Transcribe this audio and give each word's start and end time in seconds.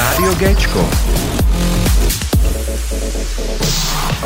Rádio 0.00 0.34
Géčko. 0.34 0.90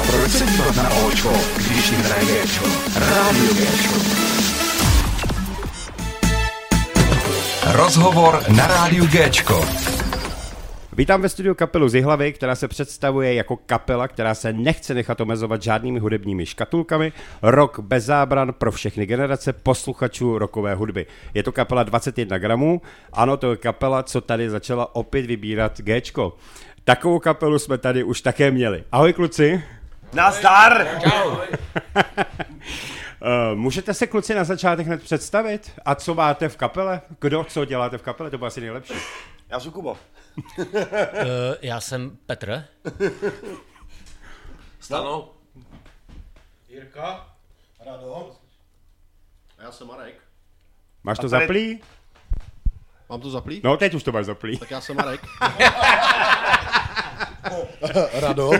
Proč 0.06 0.30
se 0.32 0.46
dívat 0.46 0.76
na 0.76 0.90
Očko, 0.90 1.32
když 1.56 1.90
jim 1.90 2.00
hraje 2.00 2.24
Géčko? 2.24 2.64
Rádio 2.94 3.54
Géčko. 3.54 3.94
Rozhovor 7.64 8.42
na 8.48 8.66
Rádiu 8.66 9.06
Géčko. 9.06 9.64
Vítám 10.96 11.22
ve 11.22 11.28
studiu 11.28 11.54
kapelu 11.54 11.88
z 11.88 11.94
Jihlavy, 11.94 12.32
která 12.32 12.54
se 12.54 12.68
představuje 12.68 13.34
jako 13.34 13.56
kapela, 13.56 14.08
která 14.08 14.34
se 14.34 14.52
nechce 14.52 14.94
nechat 14.94 15.20
omezovat 15.20 15.62
žádnými 15.62 15.98
hudebními 15.98 16.46
škatulkami. 16.46 17.12
Rok 17.42 17.80
bez 17.80 18.04
zábran 18.04 18.52
pro 18.52 18.72
všechny 18.72 19.06
generace 19.06 19.52
posluchačů 19.52 20.38
rokové 20.38 20.74
hudby. 20.74 21.06
Je 21.34 21.42
to 21.42 21.52
kapela 21.52 21.82
21 21.82 22.38
gramů. 22.38 22.82
Ano, 23.12 23.36
to 23.36 23.50
je 23.50 23.56
kapela, 23.56 24.02
co 24.02 24.20
tady 24.20 24.50
začala 24.50 24.94
opět 24.94 25.26
vybírat 25.26 25.80
Gčko. 25.80 26.36
Takovou 26.84 27.18
kapelu 27.18 27.58
jsme 27.58 27.78
tady 27.78 28.04
už 28.04 28.20
také 28.20 28.50
měli. 28.50 28.84
Ahoj 28.92 29.12
kluci. 29.12 29.62
Nazdar! 30.12 30.86
Čau! 31.02 31.30
Uh, 31.30 31.38
můžete 33.54 33.94
se 33.94 34.06
kluci 34.06 34.34
na 34.34 34.44
začátek 34.44 34.86
hned 34.86 35.02
představit? 35.02 35.72
A 35.84 35.94
co 35.94 36.14
máte 36.14 36.48
v 36.48 36.56
kapele? 36.56 37.00
Kdo 37.20 37.44
co 37.44 37.64
děláte 37.64 37.98
v 37.98 38.02
kapele? 38.02 38.30
To 38.30 38.38
bylo 38.38 38.46
asi 38.46 38.60
nejlepší. 38.60 38.94
Já 39.48 39.60
jsem 39.60 39.72
Kuba. 39.72 39.90
uh, 39.90 39.96
já 41.62 41.80
jsem 41.80 42.18
Petr. 42.26 42.64
Stano. 44.80 45.30
Jirka. 46.68 47.26
Rado. 47.86 48.36
A 49.58 49.62
já 49.62 49.72
jsem 49.72 49.86
Marek. 49.86 50.14
Máš 51.04 51.18
to 51.18 51.28
tady- 51.28 51.44
zaplý? 51.44 51.80
Mám 53.08 53.20
to 53.20 53.30
zaplý? 53.30 53.60
No, 53.64 53.76
teď 53.76 53.94
už 53.94 54.02
to 54.02 54.12
máš 54.12 54.26
zaplý. 54.26 54.58
Tak 54.58 54.70
já 54.70 54.80
jsem 54.80 54.96
Marek. 54.96 55.20
Rado. 58.20 58.50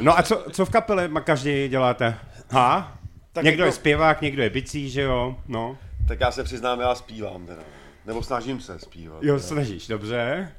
No 0.00 0.18
a 0.18 0.22
co, 0.22 0.44
co 0.52 0.66
v 0.66 0.70
kapele 0.70 1.08
ma- 1.08 1.20
každý 1.20 1.68
děláte? 1.68 2.18
Ha? 2.50 2.98
Tak 3.32 3.44
někdo 3.44 3.62
jako- 3.64 3.68
je 3.68 3.72
zpěvák, 3.72 4.20
někdo 4.20 4.42
je 4.42 4.50
bicí, 4.50 4.90
že 4.90 5.02
jo? 5.02 5.36
No. 5.48 5.78
Tak 6.08 6.20
já 6.20 6.30
se 6.30 6.44
přiznám, 6.44 6.80
já 6.80 6.94
zpívám 6.94 7.46
teda. 7.46 7.62
Nebo 8.06 8.22
snažím 8.22 8.60
se 8.60 8.78
zpívat. 8.78 9.22
Jo, 9.22 9.40
snažíš, 9.40 9.88
dobře. 9.88 10.52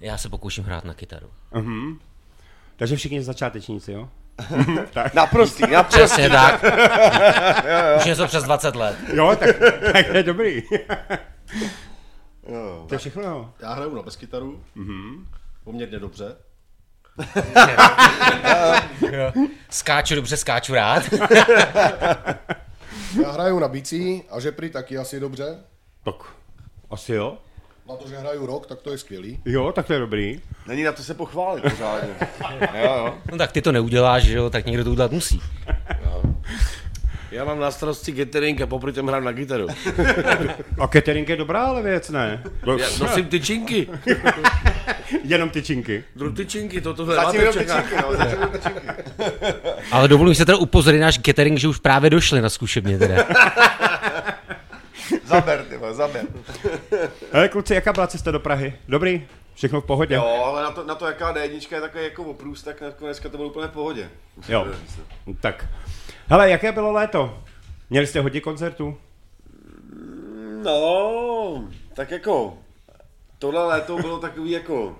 Já 0.00 0.18
se 0.18 0.28
pokouším 0.28 0.64
hrát 0.64 0.84
na 0.84 0.94
kytaru. 0.94 1.30
Mhm. 1.54 1.98
Takže 2.76 2.96
všichni 2.96 3.22
začátečníci, 3.22 3.92
jo? 3.92 4.08
tak. 4.92 5.14
Naprostý, 5.14 5.62
naprostý. 5.72 5.98
Přesně 6.04 6.30
tak. 6.30 6.64
Už 7.96 8.04
něco 8.04 8.26
přes 8.26 8.44
20 8.44 8.76
let. 8.76 8.96
Jo, 9.14 9.36
tak, 9.38 9.56
tak 9.92 10.14
je 10.14 10.22
dobrý. 10.22 10.62
Jo. 12.48 12.84
to 12.88 12.94
je 12.94 12.98
všechno, 12.98 13.22
jo. 13.22 13.50
Já 13.60 13.72
hraju 13.74 13.94
na 13.94 14.02
baskytaru. 14.02 14.62
Mm-hmm. 14.76 15.26
Poměrně 15.64 15.98
dobře. 15.98 16.36
Skáču 19.70 20.14
dobře, 20.14 20.36
skáču 20.36 20.74
rád. 20.74 21.02
Já 23.22 23.30
hraju 23.32 23.58
na 23.58 23.68
bicí 23.68 24.22
a 24.30 24.40
žepry 24.40 24.70
taky 24.70 24.98
asi 24.98 25.20
dobře. 25.20 25.58
Tak, 26.04 26.14
asi 26.90 27.12
jo. 27.12 27.38
Na 27.88 27.96
to, 27.96 28.08
že 28.08 28.18
hraju 28.18 28.46
rok, 28.46 28.66
tak 28.66 28.82
to 28.82 28.90
je 28.90 28.98
skvělý. 28.98 29.40
Jo, 29.44 29.72
tak 29.72 29.86
to 29.86 29.92
je 29.92 29.98
dobrý. 29.98 30.40
Není 30.66 30.82
na 30.82 30.92
to 30.92 31.02
se 31.02 31.14
pochválit 31.14 31.62
pořádně. 31.62 32.14
jo, 32.74 32.84
jo. 32.84 33.14
No 33.32 33.38
tak 33.38 33.52
ty 33.52 33.62
to 33.62 33.72
neuděláš, 33.72 34.22
že 34.22 34.36
jo, 34.36 34.50
tak 34.50 34.66
někdo 34.66 34.84
to 34.84 34.90
udělat 34.90 35.12
musí. 35.12 35.40
Já 37.30 37.44
mám 37.44 37.60
na 37.60 37.70
starosti 37.70 38.12
catering 38.12 38.60
a 38.60 38.66
popri 38.66 38.92
tom 38.92 39.08
hrám 39.08 39.24
na 39.24 39.32
kytaru. 39.32 39.66
A 40.78 40.88
catering 40.88 41.28
je 41.28 41.36
dobrá 41.36 41.66
ale 41.66 41.82
věc, 41.82 42.10
ne? 42.10 42.42
Já 42.78 42.86
nosím 43.00 43.26
tyčinky. 43.26 43.88
Jenom 45.24 45.50
tyčinky. 45.50 46.04
Dru 46.16 46.32
tyčinky, 46.32 46.80
to 46.80 46.94
tohle 46.94 47.14
Zatím 47.14 47.26
máte 47.26 47.38
jenom 47.38 47.54
tyčinky, 47.54 47.96
no. 48.02 48.16
Zatím 48.16 48.32
jenom 48.32 48.50
tyčinky. 48.50 48.86
Ale 49.92 50.08
dovolím 50.08 50.34
se 50.34 50.44
teda 50.44 50.58
upozornit 50.58 51.00
náš 51.00 51.20
catering, 51.26 51.58
že 51.58 51.68
už 51.68 51.78
právě 51.78 52.10
došli 52.10 52.40
na 52.40 52.48
zkušebně 52.48 52.98
teda. 52.98 53.14
Zaber, 55.24 55.64
ty 55.64 55.76
vole, 55.76 55.94
zaber. 55.94 56.26
Hele, 57.32 57.48
kluci, 57.48 57.74
jaká 57.74 57.92
byla 57.92 58.06
cesta 58.06 58.30
do 58.30 58.40
Prahy? 58.40 58.74
Dobrý? 58.88 59.26
Všechno 59.54 59.80
v 59.80 59.84
pohodě? 59.84 60.14
Jo, 60.14 60.42
ale 60.44 60.62
na 60.62 60.70
to, 60.70 60.84
na 60.84 60.94
to 60.94 61.06
jaká 61.06 61.34
D1 61.34 61.74
je 61.74 61.80
takový 61.80 62.04
jako 62.04 62.24
oprůst, 62.24 62.64
tak 62.64 62.82
dneska 63.00 63.28
to 63.28 63.36
bylo 63.36 63.48
úplně 63.48 63.68
v 63.68 63.70
pohodě. 63.70 64.10
Jo. 64.48 64.66
Tak. 65.40 65.66
Hele, 66.26 66.50
jaké 66.50 66.72
bylo 66.72 66.92
léto? 66.92 67.38
Měli 67.90 68.06
jste 68.06 68.20
hodně 68.20 68.40
koncertů? 68.40 68.96
No, 70.62 71.64
tak 71.94 72.10
jako, 72.10 72.58
tohle 73.38 73.66
léto 73.66 73.96
bylo 73.96 74.18
takový 74.18 74.50
jako, 74.50 74.96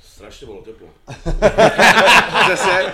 Strašně 0.00 0.46
bylo 0.46 0.62
teplo. 0.62 0.88
přesně, 2.44 2.92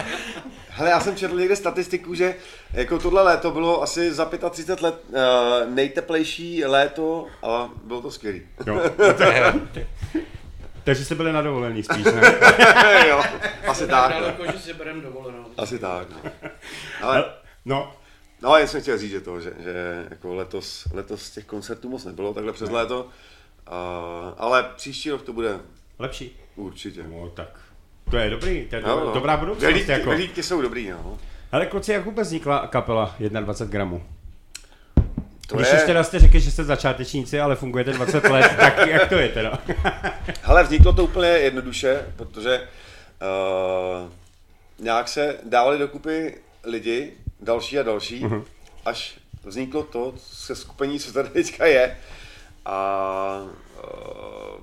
hele, 0.69 0.91
já 0.91 1.01
jsem 1.01 1.17
četl 1.17 1.37
někde 1.39 1.57
statistiku, 1.57 2.15
že 2.15 2.35
jako 2.73 2.99
tohle 2.99 3.23
léto 3.23 3.51
bylo 3.51 3.83
asi 3.83 4.13
za 4.13 4.31
35 4.51 4.83
let 4.83 4.95
uh, 5.09 5.15
nejteplejší 5.75 6.65
léto 6.65 7.27
a 7.43 7.71
bylo 7.85 8.03
to 8.03 8.11
skvělý. 8.11 8.43
Jo. 8.67 8.83
Takže 10.85 11.05
jste 11.05 11.15
byli 11.15 11.33
na 11.33 11.43
dovolení 11.43 11.83
spíš, 11.83 12.05
ne? 12.05 12.39
jo, 13.09 13.23
asi 13.69 13.87
tak, 13.87 14.15
no. 14.15 14.21
Daleko, 14.21 14.47
že 14.53 14.59
si 14.59 14.75
berem 14.75 15.01
dovolenou. 15.01 15.45
asi 15.57 15.79
tak, 15.79 16.09
no. 16.11 16.31
Ale, 17.03 17.25
No, 17.65 17.93
no, 18.43 18.57
jen 18.57 18.69
jsem 18.69 18.81
chtěl 18.83 18.99
říct, 18.99 19.11
že 19.11 19.21
to, 19.21 19.41
že, 19.41 19.53
že 19.59 20.07
jako 20.11 20.35
letos, 20.35 20.85
letos 20.93 21.31
těch 21.31 21.45
koncertů 21.45 21.89
moc 21.89 22.05
nebylo, 22.05 22.35
takhle 22.35 22.53
přes 22.53 22.71
léto, 22.71 23.09
uh, 23.69 24.35
ale 24.37 24.71
příští 24.77 25.11
rok 25.11 25.23
to 25.23 25.33
bude 25.33 25.61
lepší. 25.99 26.37
určitě. 26.57 27.03
No, 27.09 27.29
tak. 27.31 27.61
To 28.11 28.17
je 28.17 28.31
dobrý, 28.31 28.67
to 28.71 28.77
je 28.77 28.83
dobrá, 28.83 29.05
no. 29.05 29.13
dobrá 29.13 29.37
budoucnost. 29.37 29.65
Vyhlídky, 29.65 29.93
Jako. 29.93 30.13
jsou 30.43 30.63
dobrý, 30.63 30.91
no. 30.91 31.19
Hele, 31.53 31.67
kluci, 31.67 31.93
jak 31.93 32.05
vůbec 32.05 32.29
vznikla 32.29 32.67
kapela 32.67 33.17
21 33.19 33.73
gramů? 33.73 34.03
To 35.47 35.57
Když 35.57 35.73
je, 35.73 35.79
už 35.79 35.83
teda 35.87 36.05
jste 36.05 36.19
řekli, 36.19 36.41
že 36.41 36.51
jste 36.51 36.65
začátečníci, 36.65 37.41
ale 37.41 37.57
fungujete 37.57 37.93
20 37.93 38.25
let, 38.25 38.53
tak 38.57 38.87
jak 38.87 39.09
to 39.09 39.15
je 39.15 39.29
teda? 39.29 39.59
hele, 40.43 40.65
vzniklo 40.65 40.93
to 40.93 41.05
úplně 41.05 41.29
jednoduše, 41.29 42.07
protože 42.17 42.61
uh, 42.61 44.11
nějak 44.79 45.09
se 45.09 45.37
dávali 45.43 45.79
dokupy 45.79 46.35
lidi, 46.65 47.13
další 47.41 47.79
a 47.79 47.83
další, 47.83 48.25
uh-huh. 48.25 48.45
až 48.85 49.19
vzniklo 49.45 49.83
to 49.83 50.15
se 50.17 50.57
skupení, 50.57 50.99
co 51.01 51.13
tady 51.13 51.29
teďka 51.29 51.67
je. 51.67 51.97
A 52.65 53.43
uh, 53.85 54.61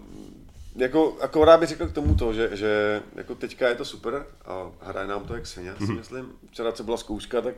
jako, 0.76 1.18
akorát 1.22 1.60
bych 1.60 1.70
řekl 1.70 1.88
k 1.88 1.94
tomu 1.94 2.16
to, 2.16 2.34
že, 2.34 2.50
že 2.58 3.04
jako 3.16 3.36
teďka 3.36 3.68
je 3.70 3.76
to 3.76 3.86
super 3.86 4.26
a 4.46 4.72
hraje 4.82 5.08
nám 5.08 5.26
to 5.28 5.36
jak 5.36 5.48
svině, 5.48 5.74
si 5.86 5.92
myslím. 5.92 6.32
Včera, 6.52 6.72
co 6.72 6.84
byla 6.84 6.98
zkouška, 6.98 7.42
tak 7.42 7.56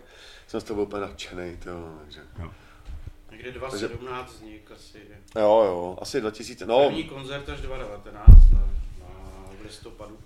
jsem 0.47 0.61
z 0.61 0.63
toho 0.63 0.75
byl 0.75 0.83
úplně 0.83 1.01
nadšenej, 1.01 1.57
to, 1.57 1.69
takže. 2.01 2.21
Někde 3.31 3.51
2017 3.51 4.33
vznik 4.33 4.71
asi. 4.71 4.97
Jo, 5.35 5.63
jo, 5.65 5.97
asi 6.01 6.21
2000, 6.21 6.65
no, 6.65 6.85
První 6.85 7.03
koncert 7.03 7.49
až 7.49 7.61
2019 7.61 8.51
na, 8.51 8.59
na 8.99 9.07
v 9.61 9.63
listopadu. 9.65 10.17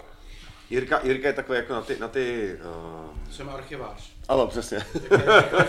Jirka, 0.69 0.99
Jirka 1.03 1.27
je 1.27 1.33
takový 1.33 1.57
jako 1.57 1.73
na 1.73 1.81
ty, 1.81 1.99
na 1.99 2.07
ty 2.07 2.55
uh, 3.25 3.31
Jsem 3.31 3.49
archivář. 3.49 4.11
ano, 4.27 4.47
přesně. 4.47 4.79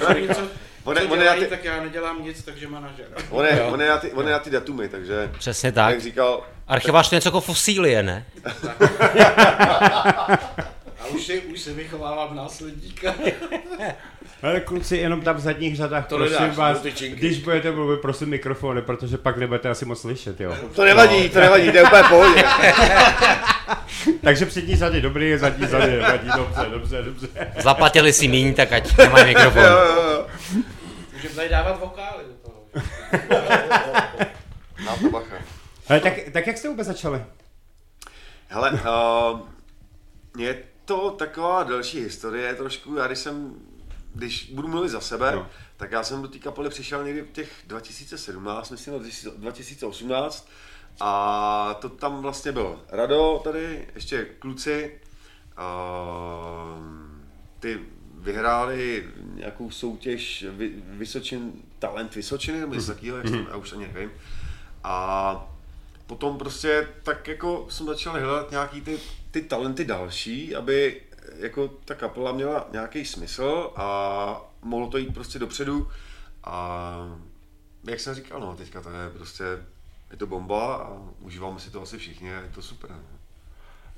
Takže 0.06 0.20
něco, 0.20 0.48
On 0.86 0.98
on 1.10 1.18
dělají, 1.18 1.40
ty- 1.40 1.46
tak 1.46 1.64
já 1.64 1.82
nedělám 1.82 2.22
nic, 2.24 2.42
takže 2.42 2.68
manažer. 2.68 3.06
On 3.30 3.44
je, 3.46 3.62
on 3.62 3.80
je, 3.80 3.88
na, 3.88 3.96
ty, 3.96 4.12
on 4.12 4.26
je 4.26 4.32
na 4.32 4.38
ty 4.38 4.50
datumy, 4.50 4.88
takže, 4.88 5.30
Přesně 5.38 5.72
tak. 5.72 5.90
jak 5.90 6.00
říkal, 6.02 6.42
Archivář 6.68 7.08
to 7.08 7.14
něco 7.14 7.28
jako 7.28 7.40
fosílie, 7.40 8.02
ne? 8.02 8.26
A 11.00 11.06
už 11.14 11.24
si, 11.24 11.40
už 11.40 11.60
si 11.60 11.72
vychovávám 11.72 12.36
následníka. 12.36 13.14
Hele, 14.42 14.60
kluci, 14.60 14.96
jenom 14.96 15.20
tam 15.20 15.36
v 15.36 15.40
zadních 15.40 15.76
řadách, 15.76 16.06
To 16.06 16.16
prosím 16.16 16.40
nedáš, 16.40 16.56
vás, 16.56 16.82
když 17.00 17.38
budete 17.38 17.70
mluvit, 17.72 18.00
prosím 18.00 18.28
mikrofony, 18.28 18.82
protože 18.82 19.18
pak 19.18 19.36
nebudete 19.36 19.68
asi 19.68 19.84
moc 19.84 20.00
slyšet, 20.00 20.40
jo. 20.40 20.56
to 20.74 20.84
nevadí, 20.84 21.28
to 21.28 21.40
nevadí, 21.40 21.70
to 21.70 21.76
je 21.76 21.82
úplně 21.82 22.02
pohodě. 22.02 22.44
Takže 24.22 24.46
přední 24.46 24.76
řady 24.76 25.00
dobrý, 25.00 25.36
zadní 25.38 25.66
řady 25.66 25.92
nevadí, 25.92 26.28
dobře, 26.36 26.66
dobře, 26.70 27.02
dobře. 27.02 27.28
Zaplatili 27.62 28.12
si 28.12 28.28
míň, 28.28 28.54
tak 28.54 28.72
ať 28.72 28.98
nemají 28.98 29.26
mikrofon. 29.26 29.62
Jo, 29.62 29.68
jo, 29.70 30.10
jo. 30.12 30.26
Můžeme 31.26 31.36
tady 31.36 31.48
dávat 31.48 31.80
vokály 31.80 32.24
do 32.24 32.32
toho. 32.32 32.64
Nám 34.84 34.98
to 34.98 35.10
bacha. 35.10 35.36
Hele, 35.86 36.00
tak, 36.00 36.12
tak 36.32 36.46
jak 36.46 36.58
jste 36.58 36.68
vůbec 36.68 36.86
začali? 36.86 37.24
Hele, 38.48 38.70
uh, 38.72 39.40
je 40.38 40.62
to 40.84 41.10
taková 41.10 41.62
delší 41.62 42.00
historie 42.00 42.54
trošku, 42.54 42.96
já 42.96 43.06
když 43.06 43.18
jsem, 43.18 43.54
když 44.14 44.50
budu 44.50 44.68
mluvit 44.68 44.88
za 44.88 45.00
sebe, 45.00 45.30
Jo. 45.32 45.46
tak 45.76 45.92
já 45.92 46.02
jsem 46.02 46.22
do 46.22 46.28
té 46.28 46.38
kapely 46.38 46.70
přišel 46.70 47.04
někdy 47.04 47.22
v 47.22 47.32
těch 47.32 47.52
2017, 47.66 48.70
myslím, 48.70 48.94
nebo 48.94 49.04
2018 49.36 50.48
a 51.00 51.74
to 51.80 51.88
tam 51.88 52.22
vlastně 52.22 52.52
bylo 52.52 52.82
Rado 52.88 53.40
tady, 53.44 53.88
ještě 53.94 54.24
kluci, 54.24 55.00
uh, 55.58 56.82
ty 57.60 57.80
vyhráli 58.26 59.08
nějakou 59.34 59.70
soutěž 59.70 60.46
Vy, 60.50 60.72
Vysočin, 60.76 61.52
Talent 61.78 62.14
Vysočiny, 62.14 62.60
nebo 62.60 62.74
něco 62.74 62.86
takového, 62.86 63.16
jak 63.16 63.28
jsem, 63.28 63.46
já 63.50 63.56
už 63.56 63.72
ani 63.72 63.86
nevím. 63.86 64.10
A 64.84 65.54
potom 66.06 66.38
prostě 66.38 66.88
tak 67.02 67.28
jako 67.28 67.66
jsem 67.70 67.86
začal 67.86 68.12
hledat 68.12 68.50
nějaký 68.50 68.80
ty, 68.80 68.98
ty 69.30 69.42
talenty 69.42 69.84
další, 69.84 70.56
aby 70.56 71.00
jako 71.36 71.68
ta 71.68 71.94
kapela 71.94 72.32
měla 72.32 72.68
nějaký 72.72 73.04
smysl 73.04 73.72
a 73.76 74.50
mohlo 74.62 74.88
to 74.90 74.98
jít 74.98 75.14
prostě 75.14 75.38
dopředu 75.38 75.90
a 76.44 76.96
jak 77.84 78.00
jsem 78.00 78.14
říkal, 78.14 78.40
no 78.40 78.56
teďka 78.56 78.80
to 78.80 78.90
je 78.90 79.10
prostě, 79.10 79.44
je 80.10 80.16
to 80.16 80.26
bomba 80.26 80.76
a 80.76 80.98
užíváme 81.20 81.60
si 81.60 81.70
to 81.70 81.82
asi 81.82 81.98
všichni 81.98 82.34
a 82.34 82.40
je 82.40 82.50
to 82.54 82.62
super. 82.62 82.90
No. 82.90 83.15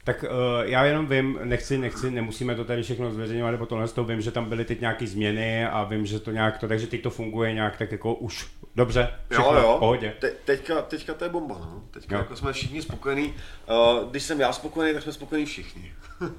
Tak 0.09 0.25
uh, 0.25 0.29
já 0.65 0.85
jenom 0.85 1.07
vím, 1.07 1.39
nechci, 1.45 1.79
nechci, 1.79 2.11
nemusíme 2.11 2.55
to 2.55 2.65
tady 2.65 2.83
všechno 2.83 3.13
zveřejňovat, 3.13 3.51
nebo 3.51 3.67
tohle 3.67 3.89
z 3.89 3.93
toho 3.93 4.05
vím, 4.07 4.21
že 4.21 4.31
tam 4.31 4.45
byly 4.45 4.65
teď 4.65 4.81
nějaké 4.81 5.07
změny 5.07 5.67
a 5.67 5.85
vím, 5.85 6.07
že 6.07 6.21
to 6.21 6.31
nějak 6.31 6.59
to, 6.59 6.69
takže 6.69 6.87
teď 6.87 7.03
to 7.03 7.11
funguje 7.11 7.53
nějak 7.53 7.77
tak 7.77 7.93
jako 7.93 8.15
už 8.15 8.49
dobře, 8.79 9.09
všechno 9.31 9.55
jo, 9.55 9.61
jo. 9.61 9.77
v 9.77 9.79
pohodě. 9.79 10.13
Te, 10.19 10.31
teďka, 10.45 10.83
teďka 10.83 11.15
to 11.15 11.25
je 11.25 11.31
bomba, 11.31 11.55
no. 11.61 11.83
Teďka 11.91 12.15
Jo. 12.15 12.21
jako 12.21 12.37
jsme 12.37 12.53
všichni 12.53 12.83
spokojení. 12.83 13.35
Uh, 13.71 14.11
když 14.11 14.23
jsem 14.23 14.41
já 14.41 14.53
spokojený, 14.53 14.95
tak 14.95 15.03
jsme 15.03 15.13
spokojení 15.13 15.47
všichni. 15.47 15.93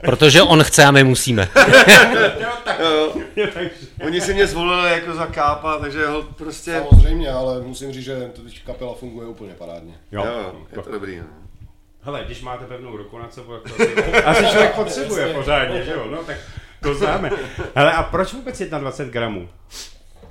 Protože 0.00 0.42
on 0.42 0.62
chce 0.64 0.84
a 0.84 0.90
my 0.90 1.04
musíme. 1.04 1.48
Jo, 2.80 3.12
Oni 4.06 4.20
si 4.20 4.34
mě 4.34 4.46
zvolili 4.46 4.90
jako 4.90 5.14
za 5.14 5.26
kápa, 5.26 5.78
takže 5.78 6.06
ho 6.06 6.22
prostě... 6.22 6.82
Samozřejmě, 6.88 7.30
ale 7.30 7.60
musím 7.60 7.92
říct, 7.92 8.04
že 8.04 8.30
teď 8.44 8.64
kapela 8.64 8.94
funguje 8.94 9.28
úplně 9.28 9.54
parádně. 9.54 9.94
jo. 10.12 10.24
Jo, 10.26 10.32
jo, 10.32 10.54
je 10.76 10.82
to 10.82 10.90
dobrý, 10.90 11.18
no. 11.18 11.24
Hele, 12.00 12.22
když 12.26 12.42
máte 12.42 12.64
pevnou 12.64 12.96
ruku 12.96 13.18
nad 13.18 13.34
sebou, 13.34 13.56
tak 13.56 13.72
to 13.72 13.82
asi, 13.82 14.22
asi 14.24 14.46
člověk 14.46 14.74
potřebuje 14.74 15.34
pořádně, 15.34 15.82
že 15.82 15.90
jo, 15.90 16.06
no, 16.10 16.24
tak 16.24 16.36
to 16.86 16.94
známe. 16.94 17.30
Hele, 17.74 17.92
a 17.92 18.02
proč 18.02 18.32
vůbec 18.32 18.62
21 18.62 19.12
gramů? 19.12 19.48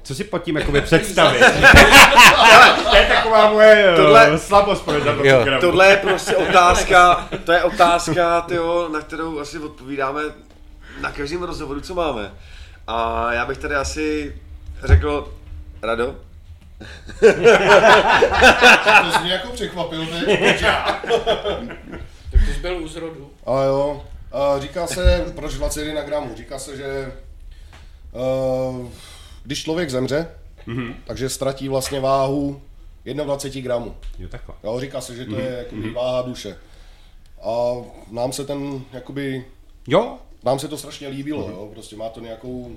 Co 0.03 0.15
si 0.15 0.23
pod 0.23 0.43
tím 0.43 0.55
jakoby 0.57 0.81
představit? 0.81 1.39
to 2.89 2.95
je 2.95 3.05
taková 3.05 3.49
moje 3.51 3.93
Tohle... 3.95 4.25
Tohle- 4.25 4.39
slabost 4.39 4.85
pro 4.85 4.93
21 4.99 5.31
Jo. 5.31 5.43
gramů. 5.43 5.61
Tohle 5.61 5.87
je 5.87 5.97
prostě 5.97 6.35
otázka, 6.35 7.27
to 7.43 7.51
je 7.51 7.63
otázka, 7.63 8.41
tyjo, 8.41 8.89
na 8.93 9.01
kterou 9.01 9.39
asi 9.39 9.59
odpovídáme 9.59 10.21
na 11.01 11.11
každém 11.11 11.43
rozhovoru, 11.43 11.81
co 11.81 11.95
máme. 11.95 12.31
A 12.87 13.27
já 13.33 13.45
bych 13.45 13.57
tady 13.57 13.75
asi 13.75 14.35
řekl, 14.83 15.33
Rado, 15.81 16.15
To 17.19 19.11
jsi 19.11 19.19
mě 19.23 19.33
jako 19.33 19.47
překvapil 19.53 20.05
teď. 20.05 20.61
Tak 20.61 21.05
to 22.31 22.53
jsi 22.53 22.59
byl 22.61 22.77
u 22.77 22.87
zrodu. 22.87 23.31
A 23.45 23.63
jo, 23.63 24.03
a 24.35 24.59
říká 24.59 24.87
se, 24.87 25.31
proč 25.35 25.53
21 25.53 26.01
gramů? 26.01 26.35
Říká 26.35 26.59
se, 26.59 26.77
že 26.77 27.11
uh, 28.11 28.87
když 29.43 29.63
člověk 29.63 29.89
zemře, 29.89 30.27
mm-hmm. 30.67 30.95
takže 31.05 31.29
ztratí 31.29 31.69
vlastně 31.69 31.99
váhu 31.99 32.61
21 33.05 33.63
gramů. 33.63 33.95
Jo, 34.19 34.27
takhle. 34.27 34.55
Jo, 34.63 34.79
říká 34.79 35.01
se, 35.01 35.15
že 35.15 35.25
to 35.25 35.39
je 35.39 35.55
jakoby 35.57 35.89
váha 35.89 36.21
duše. 36.21 36.57
A 37.41 37.73
nám 38.11 38.33
se 38.33 38.45
ten, 38.45 38.81
jakoby, 38.93 39.45
Jo, 39.87 40.17
nám 40.43 40.59
se 40.59 40.67
to 40.67 40.77
strašně 40.77 41.07
líbilo, 41.07 41.49
jo, 41.49 41.69
prostě 41.73 41.95
má 41.95 42.09
to 42.09 42.19
nějakou, 42.19 42.75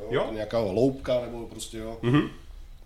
jo, 0.00 0.06
Jo. 0.10 0.28
Nějaká 0.32 0.58
hloubka, 0.58 1.20
nebo 1.20 1.46
prostě 1.46 1.78
jo. 1.78 1.98
Mm-hmm. 2.02 2.28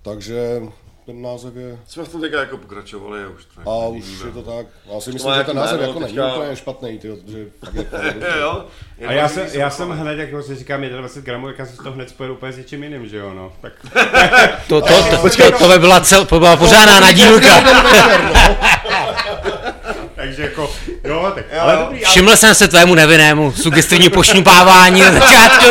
Takže 0.03 0.63
ten 1.07 1.23
název 1.23 1.57
je, 1.57 1.79
jsme 1.89 2.05
v 2.05 2.09
tom 2.09 2.21
teďka 2.21 2.41
jako 2.41 2.57
pokračovali 2.59 3.25
a 3.25 3.29
už 3.29 3.45
to 3.45 3.61
jako 3.61 3.71
a 3.71 3.85
nevíme. 3.93 4.13
už 4.13 4.25
je 4.25 4.31
to 4.33 4.43
tak. 4.43 4.67
Já 4.95 5.01
si 5.01 5.13
myslím, 5.13 5.31
že 5.31 5.35
nějaký 5.35 5.47
ten 5.47 5.57
název 5.57 5.81
jako 5.81 6.01
není 6.01 6.13
teďka. 6.15 6.35
úplně 6.35 6.57
špatný, 6.57 6.99
tyjo, 6.99 7.17
že 7.29 7.45
fakt 7.65 7.75
je 7.75 7.85
to 7.85 7.97
dobře. 8.03 8.29
jo, 8.41 8.65
a 9.07 9.13
já 9.13 9.29
jsem, 9.29 9.47
já 9.53 9.71
se 9.71 9.77
jsem 9.77 9.91
hned, 9.91 10.19
jak 10.19 10.45
si 10.47 10.57
říkám 10.57 10.83
21 10.83 11.25
gramů, 11.25 11.49
jak 11.49 11.57
jsem 11.57 11.85
to 11.85 11.93
hned 11.93 12.09
spojil 12.09 12.33
úplně 12.33 12.53
s 12.53 12.57
něčím 12.57 12.83
jiným, 12.83 13.09
že 13.09 13.17
jo, 13.17 13.35
no. 13.35 13.53
Tak, 13.61 13.73
To, 14.69 14.81
to, 14.81 15.03
to, 15.03 15.31
to, 15.31 15.59
to 15.59 15.69
by 15.69 15.79
byla, 15.79 16.01
cel, 16.01 16.25
to 16.27 16.39
byla 16.39 16.57
pořádná 16.57 17.01
nadílka. 17.01 17.61
takže 20.15 20.43
jako, 20.43 20.71
jo, 21.05 21.33
tak, 21.35 21.45
ale 21.61 21.77
dobrý, 21.77 22.01
Všiml 22.05 22.37
jsem 22.37 22.55
se 22.55 22.69
tvému 22.69 22.95
nevinnému 22.95 23.53
sugestivní 23.53 24.09
pošňupávání 24.11 25.01
na 25.01 25.13
začátku. 25.13 25.65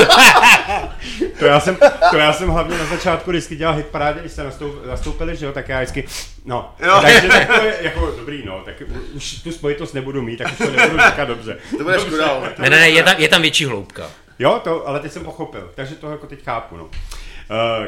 To 1.43 1.47
já, 1.47 1.59
jsem, 1.59 1.77
to 2.11 2.17
já 2.17 2.33
jsem 2.33 2.49
hlavně 2.49 2.77
na 2.77 2.85
začátku 2.85 3.29
vždycky 3.29 3.55
dělal 3.55 3.75
hit 3.75 3.87
parádě, 3.87 4.19
když 4.19 4.31
jste 4.31 4.43
nastoup, 4.43 4.85
nastoupili, 4.85 5.35
že 5.35 5.45
jo, 5.45 5.51
tak 5.51 5.69
já 5.69 5.77
vždycky, 5.77 6.07
no, 6.45 6.75
Jo. 6.79 6.99
takže 7.01 7.27
tak 7.27 7.59
to 7.59 7.65
je 7.65 7.77
jako 7.81 8.13
dobrý, 8.17 8.43
no, 8.45 8.61
tak 8.65 8.75
už 9.13 9.33
tu 9.33 9.51
spojitost 9.51 9.93
nebudu 9.93 10.21
mít, 10.21 10.37
tak 10.37 10.51
už 10.51 10.57
to 10.57 10.71
nebudu 10.71 11.03
říkat 11.09 11.25
dobře. 11.25 11.57
To 11.77 11.83
bude 11.83 11.99
škoda, 11.99 12.27
ale. 12.27 12.53
Ne, 12.57 12.69
ne, 12.69 12.79
ne, 12.79 12.89
je 12.89 13.03
tam, 13.03 13.15
je 13.17 13.27
tam 13.27 13.41
větší 13.41 13.65
hloubka. 13.65 14.11
Jo, 14.39 14.61
to, 14.63 14.87
ale 14.87 14.99
teď 14.99 15.11
jsem 15.11 15.23
pochopil, 15.23 15.71
takže 15.75 15.95
to 15.95 16.11
jako 16.11 16.27
teď 16.27 16.43
chápu, 16.43 16.77
no. 16.77 16.83
Uh, 16.83 16.89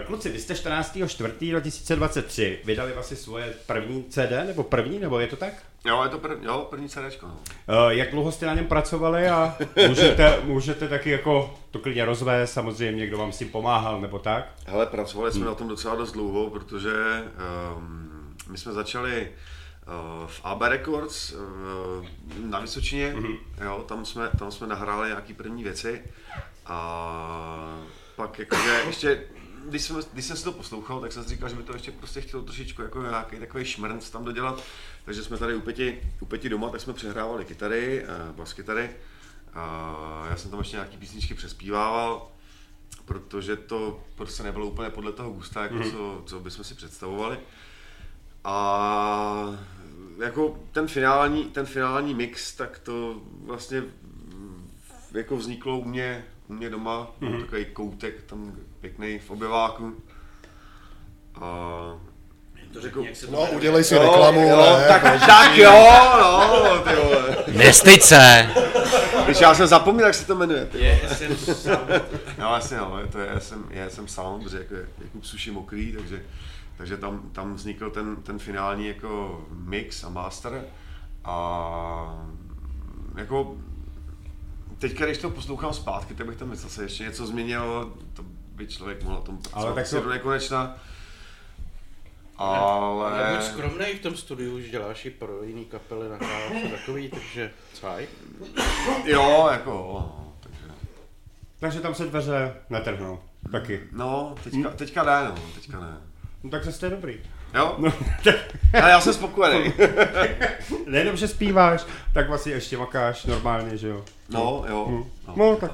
kluci, 0.05 0.29
vy 0.29 0.39
jste 0.39 0.53
14.4.2023 0.53 2.55
vydali 2.63 2.91
vlastně 2.91 3.17
svoje 3.17 3.53
první 3.67 4.03
CD, 4.09 4.31
nebo 4.47 4.63
první, 4.63 4.99
nebo 4.99 5.19
je 5.19 5.27
to 5.27 5.35
tak? 5.35 5.53
Jo, 5.85 6.03
je 6.03 6.09
to 6.09 6.17
prv, 6.17 6.43
jo, 6.43 6.67
první 6.69 6.89
CDčko, 6.89 7.27
no. 7.27 7.33
Uh, 7.33 7.91
jak 7.91 8.11
dlouho 8.11 8.31
jste 8.31 8.45
na 8.45 8.53
něm 8.53 8.67
pracovali 8.67 9.29
a 9.29 9.57
můžete, 9.87 10.39
můžete 10.43 10.87
taky 10.87 11.09
jako 11.09 11.59
to 11.71 11.79
klidně 11.79 12.05
rozvést, 12.05 12.53
samozřejmě, 12.53 13.07
kdo 13.07 13.17
vám 13.17 13.31
s 13.31 13.37
tím 13.37 13.49
pomáhal, 13.49 14.01
nebo 14.01 14.19
tak? 14.19 14.53
Hele, 14.65 14.85
pracovali 14.85 15.31
jsme 15.31 15.45
na 15.45 15.55
tom 15.55 15.67
docela 15.67 15.95
dost 15.95 16.11
dlouho, 16.11 16.49
protože 16.49 16.93
um, 17.77 18.35
my 18.49 18.57
jsme 18.57 18.71
začali 18.73 19.31
uh, 19.87 20.27
v 20.27 20.41
AB 20.43 20.61
Records 20.61 21.31
uh, 21.31 22.05
na 22.45 22.59
Vysočině, 22.59 23.13
mm-hmm. 23.17 23.37
jo, 23.63 23.85
tam 23.87 24.05
jsme, 24.05 24.29
tam 24.39 24.51
jsme 24.51 24.67
nahráli 24.67 25.07
nějaký 25.07 25.33
první 25.33 25.63
věci 25.63 26.03
a 26.65 27.79
pak 28.15 28.39
jakože 28.39 28.81
ještě, 28.87 29.23
když 29.65 29.81
jsem, 29.81 29.99
když 30.13 30.25
jsem 30.25 30.37
si 30.37 30.43
to 30.43 30.51
poslouchal, 30.51 30.99
tak 30.99 31.11
jsem 31.11 31.23
si 31.23 31.29
říkal, 31.29 31.49
že 31.49 31.55
by 31.55 31.63
to 31.63 31.73
ještě 31.73 31.91
prostě 31.91 32.21
chtělo 32.21 32.43
trošičku 32.43 32.81
jako 32.81 33.01
nějaký 33.01 33.39
takový 33.39 33.65
šmrnc 33.65 34.09
tam 34.09 34.25
dodělat, 34.25 34.63
takže 35.05 35.23
jsme 35.23 35.37
tady 35.37 35.55
u 35.55 35.61
Peti, 35.61 36.01
u 36.19 36.25
Peti 36.25 36.49
doma, 36.49 36.69
tak 36.69 36.81
jsme 36.81 36.93
přehrávali 36.93 37.45
kytary, 37.45 38.05
uh, 38.05 38.35
bas 38.35 38.53
kytary, 38.53 38.89
a 39.53 40.25
já 40.29 40.35
jsem 40.35 40.51
tam 40.51 40.59
ještě 40.59 40.77
nějaký 40.77 40.97
písničky 40.97 41.33
přespívával, 41.33 42.31
protože 43.05 43.55
to 43.55 44.03
prostě 44.15 44.43
nebylo 44.43 44.67
úplně 44.67 44.89
podle 44.89 45.11
toho 45.11 45.31
gusta, 45.31 45.63
jako 45.63 45.75
mm. 45.75 45.91
co, 45.91 46.23
co 46.25 46.39
bychom 46.39 46.63
si 46.63 46.75
představovali. 46.75 47.37
A 48.43 49.59
jako 50.23 50.59
ten 50.71 50.87
finální, 50.87 51.43
ten 51.45 51.65
finální 51.65 52.13
mix, 52.13 52.55
tak 52.55 52.79
to 52.79 53.21
vlastně 53.41 53.83
jako 55.11 55.37
vzniklo 55.37 55.79
u 55.79 55.85
mě, 55.85 56.25
u 56.47 56.53
mě 56.53 56.69
doma, 56.69 57.11
mm. 57.19 57.31
mám 57.31 57.41
takový 57.41 57.65
koutek 57.65 58.23
tam 58.23 58.55
pěkný 58.81 59.19
v 59.19 59.29
objeváku. 59.29 60.03
A 61.35 61.99
To 62.81 63.03
jak 63.03 63.15
se 63.15 63.25
to 63.27 63.31
No, 63.31 63.51
udělej 63.51 63.83
si 63.83 63.97
reklamu, 63.97 64.41
jo, 64.49 64.57
ne? 64.79 64.85
tak, 64.87 65.01
tak 65.25 65.57
jo, 65.57 65.71
no, 66.21 66.79
ty 66.89 66.95
vole. 66.95 67.35
Nestyď 67.47 68.01
se. 68.01 68.49
Když 69.25 69.39
já 69.41 69.53
jsem 69.55 69.67
zapomněl, 69.67 70.05
jak 70.05 70.15
se 70.15 70.25
to 70.27 70.35
jmenuje. 70.35 70.65
ty. 70.65 70.77
Je 70.79 71.01
SM 71.09 71.35
Sound. 71.53 71.89
No 72.37 72.47
vlastně 72.49 72.77
no, 72.77 72.99
to 73.11 73.19
je 73.19 73.29
SM, 73.39 73.63
je 73.69 73.89
SM 73.89 74.07
Sound, 74.07 74.43
protože 74.43 74.57
jako 74.57 74.73
je 74.75 74.85
Jakub 75.03 75.25
Suši 75.25 75.51
mokrý, 75.51 75.91
takže, 75.97 76.23
takže 76.77 76.97
tam, 76.97 77.21
tam 77.31 77.53
vznikl 77.55 77.89
ten, 77.89 78.15
ten 78.15 78.39
finální 78.39 78.87
jako 78.87 79.41
mix 79.51 80.03
a 80.03 80.09
master 80.09 80.63
a 81.25 82.25
jako 83.17 83.55
teďka, 84.79 85.05
když 85.05 85.17
to 85.17 85.29
poslouchám 85.29 85.73
zpátky, 85.73 86.13
tak 86.13 86.27
bych 86.27 86.35
tam 86.37 86.55
zase 86.55 86.83
ještě 86.83 87.03
něco 87.03 87.27
změnil, 87.27 87.93
to 88.13 88.23
by 88.55 88.67
člověk 88.67 89.03
mohl 89.03 89.15
na 89.15 89.21
tom 89.21 89.37
pracovat 89.37 89.75
tak 89.75 89.83
asi 89.83 89.95
to- 89.95 90.01
do 90.01 90.09
nekonečna. 90.09 90.75
Ale 92.37 93.05
Ale... 93.05 93.35
buď 93.35 93.45
skromnej 93.45 93.95
v 93.95 94.01
tom 94.01 94.15
studiu, 94.15 94.55
už 94.55 94.69
děláš 94.69 95.05
i 95.05 95.09
pro 95.09 95.43
jiný 95.43 95.65
kapely, 95.65 96.09
nahráváš 96.09 96.63
a 96.65 96.69
takový, 96.69 97.09
takže 97.09 97.51
cvaj. 97.73 98.07
Jo, 99.05 99.47
jako 99.51 99.71
no, 99.71 100.33
takže... 100.39 100.65
Takže 101.59 101.79
tam 101.79 101.95
se 101.95 102.05
dveře 102.05 102.53
netrhnou, 102.69 103.19
taky. 103.51 103.81
No, 103.91 104.35
teďka, 104.43 104.69
teďka 104.69 105.03
ne, 105.03 105.23
no, 105.29 105.35
teďka 105.55 105.79
ne. 105.79 105.97
No 106.43 106.49
tak 106.49 106.63
zase 106.63 106.79
to 106.79 106.85
je 106.85 106.89
dobrý. 106.89 107.19
Jo? 107.55 107.75
No, 107.79 107.91
Ale 108.81 108.89
já 108.91 109.01
jsem 109.01 109.13
spokojený. 109.13 109.73
nejenom, 110.87 111.17
že 111.17 111.27
zpíváš, 111.27 111.85
tak 112.13 112.27
vlastně 112.27 112.53
ještě 112.53 112.77
makáš 112.77 113.25
normálně, 113.25 113.77
že 113.77 113.87
jo. 113.87 114.05
No, 114.29 114.65
jo. 114.69 114.85
Hm. 114.89 115.03
No, 115.35 115.55
tak. 115.55 115.71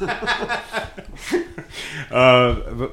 Uh, 0.00 0.08
v, 2.70 2.82
uh, 2.82 2.86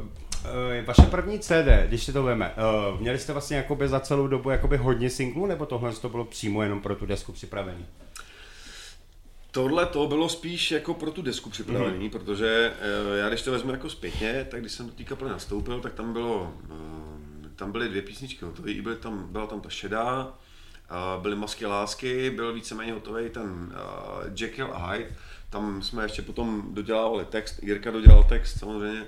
vaše 0.85 1.01
první 1.01 1.39
CD, 1.39 1.87
když 1.87 2.03
si 2.03 2.13
to 2.13 2.23
veme, 2.23 2.53
uh, 2.91 2.99
měli 3.01 3.19
jste 3.19 3.33
vlastně 3.33 3.57
jakoby 3.57 3.87
za 3.87 3.99
celou 3.99 4.27
dobu 4.27 4.49
jakoby 4.49 4.77
hodně 4.77 5.09
singlů, 5.09 5.45
nebo 5.45 5.65
tohle 5.65 5.93
to 5.93 6.09
bylo 6.09 6.25
přímo 6.25 6.63
jenom 6.63 6.81
pro 6.81 6.95
tu 6.95 7.05
desku 7.05 7.31
připravený? 7.31 7.85
Tohle 9.51 9.85
to 9.85 10.07
bylo 10.07 10.29
spíš 10.29 10.71
jako 10.71 10.93
pro 10.93 11.11
tu 11.11 11.21
desku 11.21 11.49
připravený, 11.49 12.07
mm-hmm. 12.07 12.11
protože 12.11 12.73
eh, 12.79 13.17
já 13.17 13.29
když 13.29 13.41
to 13.41 13.51
vezmu 13.51 13.71
jako 13.71 13.89
zpětně, 13.89 14.47
tak 14.51 14.59
když 14.59 14.71
jsem 14.71 14.85
do 14.85 14.91
té 14.91 15.03
kapely 15.03 15.31
nastoupil, 15.31 15.81
tak 15.81 15.93
tam 15.93 16.13
bylo, 16.13 16.53
eh, 16.63 17.49
tam 17.55 17.71
byly 17.71 17.89
dvě 17.89 18.01
písničky 18.01 18.45
hotové, 18.45 18.71
i 18.71 18.81
byly 18.81 18.95
tam, 18.95 19.27
byla 19.31 19.47
tam 19.47 19.61
ta 19.61 19.69
šedá, 19.69 20.33
byly 21.21 21.35
masky 21.35 21.65
lásky, 21.65 22.29
byl 22.29 22.53
víceméně 22.53 22.93
hotový 22.93 23.29
ten 23.29 23.75
Jekyll 24.39 24.73
a 24.73 24.91
Hyde, 24.91 25.15
tam 25.49 25.81
jsme 25.81 26.03
ještě 26.03 26.21
potom 26.21 26.63
dodělávali 26.73 27.25
text, 27.25 27.63
Jirka 27.63 27.91
dodělal 27.91 28.23
text 28.23 28.59
samozřejmě, 28.59 29.05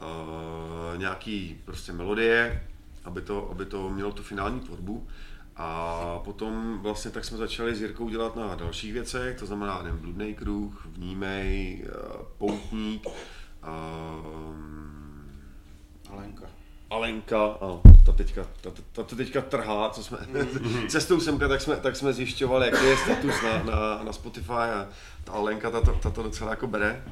Uh, 0.00 0.98
nějaký 0.98 1.60
prostě 1.64 1.92
melodie, 1.92 2.64
aby 3.04 3.20
to, 3.20 3.50
aby 3.50 3.64
to 3.64 3.90
mělo 3.90 4.12
tu 4.12 4.22
finální 4.22 4.60
tvorbu. 4.60 5.06
A 5.56 6.18
potom 6.24 6.78
vlastně 6.78 7.10
tak 7.10 7.24
jsme 7.24 7.36
začali 7.36 7.74
s 7.74 7.80
Jirkou 7.80 8.08
dělat 8.08 8.36
na 8.36 8.54
dalších 8.54 8.92
věcech, 8.92 9.38
to 9.38 9.46
znamená 9.46 9.82
ten 9.82 9.96
Bludný 9.96 10.34
kruh, 10.34 10.86
Vnímej, 10.86 11.84
eh, 11.84 11.90
Poutník, 12.38 13.06
ehm, 13.62 15.30
Alenka. 16.10 16.46
Alenka, 16.90 17.44
a 17.44 17.80
ta 18.06 18.12
teďka, 18.12 18.46
ta, 18.60 18.70
ta, 18.92 19.02
ta 19.02 19.16
teďka 19.16 19.40
trhá, 19.40 19.90
co 19.90 20.04
jsme 20.04 20.18
cestou 20.88 21.20
semka, 21.20 21.48
tak 21.48 21.60
jsme, 21.60 21.76
tak 21.76 21.96
jsme 21.96 22.12
zjišťovali, 22.12 22.66
jaký 22.66 22.84
je 22.84 22.96
status 22.96 23.42
na, 23.42 23.62
na, 23.62 24.02
na 24.02 24.12
Spotify 24.12 24.52
a 24.52 24.88
ta 25.24 25.32
Alenka 25.32 25.70
ta, 25.70 25.80
to, 25.80 25.92
ta 25.92 26.10
to 26.10 26.22
docela 26.22 26.50
jako 26.50 26.66
bere. 26.66 27.04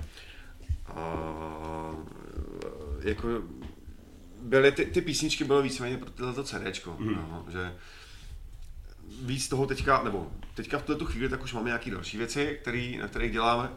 A 0.86 1.24
jako 3.08 3.28
byly 4.42 4.72
ty, 4.72 4.86
ty 4.86 5.00
písničky 5.00 5.44
bylo 5.44 5.62
víceméně 5.62 5.98
pro 5.98 6.10
tohleto 6.10 6.44
CDčko, 6.44 6.96
mm. 6.98 7.14
no, 7.14 7.44
že 7.48 7.74
víc 9.22 9.48
toho 9.48 9.66
teďka, 9.66 10.02
nebo 10.02 10.30
teďka 10.54 10.78
v 10.78 10.82
tuto 10.82 11.04
chvíli 11.04 11.28
tak 11.28 11.44
už 11.44 11.52
máme 11.52 11.66
nějaké 11.66 11.90
další 11.90 12.18
věci, 12.18 12.58
který, 12.62 12.98
na 12.98 13.08
kterých 13.08 13.32
děláme, 13.32 13.70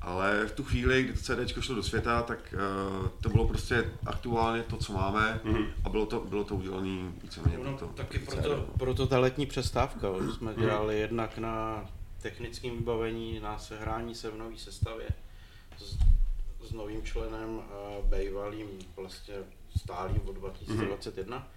ale 0.00 0.46
v 0.46 0.52
tu 0.52 0.64
chvíli, 0.64 1.02
kdy 1.02 1.12
to 1.12 1.20
CD 1.20 1.60
šlo 1.60 1.74
do 1.74 1.82
světa, 1.82 2.22
tak 2.22 2.54
uh, 3.00 3.08
to 3.08 3.28
bylo 3.28 3.48
prostě 3.48 3.90
aktuálně 4.06 4.62
to, 4.62 4.76
co 4.76 4.92
máme 4.92 5.40
mm. 5.44 5.64
a 5.84 5.88
bylo 5.88 6.06
to, 6.06 6.20
bylo 6.20 6.44
to 6.44 6.54
udělané 6.54 7.12
víceméně 7.22 7.58
pro 7.58 7.70
No, 7.70 7.78
to. 7.78 7.86
taky 7.86 8.18
proto, 8.18 8.66
proto 8.78 9.06
ta 9.06 9.18
letní 9.18 9.46
přestávka, 9.46 10.08
že 10.26 10.32
jsme 10.32 10.54
dělali 10.54 11.00
jednak 11.00 11.38
na 11.38 11.84
technickém 12.22 12.76
vybavení, 12.76 13.40
na 13.40 13.58
sehrání 13.58 14.14
se 14.14 14.30
v 14.30 14.36
nové 14.36 14.56
sestavě 14.56 15.08
s, 16.68 16.72
novým 16.72 17.02
členem 17.02 17.56
uh, 17.56 17.62
bývalým 18.18 18.66
vlastně 18.96 19.34
stálým 19.76 20.20
od 20.26 20.32
2021. 20.36 21.48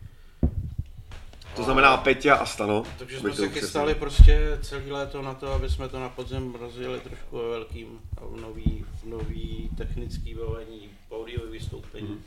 To 1.55 1.63
znamená 1.63 1.97
Peťa 1.97 2.35
a 2.35 2.45
Stano. 2.45 2.83
Takže 2.99 3.19
jsme 3.19 3.33
se 3.35 3.49
chystali 3.49 3.95
prostě 3.95 4.57
celý 4.61 4.91
léto 4.91 5.21
na 5.21 5.33
to, 5.33 5.51
aby 5.53 5.69
jsme 5.69 5.89
to 5.89 5.99
na 5.99 6.09
podzem 6.09 6.55
rozjeli 6.55 6.99
trošku 6.99 7.37
ve 7.37 7.47
velkým, 7.49 7.99
a 8.17 8.25
v 8.25 8.41
nový, 8.41 8.85
v 9.01 9.05
nový 9.05 9.69
technický 9.77 10.33
vybavení, 10.33 10.89
pódiové 11.09 11.51
vystoupení, 11.51 12.07
Mhm. 12.07 12.23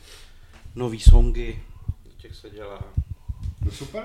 nový 0.74 1.00
songy, 1.00 1.62
do 2.04 2.10
těch 2.16 2.34
se 2.34 2.50
dělá. 2.50 2.80
No 3.64 3.70
super. 3.70 4.04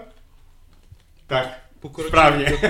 Tak, 1.28 1.60
Pokročil 1.80 2.10
správně. 2.10 2.46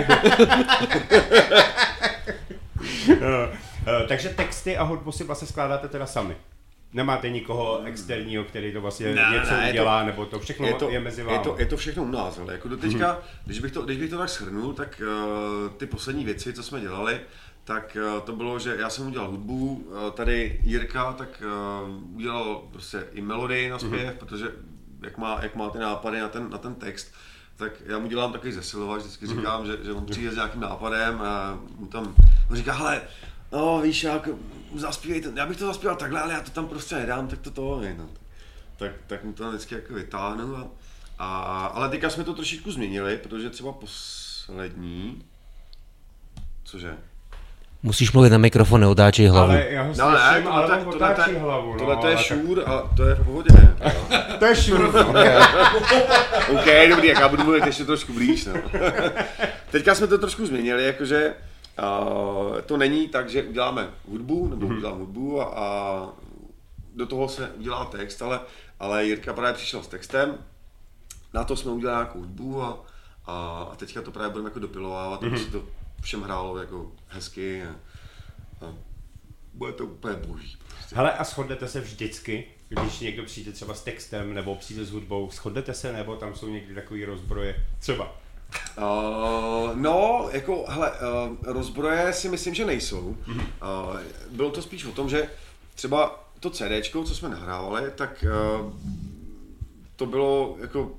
Eh, 3.87 4.07
Takže 4.07 4.29
texty 4.29 4.77
a 4.77 4.83
hudbu 4.83 5.11
si 5.11 5.23
vlastně 5.23 5.47
skládáte 5.47 5.87
teda 5.87 6.05
sami. 6.05 6.37
Nemáte 6.93 7.29
nikoho 7.29 7.83
externího, 7.83 8.43
který 8.43 8.73
to 8.73 8.81
vlastně 8.81 9.15
Ne, 9.15 9.27
něco 9.33 9.51
ne, 9.51 9.57
je 9.57 9.63
to- 9.65 9.69
udělá, 9.69 10.03
nebo 10.05 10.25
to 10.25 10.39
všechno 10.39 10.67
je 10.67 10.73
to, 10.73 10.89
je 10.89 10.99
mezi 10.99 11.21
je, 11.21 11.25
vámi. 11.25 11.39
to, 11.39 11.55
je 11.59 11.65
to 11.65 11.77
všechno 11.77 12.03
u 12.03 12.07
nás, 12.11 12.39
ale 12.39 12.53
jako 12.53 12.67
do 12.67 12.77
teďka, 12.77 13.19
když, 13.45 13.59
bych 13.59 13.71
to, 13.71 13.81
když 13.81 13.97
bych 13.97 14.09
to 14.09 14.17
tak 14.17 14.29
shrnul, 14.29 14.73
tak 14.73 15.01
uh, 15.65 15.71
ty 15.77 15.85
poslední 15.85 16.25
věci, 16.25 16.53
co 16.53 16.63
jsme 16.63 16.81
dělali, 16.81 17.19
tak 17.63 17.97
uh, 18.15 18.19
to 18.21 18.35
bylo, 18.35 18.59
že 18.59 18.75
já 18.79 18.89
jsem 18.89 19.07
udělal 19.07 19.27
hudbu, 19.27 19.73
uh, 19.73 20.09
tady 20.11 20.59
Jirka 20.63 21.13
tak 21.13 21.43
uh, 21.85 22.15
udělal 22.15 22.61
prostě 22.71 23.03
i 23.13 23.21
melodii 23.21 23.69
na 23.69 23.79
zpěv, 23.79 24.13
protože 24.19 24.45
jak 25.03 25.17
má, 25.17 25.39
jak 25.41 25.55
má 25.55 25.69
ty 25.69 25.77
nápady 25.77 26.19
na 26.19 26.27
ten, 26.27 26.49
na 26.49 26.57
ten 26.57 26.75
text, 26.75 27.13
tak 27.55 27.71
já 27.85 27.99
mu 27.99 28.07
dělám 28.07 28.31
takový 28.31 28.53
zesilovač, 28.53 29.01
vždycky 29.01 29.27
říkám, 29.27 29.65
že, 29.65 29.77
že 29.83 29.91
on 29.91 30.05
přijde 30.05 30.31
s 30.31 30.35
nějakým 30.35 30.61
nápadem 30.61 31.21
a 31.21 31.59
mu 31.77 31.87
tam, 31.87 32.15
on 32.49 32.55
říká, 32.55 32.73
hele, 32.73 33.01
no 33.51 33.81
víš, 33.81 34.03
jak, 34.03 34.29
zaspívej 34.75 35.21
to, 35.21 35.29
já 35.35 35.45
bych 35.45 35.57
to 35.57 35.65
zaspíval 35.65 35.95
takhle, 35.95 36.21
ale 36.21 36.33
já 36.33 36.41
to 36.41 36.49
tam 36.51 36.67
prostě 36.67 36.95
nedám, 36.95 37.27
tak 37.27 37.39
to 37.39 37.51
to, 37.51 37.81
no. 37.97 38.09
tak, 38.77 38.91
tak 39.07 39.23
mu 39.23 39.33
to 39.33 39.49
vždycky 39.49 39.75
jako 39.75 39.93
vytáhnu. 39.93 40.55
A, 40.57 40.65
a, 41.19 41.65
ale 41.65 41.89
teďka 41.89 42.09
jsme 42.09 42.23
to 42.23 42.33
trošičku 42.33 42.71
změnili, 42.71 43.17
protože 43.17 43.49
třeba 43.49 43.71
poslední, 43.71 45.23
cože? 46.63 46.97
Musíš 47.83 48.11
mluvit 48.11 48.29
na 48.29 48.37
mikrofon, 48.37 48.81
neotáčej 48.81 49.27
hlavu. 49.27 49.51
Ale 49.51 49.65
já 49.69 49.83
ho 49.83 49.93
No 49.97 50.11
ne, 50.11 50.17
slyším, 50.17 50.43
tohle, 50.43 50.57
ale 50.63 50.67
to- 50.67 50.85
on 50.85 50.91
tohle, 50.93 51.09
otáčí 51.13 51.31
to- 51.33 51.39
hlavu. 51.39 51.77
tohle 51.77 51.95
no, 51.95 52.01
to 52.01 52.07
je 52.07 52.15
tak- 52.15 52.25
šůr 52.25 52.63
a 52.65 52.89
to 52.97 53.03
je 53.03 53.15
v 53.15 53.25
pohodě. 53.25 53.49
To 54.39 54.45
je 54.45 54.55
šur. 54.55 54.85
OK, 56.51 56.65
dobrý, 56.89 57.07
jak 57.07 57.19
já 57.19 57.29
budu 57.29 57.43
mluvit 57.43 57.65
ještě 57.65 57.85
trošku 57.85 58.13
blíž. 58.13 58.45
No. 58.45 58.53
Teďka 59.71 59.95
jsme 59.95 60.07
to 60.07 60.17
trošku 60.17 60.45
změnili, 60.45 60.85
jakože 60.85 61.33
uh, 61.81 62.61
to 62.61 62.77
není 62.77 63.07
tak, 63.07 63.29
že 63.29 63.43
uděláme 63.43 63.89
hudbu, 64.07 64.47
nebo 64.47 64.65
Mhm. 64.67 64.77
udělám 64.77 64.99
hudbu 64.99 65.41
a, 65.41 65.45
a 65.45 66.07
do 66.95 67.05
toho 67.07 67.29
se 67.29 67.49
udělá 67.49 67.85
text, 67.85 68.21
ale, 68.21 68.39
ale 68.79 69.05
Jirka 69.05 69.33
právě 69.33 69.53
přišel 69.53 69.83
s 69.83 69.87
textem, 69.87 70.37
na 71.33 71.43
to 71.43 71.55
jsme 71.55 71.71
udělali 71.71 71.97
nějakou 71.97 72.19
hudbu 72.19 72.61
a, 72.61 72.85
a, 73.25 73.67
a 73.71 73.75
teďka 73.75 74.01
to 74.01 74.11
právě 74.11 74.29
budeme 74.29 74.49
jako 74.49 74.59
dopilovávat, 74.59 75.23
aby 75.23 75.31
Mhm. 75.31 75.39
se 75.45 75.51
to 75.51 75.63
všem 76.01 76.21
hrálo 76.21 76.57
jako 76.57 76.91
hezky 77.07 77.63
a, 77.63 77.69
a 78.65 78.73
bude 79.53 79.71
to 79.73 79.85
úplně 79.85 80.15
boží. 80.15 80.57
Prostě. 80.67 80.95
Hele, 80.95 81.13
a 81.13 81.23
shodnete 81.23 81.67
se 81.67 81.79
vždycky, 81.81 82.47
když 82.69 82.99
někdo 82.99 83.23
přijde 83.23 83.51
třeba 83.51 83.73
s 83.73 83.83
textem 83.83 84.33
nebo 84.33 84.55
přijde 84.55 84.85
s 84.85 84.91
hudbou, 84.91 85.29
shodnete 85.31 85.73
se, 85.73 85.93
nebo 85.93 86.15
tam 86.15 86.35
jsou 86.35 86.49
někdy 86.49 86.75
takový 86.75 87.05
rozbroje? 87.05 87.55
Třeba. 87.79 88.15
Uh, 88.77 88.83
no, 89.75 90.29
jako, 90.31 90.65
hele, 90.67 90.91
uh, 90.91 91.37
rozbroje 91.43 92.13
si 92.13 92.29
myslím, 92.29 92.53
že 92.53 92.65
nejsou. 92.65 92.97
Uh, 93.27 93.35
bylo 94.31 94.49
to 94.51 94.61
spíš 94.61 94.85
o 94.85 94.91
tom, 94.91 95.09
že 95.09 95.29
třeba 95.75 96.23
to 96.39 96.49
CDčko, 96.49 97.03
co 97.03 97.15
jsme 97.15 97.29
nahrávali, 97.29 97.81
tak 97.95 98.25
uh, 98.63 98.71
to 99.95 100.05
bylo 100.05 100.55
jako 100.61 100.91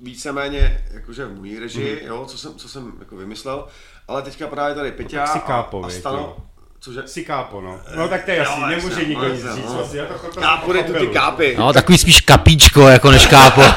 víceméně 0.00 0.84
jakože 0.90 1.24
v 1.26 1.36
mojí 1.38 1.58
režii, 1.58 1.96
Mhm. 1.96 2.06
jo, 2.06 2.24
co 2.26 2.38
jsem, 2.38 2.54
co 2.54 2.68
jsem 2.68 2.92
jako 2.98 3.16
vymyslel, 3.16 3.66
ale 4.08 4.22
teďka 4.22 4.46
právě 4.46 4.74
tady 4.74 4.92
Peťa 4.92 5.26
si 5.26 5.38
a, 5.38 5.42
kápo, 5.42 5.84
a 5.84 5.90
Stano, 5.90 6.36
cože? 6.80 7.02
Si 7.06 7.24
kápo, 7.24 7.60
no. 7.60 7.80
No 7.96 8.08
tak 8.08 8.24
to 8.24 8.30
je 8.30 8.36
jasný, 8.36 8.62
nemůže 8.68 8.86
jasně, 8.88 9.04
nikdo 9.08 9.28
no, 9.28 9.34
nic 9.34 9.42
říct. 9.54 9.66
no. 9.66 9.74
Vlastně, 9.74 9.98
já 10.00 10.06
to, 10.06 10.18
to, 10.18 10.28
to 10.34 10.40
Kápory, 10.40 10.84
tu 10.84 10.92
ty 10.92 11.06
kápy. 11.06 11.56
No, 11.58 11.72
takový 11.72 11.98
spíš 11.98 12.20
kapíčko, 12.20 12.88
jako 12.88 13.10
než 13.10 13.26
kápo. 13.26 13.62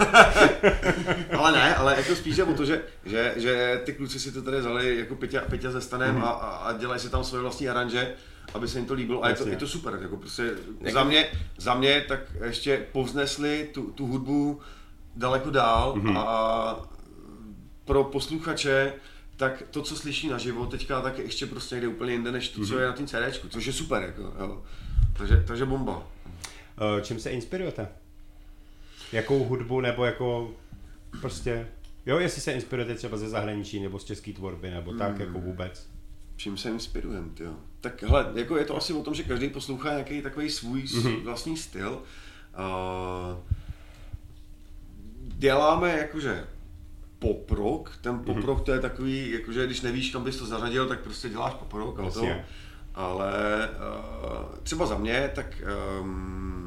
Ale 1.38 1.52
ne, 1.52 1.74
ale 1.76 1.94
jako 1.96 2.14
spíš 2.14 2.38
o 2.38 2.54
to, 2.54 2.64
že, 2.64 2.82
že, 3.04 3.34
že 3.36 3.80
ty 3.84 3.92
kluci 3.92 4.20
si 4.20 4.32
to 4.32 4.42
tady 4.42 4.60
vzali 4.60 4.98
jako 4.98 5.14
Peťa, 5.14 5.40
Peťa 5.40 5.72
se 5.72 5.80
Stanem 5.80 6.14
Mhm. 6.14 6.24
a, 6.24 6.28
a, 6.30 6.72
dělají 6.72 7.00
si 7.00 7.10
tam 7.10 7.24
svoje 7.24 7.42
vlastní 7.42 7.68
aranže, 7.68 8.12
aby 8.54 8.68
se 8.68 8.78
jim 8.78 8.86
to 8.86 8.94
líbilo 8.94 9.24
a 9.24 9.28
je 9.28 9.34
to, 9.34 9.48
je 9.48 9.56
to 9.56 9.68
super, 9.68 9.98
jako 10.02 10.16
prostě 10.16 10.50
za 10.92 11.04
mě, 11.04 11.26
za 11.58 11.74
mě 11.74 12.04
tak 12.08 12.20
ještě 12.44 12.86
povznesli 12.92 13.68
tu, 13.74 13.82
tu 13.82 14.06
hudbu 14.06 14.60
daleko 15.16 15.50
dál 15.50 15.94
Mhm. 15.96 16.16
a 16.16 16.76
pro 17.84 18.04
posluchače 18.04 18.92
tak 19.36 19.62
to, 19.70 19.82
co 19.82 19.96
slyší 19.96 20.28
naživo 20.28 20.66
teďka, 20.66 21.00
tak 21.00 21.18
je 21.18 21.24
ještě 21.24 21.46
prostě 21.46 21.74
někde 21.74 21.88
úplně 21.88 22.12
jinde, 22.12 22.32
než 22.32 22.48
to, 22.48 22.66
co 22.66 22.72
Mhm. 22.72 22.80
je 22.82 22.86
na 22.86 22.92
tom 22.92 23.06
CDčku, 23.06 23.48
což 23.48 23.64
je 23.66 23.72
super, 23.72 24.02
jako, 24.02 24.22
jo. 24.22 24.62
Takže, 25.18 25.44
takže 25.46 25.64
bomba. 25.66 26.02
Eh, 26.98 27.02
Čím 27.02 27.20
se 27.20 27.30
inspirujete? 27.30 27.88
Jakou 29.12 29.44
hudbu 29.44 29.80
nebo 29.80 30.04
jako 30.04 30.50
prostě, 31.20 31.68
jo, 32.06 32.18
jestli 32.18 32.40
se 32.40 32.52
inspirujete 32.52 32.94
třeba 32.94 33.16
ze 33.16 33.28
zahraničí 33.28 33.80
nebo 33.80 33.98
z 33.98 34.04
české 34.04 34.32
tvorby 34.32 34.70
nebo 34.70 34.92
tak 34.92 35.12
Hmm. 35.12 35.20
jako 35.20 35.38
vůbec. 35.38 35.88
čím 36.36 36.56
se 36.56 36.70
inspirujem, 36.70 37.32
jo. 37.40 37.52
Tak 37.80 38.02
hele, 38.02 38.32
jako 38.34 38.56
je 38.56 38.64
to 38.64 38.76
asi 38.76 38.92
o 38.92 39.02
tom, 39.02 39.14
že 39.14 39.22
každý 39.22 39.48
poslouchá 39.48 39.90
nějaký 39.90 40.22
takový 40.22 40.50
svůj 40.50 40.82
mm-hmm. 40.82 41.22
vlastní 41.24 41.56
styl. 41.56 42.02
Uh, 42.58 43.38
děláme 45.38 45.98
jakože 45.98 46.44
pop 47.18 47.50
rock, 47.50 47.98
ten 48.00 48.18
pop 48.18 48.36
rock 48.44 48.64
to 48.64 48.72
je 48.72 48.80
takový, 48.80 49.30
jakože 49.30 49.66
když 49.66 49.80
nevíš, 49.80 50.10
kam 50.10 50.24
bys 50.24 50.36
to 50.36 50.46
zařadil, 50.46 50.88
tak 50.88 51.00
prostě 51.00 51.28
děláš 51.28 51.54
pop 51.54 51.72
rock, 51.72 51.98
ale, 51.98 52.10
to, 52.10 52.26
ale 52.94 53.32
uh, 53.68 54.56
třeba 54.62 54.86
za 54.86 54.98
mě, 54.98 55.30
tak 55.34 55.62
um, 56.00 56.59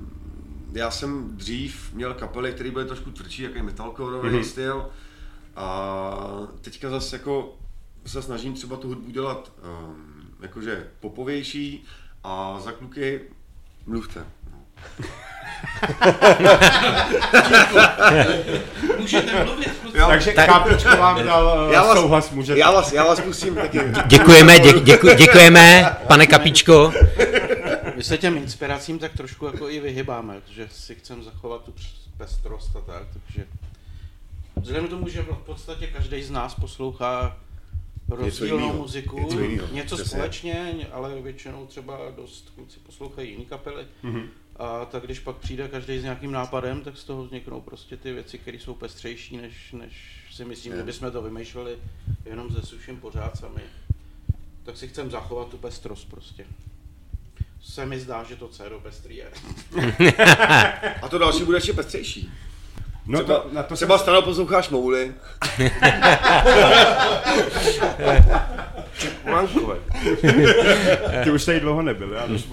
já 0.73 0.91
jsem 0.91 1.37
dřív 1.37 1.93
měl 1.93 2.13
kapely, 2.13 2.51
které 2.51 2.71
byly 2.71 2.85
trošku 2.85 3.11
tvrdší, 3.11 3.43
jaký 3.43 3.61
metalcoreový 3.61 4.29
mm-hmm. 4.29 4.43
styl. 4.43 4.89
A 5.55 6.19
teďka 6.61 6.89
zase 6.89 7.15
jako 7.15 7.55
se 8.05 8.21
snažím 8.21 8.53
třeba 8.53 8.77
tu 8.77 8.87
hudbu 8.87 9.11
dělat 9.11 9.51
um, 9.63 10.13
jakože 10.41 10.87
popovější 10.99 11.85
a 12.23 12.59
za 12.59 12.71
kluky 12.71 13.21
mluvte. 13.85 14.25
Můžete 18.99 19.45
mluvit. 19.45 19.71
Jo, 19.93 20.07
Takže 20.07 20.33
Kápičko 20.33 20.97
vám 20.97 21.23
dal 21.23 21.67
eh, 21.69 21.73
já 21.73 21.83
vás, 21.83 21.97
souhlas, 21.97 22.31
můžete. 22.31 22.59
já 22.59 22.71
vás, 22.71 22.91
já 22.93 23.03
vás 23.03 23.19
pustím 23.19 23.55
taky. 23.55 23.79
Děkujeme, 24.05 24.59
dě, 24.59 24.79
děku, 24.79 25.07
děkujeme, 25.15 25.95
pane 26.07 26.27
Kapíčko. 26.27 26.93
My 28.03 28.07
se 28.07 28.17
těm 28.17 28.37
inspiracím 28.37 28.99
tak 28.99 29.17
trošku 29.17 29.45
jako 29.45 29.69
i 29.69 29.79
vyhybáme, 29.79 30.41
protože 30.41 30.69
si 30.71 30.95
chceme 30.95 31.23
zachovat 31.23 31.63
tu 31.63 31.73
pestrost 32.17 32.75
a 32.75 32.81
tak, 32.81 33.07
takže 33.13 33.47
vzhledem 34.55 34.87
k 34.87 34.89
tomu, 34.89 35.09
že 35.09 35.21
v 35.21 35.43
podstatě 35.45 35.87
každý 35.87 36.23
z 36.23 36.31
nás 36.31 36.55
poslouchá 36.55 37.37
rozdílnou 38.09 38.73
muziku, 38.73 39.19
Něco 39.19 39.39
jinýho, 39.39 39.67
něco 39.67 39.95
přesně. 39.95 40.09
společně, 40.09 40.87
ale 40.91 41.21
většinou 41.21 41.65
třeba 41.65 41.97
dost 42.15 42.51
kluci 42.55 42.79
poslouchají 42.79 43.29
jiný 43.29 43.45
kapely. 43.45 43.87
Mhm. 44.03 44.29
A 44.55 44.85
tak 44.85 45.03
když 45.05 45.19
pak 45.19 45.35
přijde 45.35 45.67
každý 45.67 45.99
s 45.99 46.03
nějakým 46.03 46.31
nápadem, 46.31 46.81
tak 46.81 46.97
z 46.97 47.03
toho 47.03 47.23
vzniknou 47.23 47.61
prostě 47.61 47.97
ty 47.97 48.13
věci, 48.13 48.37
které 48.37 48.59
jsou 48.59 48.73
pestřejší, 48.73 49.37
než, 49.37 49.71
než 49.71 50.25
si 50.31 50.45
myslím, 50.45 50.75
že 50.75 50.83
bychom 50.83 51.11
to 51.11 51.21
vymýšleli 51.21 51.77
jenom 52.25 52.51
se 52.51 52.61
suším 52.61 52.97
pořád 52.97 53.37
sami. 53.37 53.61
Tak 54.63 54.77
si 54.77 54.87
chcem 54.87 55.11
zachovat 55.11 55.47
tu 55.47 55.57
pestrost 55.57 56.09
prostě. 56.09 56.45
Se 57.63 57.85
mi 57.85 57.99
zdá, 57.99 58.23
že 58.23 58.35
to 58.35 58.47
céro 58.47 58.79
pestrý 58.79 59.15
je. 59.15 59.25
A 61.01 61.09
to 61.09 61.17
další 61.17 61.43
bude 61.43 61.57
ještě 61.57 61.73
pestřejší. 61.73 62.31
No 63.05 63.23
třeba, 63.23 63.39
to, 63.39 63.49
na 63.53 63.63
to 63.63 63.75
třeba 63.75 63.97
jsem, 63.97 64.23
posloucháš 64.23 64.69
Mouly. 64.69 65.13
Mankové. 69.25 69.77
ty 71.23 71.31
už 71.31 71.45
tady 71.45 71.59
dlouho 71.59 71.81
nebyl, 71.81 72.13
já 72.13 72.27
dost 72.27 72.47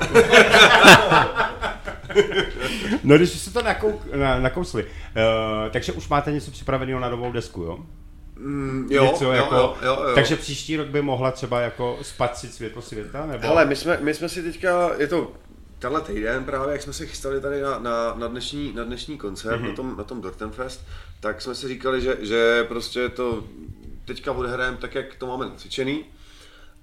No, 3.05 3.17
když 3.17 3.31
jste 3.31 3.50
to 3.50 3.62
nakouk, 3.62 4.12
na, 4.14 4.40
nakousli, 4.40 4.85
uh, 4.85 4.90
takže 5.71 5.93
už 5.93 6.09
máte 6.09 6.33
něco 6.33 6.50
připraveného 6.50 7.00
na 7.00 7.09
novou 7.09 7.33
desku, 7.33 7.62
jo? 7.62 7.79
Mm, 8.40 8.87
jo, 8.90 9.04
něco 9.04 9.25
jo, 9.25 9.30
jako, 9.30 9.54
jo, 9.54 9.76
jo, 9.82 9.99
jo. 10.09 10.14
Takže 10.14 10.37
příští 10.37 10.76
rok 10.76 10.88
by 10.88 11.02
mohla 11.02 11.30
třeba 11.30 11.61
jako 11.61 11.99
spatřit 12.02 12.54
světlo 12.54 12.82
světa, 12.82 13.26
nebo? 13.26 13.47
Hele, 13.47 13.64
my 13.64 13.76
jsme, 13.76 13.99
my 14.00 14.14
jsme 14.14 14.28
si 14.28 14.42
teďka, 14.42 14.90
je 14.99 15.06
to 15.06 15.32
tenhle 15.78 16.00
týden 16.00 16.44
právě, 16.44 16.73
jak 16.73 16.82
jsme 16.82 16.92
se 16.92 17.06
chystali 17.06 17.40
tady 17.40 17.61
na, 17.61 17.78
na, 17.78 18.14
na, 18.14 18.28
dnešní, 18.28 18.73
na 18.73 18.85
dnešní 18.85 19.18
koncert, 19.18 19.61
mm-hmm. 19.61 19.68
na 19.68 19.75
tom, 19.75 19.97
na 19.97 20.04
tom 20.04 20.20
Dortenfest, 20.20 20.87
tak 21.20 21.42
jsme 21.42 21.54
si 21.54 21.68
říkali, 21.68 22.00
že, 22.00 22.16
že 22.20 22.64
prostě 22.68 23.09
to 23.09 23.44
teďka 24.04 24.32
odhrajeme 24.32 24.76
tak, 24.76 24.94
jak 24.94 25.14
to 25.14 25.26
máme 25.26 25.47
nacvičený, 25.47 26.04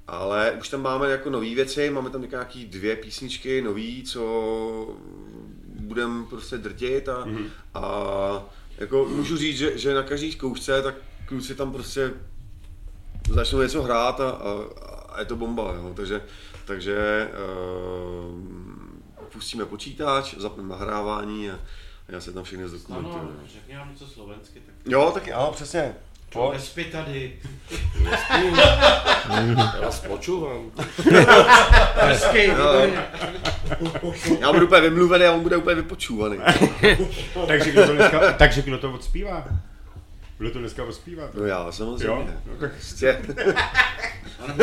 ale 0.08 0.52
už 0.52 0.70
tam 0.70 0.82
máme 0.82 1.10
jako 1.10 1.30
nové 1.30 1.56
věci, 1.56 1.90
máme 1.90 2.10
tam 2.10 2.30
nějaký 2.32 2.66
dvě 2.66 2.96
písničky 2.96 3.62
nový, 3.62 4.04
co 4.04 4.98
budeme 5.80 6.26
prostě 6.30 6.58
drtit 6.58 7.10
a, 7.10 7.26
mm-hmm. 7.26 7.46
a 7.74 8.46
jako 8.78 9.06
můžu 9.06 9.38
říct, 9.38 9.58
že, 9.58 9.78
že 9.78 9.94
na 9.94 10.04
každý 10.04 10.32
zkoušce 10.32 10.82
tak 10.82 10.96
kluci 11.28 11.56
tam 11.56 11.72
prostě 11.72 12.12
začnou 13.30 13.62
něco 13.62 13.84
hrát 13.84 14.22
a, 14.22 14.30
a, 14.30 14.66
a 15.10 15.20
je 15.20 15.26
to 15.26 15.36
bomba, 15.36 15.74
jo. 15.74 15.94
takže, 15.96 16.22
takže 16.66 17.28
uh, 18.30 18.42
pustíme 19.32 19.66
počítač, 19.66 20.34
zapneme 20.38 20.70
nahrávání 20.70 21.52
a 21.52 21.60
já 22.08 22.22
se 22.22 22.34
tam 22.34 22.44
všechny 22.44 22.68
zdokumentuju. 22.68 23.20
Ano, 23.20 23.30
řekni 23.54 23.76
nám 23.76 23.90
něco 23.92 24.08
slovensky, 24.08 24.60
tak 24.60 24.76
Jo, 24.86 25.12
tak 25.14 25.28
ano, 25.28 25.52
přesně. 25.52 25.96
Pojď. 26.30 26.54
Respy 26.54 26.86
tady. 26.86 27.40
Já 29.30 29.82
vás 29.82 30.00
počúvam. 30.00 30.72
Hezký, 31.96 32.48
Já 34.40 34.54
budu 34.54 34.66
úplně 34.66 34.82
vymluvený 34.82 35.26
a 35.26 35.32
on 35.32 35.40
bude 35.40 35.58
úplně 35.58 35.76
vypočúvaný. 35.76 36.38
takže, 37.48 37.72
kdo 37.72 37.86
to 37.86 37.94
dneska, 37.94 38.34
takže 38.34 38.62
kdo 38.62 38.78
to 38.78 38.94
odspívá? 38.94 39.48
Kdo 40.38 40.52
to 40.52 40.60
dneska 40.60 40.84
odspívá? 40.84 41.24
No 41.34 41.46
já 41.46 41.72
samozřejmě. 41.72 42.06
Jo? 42.06 42.28
No, 42.46 42.56
tak, 42.60 42.72
Prostě. 42.72 43.22
Ano, 44.40 44.54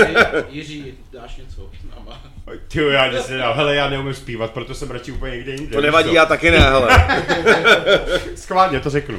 Jiří, 0.48 0.94
dáš 1.12 1.36
něco 1.36 1.70
s 1.80 1.90
náma? 1.96 2.22
ty 2.68 2.78
jo, 2.80 2.88
já 2.88 3.12
nic 3.12 3.28
nedám. 3.28 3.56
Hele, 3.56 3.74
já 3.74 3.88
neumím 3.90 4.14
zpívat, 4.14 4.50
proto 4.50 4.74
jsem 4.74 4.90
radši 4.90 5.12
úplně 5.12 5.36
někde 5.36 5.52
jinde. 5.52 5.76
To 5.76 5.80
nevadí, 5.82 6.08
co? 6.08 6.14
já 6.14 6.26
taky 6.26 6.50
ne, 6.50 6.58
hele. 6.58 6.88
Schválně, 8.36 8.80
to 8.80 8.90
řeknu. 8.90 9.18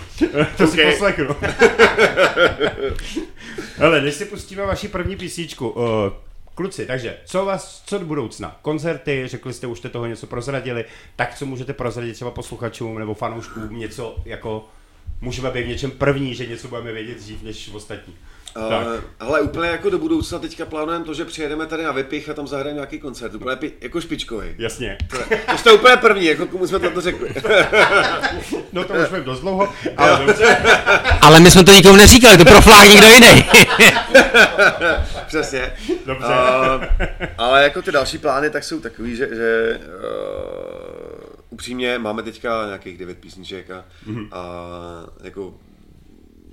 to 0.58 0.68
si 0.68 0.84
Ok. 0.86 0.92
poslechnu. 0.92 1.36
Hele, 3.78 4.02
než 4.02 4.14
si 4.16 4.26
pustíme 4.26 4.66
vaši 4.66 4.88
první 4.88 5.16
písničku, 5.16 5.70
uh, 5.70 5.84
kluci, 6.56 6.86
takže 6.86 7.18
co 7.26 7.46
vás, 7.46 7.84
co 7.86 7.98
do 8.00 8.06
budoucna? 8.06 8.60
Koncerty, 8.62 9.24
řekli 9.28 9.54
jste, 9.54 9.68
už 9.68 9.78
jste 9.78 9.90
toho 9.90 10.06
něco 10.06 10.28
prozradili, 10.28 10.86
tak 11.16 11.36
co 11.36 11.46
můžete 11.46 11.74
prozradit 11.74 12.14
třeba 12.14 12.32
posluchačům 12.32 13.00
nebo 13.00 13.14
fanouškům, 13.14 13.80
něco 13.80 14.16
jako, 14.26 14.66
můžeme 15.22 15.52
být 15.52 15.64
v 15.64 15.68
něčem 15.68 15.92
první, 15.92 16.36
že 16.36 16.46
něco 16.46 16.68
budeme 16.68 16.92
vědět 16.92 17.18
dřív 17.18 17.44
než 17.44 17.70
ostatní. 17.74 18.14
Uh, 18.58 18.74
hele, 19.20 19.42
úplně 19.42 19.70
jako 19.70 19.90
do 19.90 19.98
budoucna 19.98 20.40
teďka 20.40 20.66
plánujeme 20.66 21.06
to, 21.06 21.14
že 21.14 21.26
přijedeme 21.26 21.66
tady 21.66 21.84
na 21.84 21.92
Vypich 21.92 22.30
a 22.30 22.34
tam 22.34 22.48
zahrajeme 22.48 22.76
nějaký 22.78 23.00
koncert, 23.00 23.34
úplně 23.34 23.56
pi- 23.56 23.72
jako 23.82 24.02
špičkový. 24.02 24.48
Jasně. 24.58 24.98
To 25.52 25.58
jste 25.58 25.72
úplně 25.72 25.98
první, 25.98 26.26
jako 26.26 26.46
komu 26.46 26.68
jsme 26.68 26.80
to 26.80 27.02
řekli. 27.02 27.30
No 28.74 28.84
to 28.84 28.94
už 28.94 29.24
dost 29.24 29.40
dlouho, 29.40 29.74
ale 29.98 30.26
dobře. 30.26 30.58
Ale 31.22 31.40
my 31.40 31.52
jsme 31.52 31.64
to 31.64 31.72
nikomu 31.72 31.96
neříkali, 31.96 32.38
to 32.38 32.46
proflá 32.46 32.86
někdo 32.86 33.08
jiný. 33.08 33.46
Přesně. 35.28 35.74
Dobře. 36.06 36.28
Uh, 36.28 36.84
ale 37.38 37.64
jako 37.64 37.82
ty 37.82 37.92
další 37.92 38.18
plány 38.18 38.50
tak 38.50 38.64
jsou 38.64 38.80
takový, 38.80 39.16
že, 39.16 39.28
že 39.36 39.80
uh, 39.80 40.75
upřímně 41.56 42.00
máme 42.00 42.24
teďka 42.24 42.66
nějakých 42.66 42.98
devět 42.98 43.18
písniček 43.18 43.72
a, 43.72 43.86
mm-hmm. 44.08 44.28
a 44.32 44.44
jako 45.24 45.54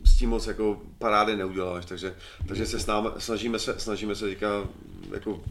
s 0.05 0.19
tím 0.19 0.31
moc 0.31 0.47
jako 0.47 0.81
parády 0.99 1.37
neuděláš, 1.37 1.87
takže, 1.87 2.15
takže 2.49 2.67
se 2.67 2.81
s 2.81 2.87
námi, 2.87 3.09
snažíme 3.19 3.59
se, 3.59 3.75
snažíme 3.79 4.15
se 4.15 4.25
teďka 4.25 4.65
jako 5.15 5.43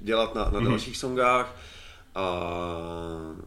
dělat 0.00 0.34
na, 0.34 0.50
na 0.50 0.60
dalších 0.60 0.96
songách 0.96 1.56
a 2.14 2.24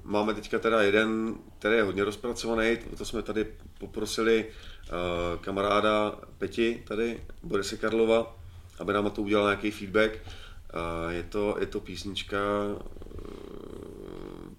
máme 0.03 0.33
teďka 0.33 0.59
teda 0.59 0.81
jeden, 0.81 1.35
který 1.59 1.75
je 1.75 1.83
hodně 1.83 2.03
rozpracovaný, 2.03 2.77
to, 2.97 3.05
jsme 3.05 3.21
tady 3.21 3.45
poprosili 3.79 4.45
uh, 4.45 5.41
kamaráda 5.41 6.15
Peti 6.37 6.83
tady, 6.87 7.19
Borise 7.43 7.77
Karlova, 7.77 8.37
aby 8.79 8.93
nám 8.93 9.03
na 9.03 9.09
to 9.09 9.21
udělal 9.21 9.45
nějaký 9.45 9.71
feedback. 9.71 10.11
Uh, 10.13 11.11
je, 11.13 11.23
to, 11.23 11.55
je 11.59 11.65
to 11.65 11.79
písnička 11.79 12.37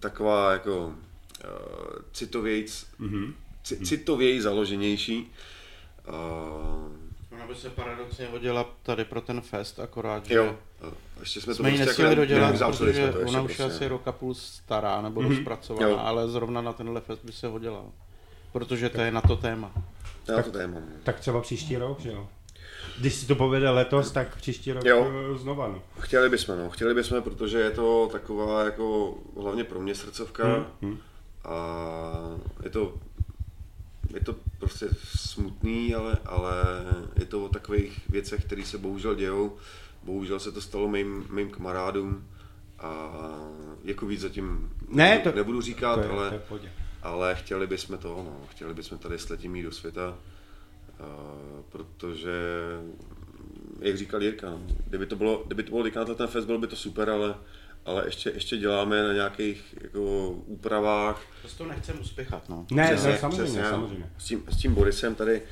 taková 0.00 0.52
jako 0.52 0.86
uh, 0.86 0.94
citovějc, 2.12 2.86
mm-hmm. 3.00 3.32
citověji 3.62 4.42
založenější. 4.42 5.32
Uh, 6.08 6.14
Ona 7.32 7.46
by 7.46 7.54
se 7.54 7.70
paradoxně 7.70 8.26
hodila 8.26 8.66
tady 8.82 9.04
pro 9.04 9.20
ten 9.20 9.40
fest, 9.40 9.80
akorát, 9.80 10.26
že 10.26 10.34
jo, 10.34 10.56
uh, 10.82 10.88
ještě 11.20 11.40
jsme, 11.40 11.54
jsme 11.54 11.70
to 11.70 11.84
prostě 11.84 12.02
jako 12.02 12.14
dodělat, 12.14 12.58
protože 12.58 12.92
jsme 12.92 13.12
to 13.12 13.18
ještě 13.18 13.30
ona 13.30 13.42
už 13.42 13.50
je 13.50 13.56
prostě. 13.56 13.76
asi 13.76 13.88
rok 13.88 14.08
a 14.08 14.12
půl 14.12 14.34
stará 14.34 15.02
nebo 15.02 15.22
Jo. 15.22 15.28
rozpracovaná, 15.28 16.00
ale 16.00 16.28
zrovna 16.28 16.60
na 16.60 16.72
tenhle 16.72 17.00
fest 17.00 17.20
by 17.24 17.32
se 17.32 17.46
hodila. 17.46 17.84
Protože 18.52 18.88
to 18.88 19.00
je 19.00 19.10
na 19.10 19.20
to 19.20 19.36
téma. 19.36 19.72
Já 20.28 20.42
to 20.42 20.50
téma. 20.50 20.76
Tak 21.02 21.20
třeba 21.20 21.40
příští 21.40 21.76
rok, 21.76 22.00
že 22.00 22.08
jo? 22.08 22.28
Když 22.98 23.14
si 23.14 23.26
to 23.26 23.34
povede 23.34 23.70
letos, 23.70 24.10
tak 24.10 24.36
příští 24.36 24.72
rok 24.72 24.84
Jo. 24.84 25.10
znova, 25.38 25.68
no. 25.68 25.82
Chtěli 26.00 26.28
bychom, 26.28 26.58
no. 26.58 26.70
Chtěli 26.70 26.94
bychom, 26.94 27.22
protože 27.22 27.58
je 27.58 27.70
to 27.70 28.08
taková 28.12 28.64
jako, 28.64 29.14
hlavně 29.40 29.64
pro 29.64 29.80
mě 29.80 29.94
srdcovka 29.94 30.66
Hmm, 30.82 30.98
a 31.44 31.56
je 32.62 32.70
to, 32.70 32.94
je 34.14 34.20
to 34.20 34.34
prostě 34.58 34.88
smutný, 35.14 35.94
ale, 35.94 36.16
ale 36.26 36.52
je 37.18 37.24
to 37.26 37.44
o 37.44 37.48
takových 37.48 38.08
věcech, 38.08 38.44
které 38.44 38.64
se 38.64 38.78
bohužel 38.78 39.14
dějou. 39.14 39.56
Bohužel 40.02 40.40
se 40.40 40.52
to 40.52 40.60
stalo 40.60 40.88
mým, 40.88 41.26
mým 41.30 41.50
kamarádům 41.50 42.28
a 42.78 43.10
jako 43.84 44.06
víc 44.06 44.20
zatím 44.20 44.70
Ne, 44.88 45.08
nebudu, 45.10 45.30
to- 45.30 45.36
nebudu 45.36 45.60
říkat, 45.60 45.94
to 45.94 46.00
je, 46.02 46.08
ale, 46.08 46.28
to 46.28 46.34
je 46.56 46.72
ale 47.02 47.34
chtěli 47.34 47.66
bychom 47.66 47.98
to, 47.98 48.08
no, 48.08 48.36
chtěli 48.50 48.74
bychom 48.74 48.98
tady 48.98 49.18
s 49.18 49.28
letím 49.28 49.56
jít 49.56 49.62
do 49.62 49.72
světa, 49.72 50.18
protože, 51.68 52.32
jak 53.80 53.96
říkal 53.96 54.22
Jirka, 54.22 54.50
no, 54.50 54.60
kdyby 54.86 55.06
to 55.06 55.16
bylo, 55.16 55.42
kdyby 55.46 55.62
to 55.62 55.70
bylo 55.70 55.84
na 56.06 56.14
ten 56.14 56.26
fest, 56.26 56.44
bylo 56.44 56.58
by 56.58 56.66
to 56.66 56.76
super, 56.76 57.10
ale, 57.10 57.34
ale 57.84 58.04
ještě, 58.06 58.30
ještě 58.30 58.56
děláme 58.56 59.02
na 59.02 59.12
nějakých 59.12 59.74
jako 59.82 60.28
úpravách. 60.30 61.22
Prostě 61.40 61.58
to 61.62 61.68
nechcem 61.68 62.00
uspěchat, 62.00 62.48
no. 62.48 62.66
Ne, 62.72 62.86
Přesně, 62.86 63.10
ne, 63.10 63.18
samozřejmě, 63.18 63.44
přesně, 63.44 63.62
no. 63.62 63.68
samozřejmě. 63.70 64.10
S 64.18 64.24
tím, 64.24 64.42
s 64.48 64.56
tím 64.56 64.74
Borisem 64.74 65.14
tady, 65.14 65.42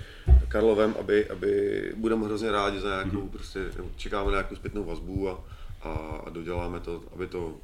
Karlovem, 0.49 0.95
aby, 1.01 1.29
aby 1.31 1.83
budeme 1.97 2.25
hrozně 2.27 2.53
rádi 2.53 2.81
za 2.81 2.89
nějakou, 2.89 3.11
Mhm. 3.17 3.27
mm-hmm. 3.27 3.31
prostě, 3.31 3.61
čekáme 3.97 4.25
na 4.31 4.37
nějakou 4.37 4.57
zpětnou 4.57 4.85
vazbu 4.85 5.29
a, 5.29 5.45
a, 5.83 5.89
a 6.27 6.31
doděláme 6.31 6.81
to, 6.81 7.03
aby 7.15 7.27
to 7.27 7.57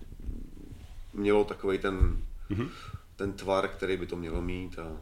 mělo 1.15 1.45
takový 1.45 1.79
ten, 1.79 1.95
Mhm. 1.95 2.63
mm-hmm. 2.63 2.69
ten 3.17 3.33
tvar, 3.33 3.69
který 3.69 3.97
by 3.97 4.07
to 4.07 4.17
mělo 4.17 4.43
mít. 4.43 4.79
A, 4.79 4.97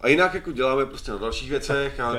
a, 0.00 0.08
jinak 0.08 0.34
jako 0.34 0.52
děláme 0.52 0.86
prostě 0.86 1.10
na 1.10 1.18
dalších 1.18 1.50
věcech 1.50 2.00
a, 2.00 2.12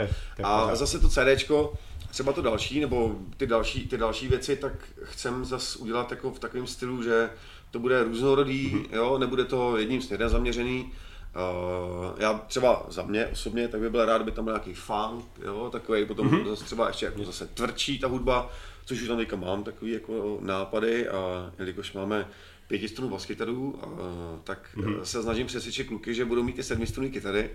a 0.43 0.75
zase 0.75 0.99
to 0.99 1.09
CDčko, 1.09 1.73
třeba 2.11 2.33
to 2.33 2.41
další, 2.41 2.79
nebo 2.79 3.15
ty 3.37 3.47
další, 3.47 3.87
ty 3.87 3.97
další 3.97 4.27
věci, 4.27 4.55
tak 4.55 4.73
chcem 5.03 5.45
zase 5.45 5.79
udělat 5.79 6.11
jako 6.11 6.31
v 6.31 6.39
takovém 6.39 6.67
stylu, 6.67 7.03
že 7.03 7.29
to 7.71 7.79
bude 7.79 8.03
různorodý, 8.03 8.67
Mhm. 8.73 8.83
mm-hmm. 8.83 8.95
jo, 8.95 9.17
nebude 9.17 9.45
to 9.45 9.77
jedním 9.77 10.01
směrem 10.01 10.29
zaměřený. 10.29 10.91
Uh, 11.35 12.15
já 12.17 12.33
třeba 12.47 12.85
za 12.89 13.03
mě 13.03 13.27
osobně, 13.27 13.67
tak 13.67 13.79
bych 13.81 13.89
byl 13.89 14.05
rád, 14.05 14.21
by 14.21 14.31
tam 14.31 14.45
byl 14.45 14.53
nějaký 14.53 14.73
funk, 14.73 15.25
jo, 15.45 15.69
takový, 15.71 16.05
potom 16.05 16.27
Mhm. 16.27 16.35
mm-hmm. 16.37 16.49
zase 16.49 16.63
třeba 16.65 16.87
ještě 16.87 17.05
jako 17.05 17.23
zase 17.23 17.47
tvrdší 17.47 17.99
ta 17.99 18.07
hudba, 18.07 18.49
což 18.85 19.01
už 19.01 19.07
tam 19.07 19.17
teďka 19.17 19.35
mám 19.35 19.63
takový 19.63 19.91
jako 19.91 20.37
nápady 20.41 21.09
a 21.09 21.51
jelikož 21.59 21.93
máme 21.93 22.27
pětistrunu 22.71 23.09
baskytarů, 23.09 23.79
uh, 23.83 23.99
tak 24.43 24.59
Mhm. 24.75 24.93
mm-hmm. 24.93 25.01
se 25.01 25.23
snažím 25.23 25.47
přesvědčit 25.47 25.87
kluky, 25.87 26.13
že 26.13 26.25
budou 26.25 26.43
mít 26.43 26.55
ty 26.55 26.63
sedmistrunné 26.63 27.09
kytary. 27.09 27.49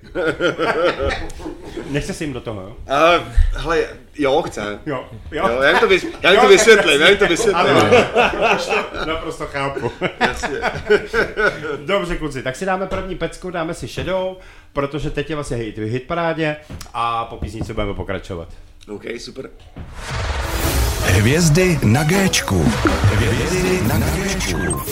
Nechce 1.91 2.15
si 2.15 2.25
jim 2.25 2.33
do 2.33 2.41
toho, 2.41 2.61
jo? 2.61 2.77
A, 2.95 3.11
hele, 3.59 3.85
jo, 4.19 4.43
chce. 4.43 4.79
Jo, 4.87 5.09
Jo, 5.33 5.49
já 5.63 5.69
jim 5.71 5.79
to, 5.79 5.87
vys- 5.89 6.07
já 6.23 6.33
jim 6.33 6.41
to 6.41 6.49
vysvětlím, 6.49 7.01
já 7.01 7.09
jim 7.09 7.19
to 7.19 7.27
vysvětlím. 7.27 7.67
Ano, 7.67 7.91
naprosto 9.07 9.47
chápu. 9.47 9.91
Dobře, 11.87 12.17
kluci, 12.17 12.43
tak 12.43 12.57
si 12.57 12.67
dáme 12.67 12.87
první 12.87 13.17
pecku, 13.17 13.51
dáme 13.51 13.75
si 13.75 13.87
Shadow, 13.87 14.37
protože 14.73 15.11
teď 15.11 15.31
je 15.31 15.37
vlastně 15.37 15.57
hit, 15.57 15.79
hit 15.79 16.03
parádě 16.07 16.57
a 16.95 17.25
po 17.25 17.37
písnici 17.37 17.73
budeme 17.75 17.95
pokračovat. 17.95 18.49
OK, 18.89 19.03
super. 19.19 19.51
Hvězdy 21.07 21.79
na 21.85 22.05
Géčku. 22.05 22.73
Hvězdy 23.03 23.81
na 23.89 23.99
Géčku. 23.99 24.83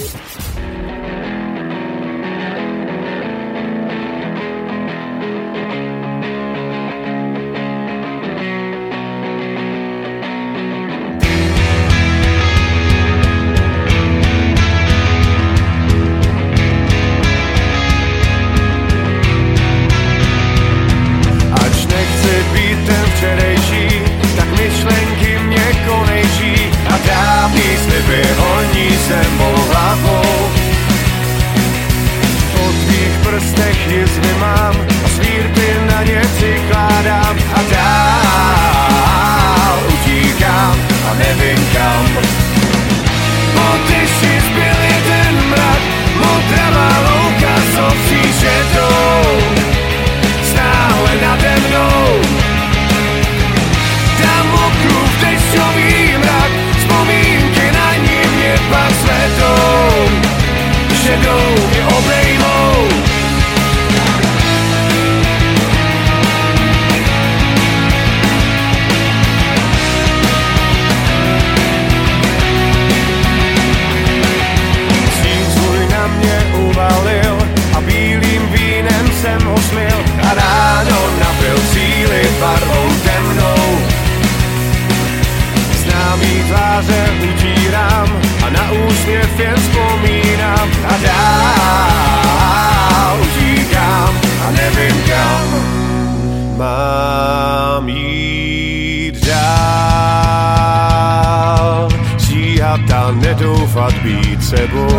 Sebou. 104.56 104.93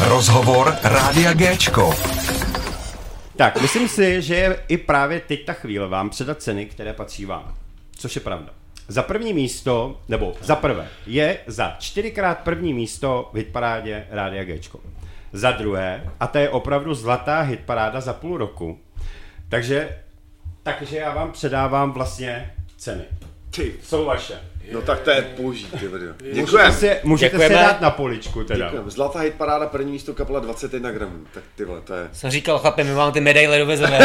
Rozhovor 0.00 0.76
Rádia 0.82 1.32
Géčko. 1.32 1.94
Tak, 3.36 3.60
myslím 3.62 3.88
si, 3.88 4.22
že 4.22 4.34
je 4.34 4.62
i 4.68 4.76
právě 4.76 5.20
teď 5.20 5.44
ta 5.44 5.52
chvíle 5.52 5.88
vám 5.88 6.10
předat 6.10 6.42
ceny, 6.42 6.66
které 6.66 6.92
patří 6.92 7.24
vám. 7.24 7.54
Což 7.96 8.14
je 8.14 8.20
pravda. 8.20 8.48
Za 8.88 9.02
první 9.02 9.32
místo, 9.32 10.00
nebo 10.08 10.34
za 10.42 10.56
prvé, 10.56 10.88
je 11.06 11.38
za 11.46 11.76
čtyřikrát 11.78 12.38
první 12.38 12.74
místo 12.74 13.30
v 13.32 13.36
hitparádě 13.36 14.06
Rádia 14.10 14.44
Géčko. 14.44 14.80
Za 15.32 15.50
druhé, 15.50 16.10
a 16.20 16.26
to 16.26 16.38
je 16.38 16.50
opravdu 16.50 16.94
zlatá 16.94 17.40
hitparáda 17.40 18.00
za 18.00 18.12
půl 18.12 18.36
roku, 18.36 18.78
takže, 19.48 19.98
takže 20.62 20.96
já 20.96 21.14
vám 21.14 21.32
předávám 21.32 21.92
vlastně 21.92 22.54
ceny. 22.76 23.04
Ty, 23.50 23.74
Jsou 23.82 24.04
vaše. 24.04 24.34
No 24.72 24.82
tak 24.82 25.00
to 25.00 25.10
je 25.10 25.26
boží, 25.40 25.66
ty 25.80 25.88
video. 25.88 26.14
Můžete 26.22 26.40
Děkujem. 26.40 26.72
si, 26.72 26.96
můžete 27.02 27.36
Děkujeme. 27.36 27.54
dát 27.54 27.80
na 27.80 27.90
poličku 27.90 28.44
teda. 28.44 28.64
Děkujem. 28.64 28.90
Zlatá 28.90 29.18
hit 29.18 29.34
paráda, 29.34 29.66
první 29.66 29.92
místo 29.92 30.14
kapela 30.14 30.40
21 30.40 30.90
gramů. 30.90 31.18
Tak 31.34 31.42
ty 31.56 31.64
vole, 31.64 31.80
to 31.84 31.94
je... 31.94 32.08
Jsem 32.12 32.30
říkal, 32.30 32.58
chlapi, 32.58 32.84
my 32.84 32.94
vám 32.94 33.12
ty 33.12 33.20
medaile 33.20 33.58
dovezeme. 33.58 33.98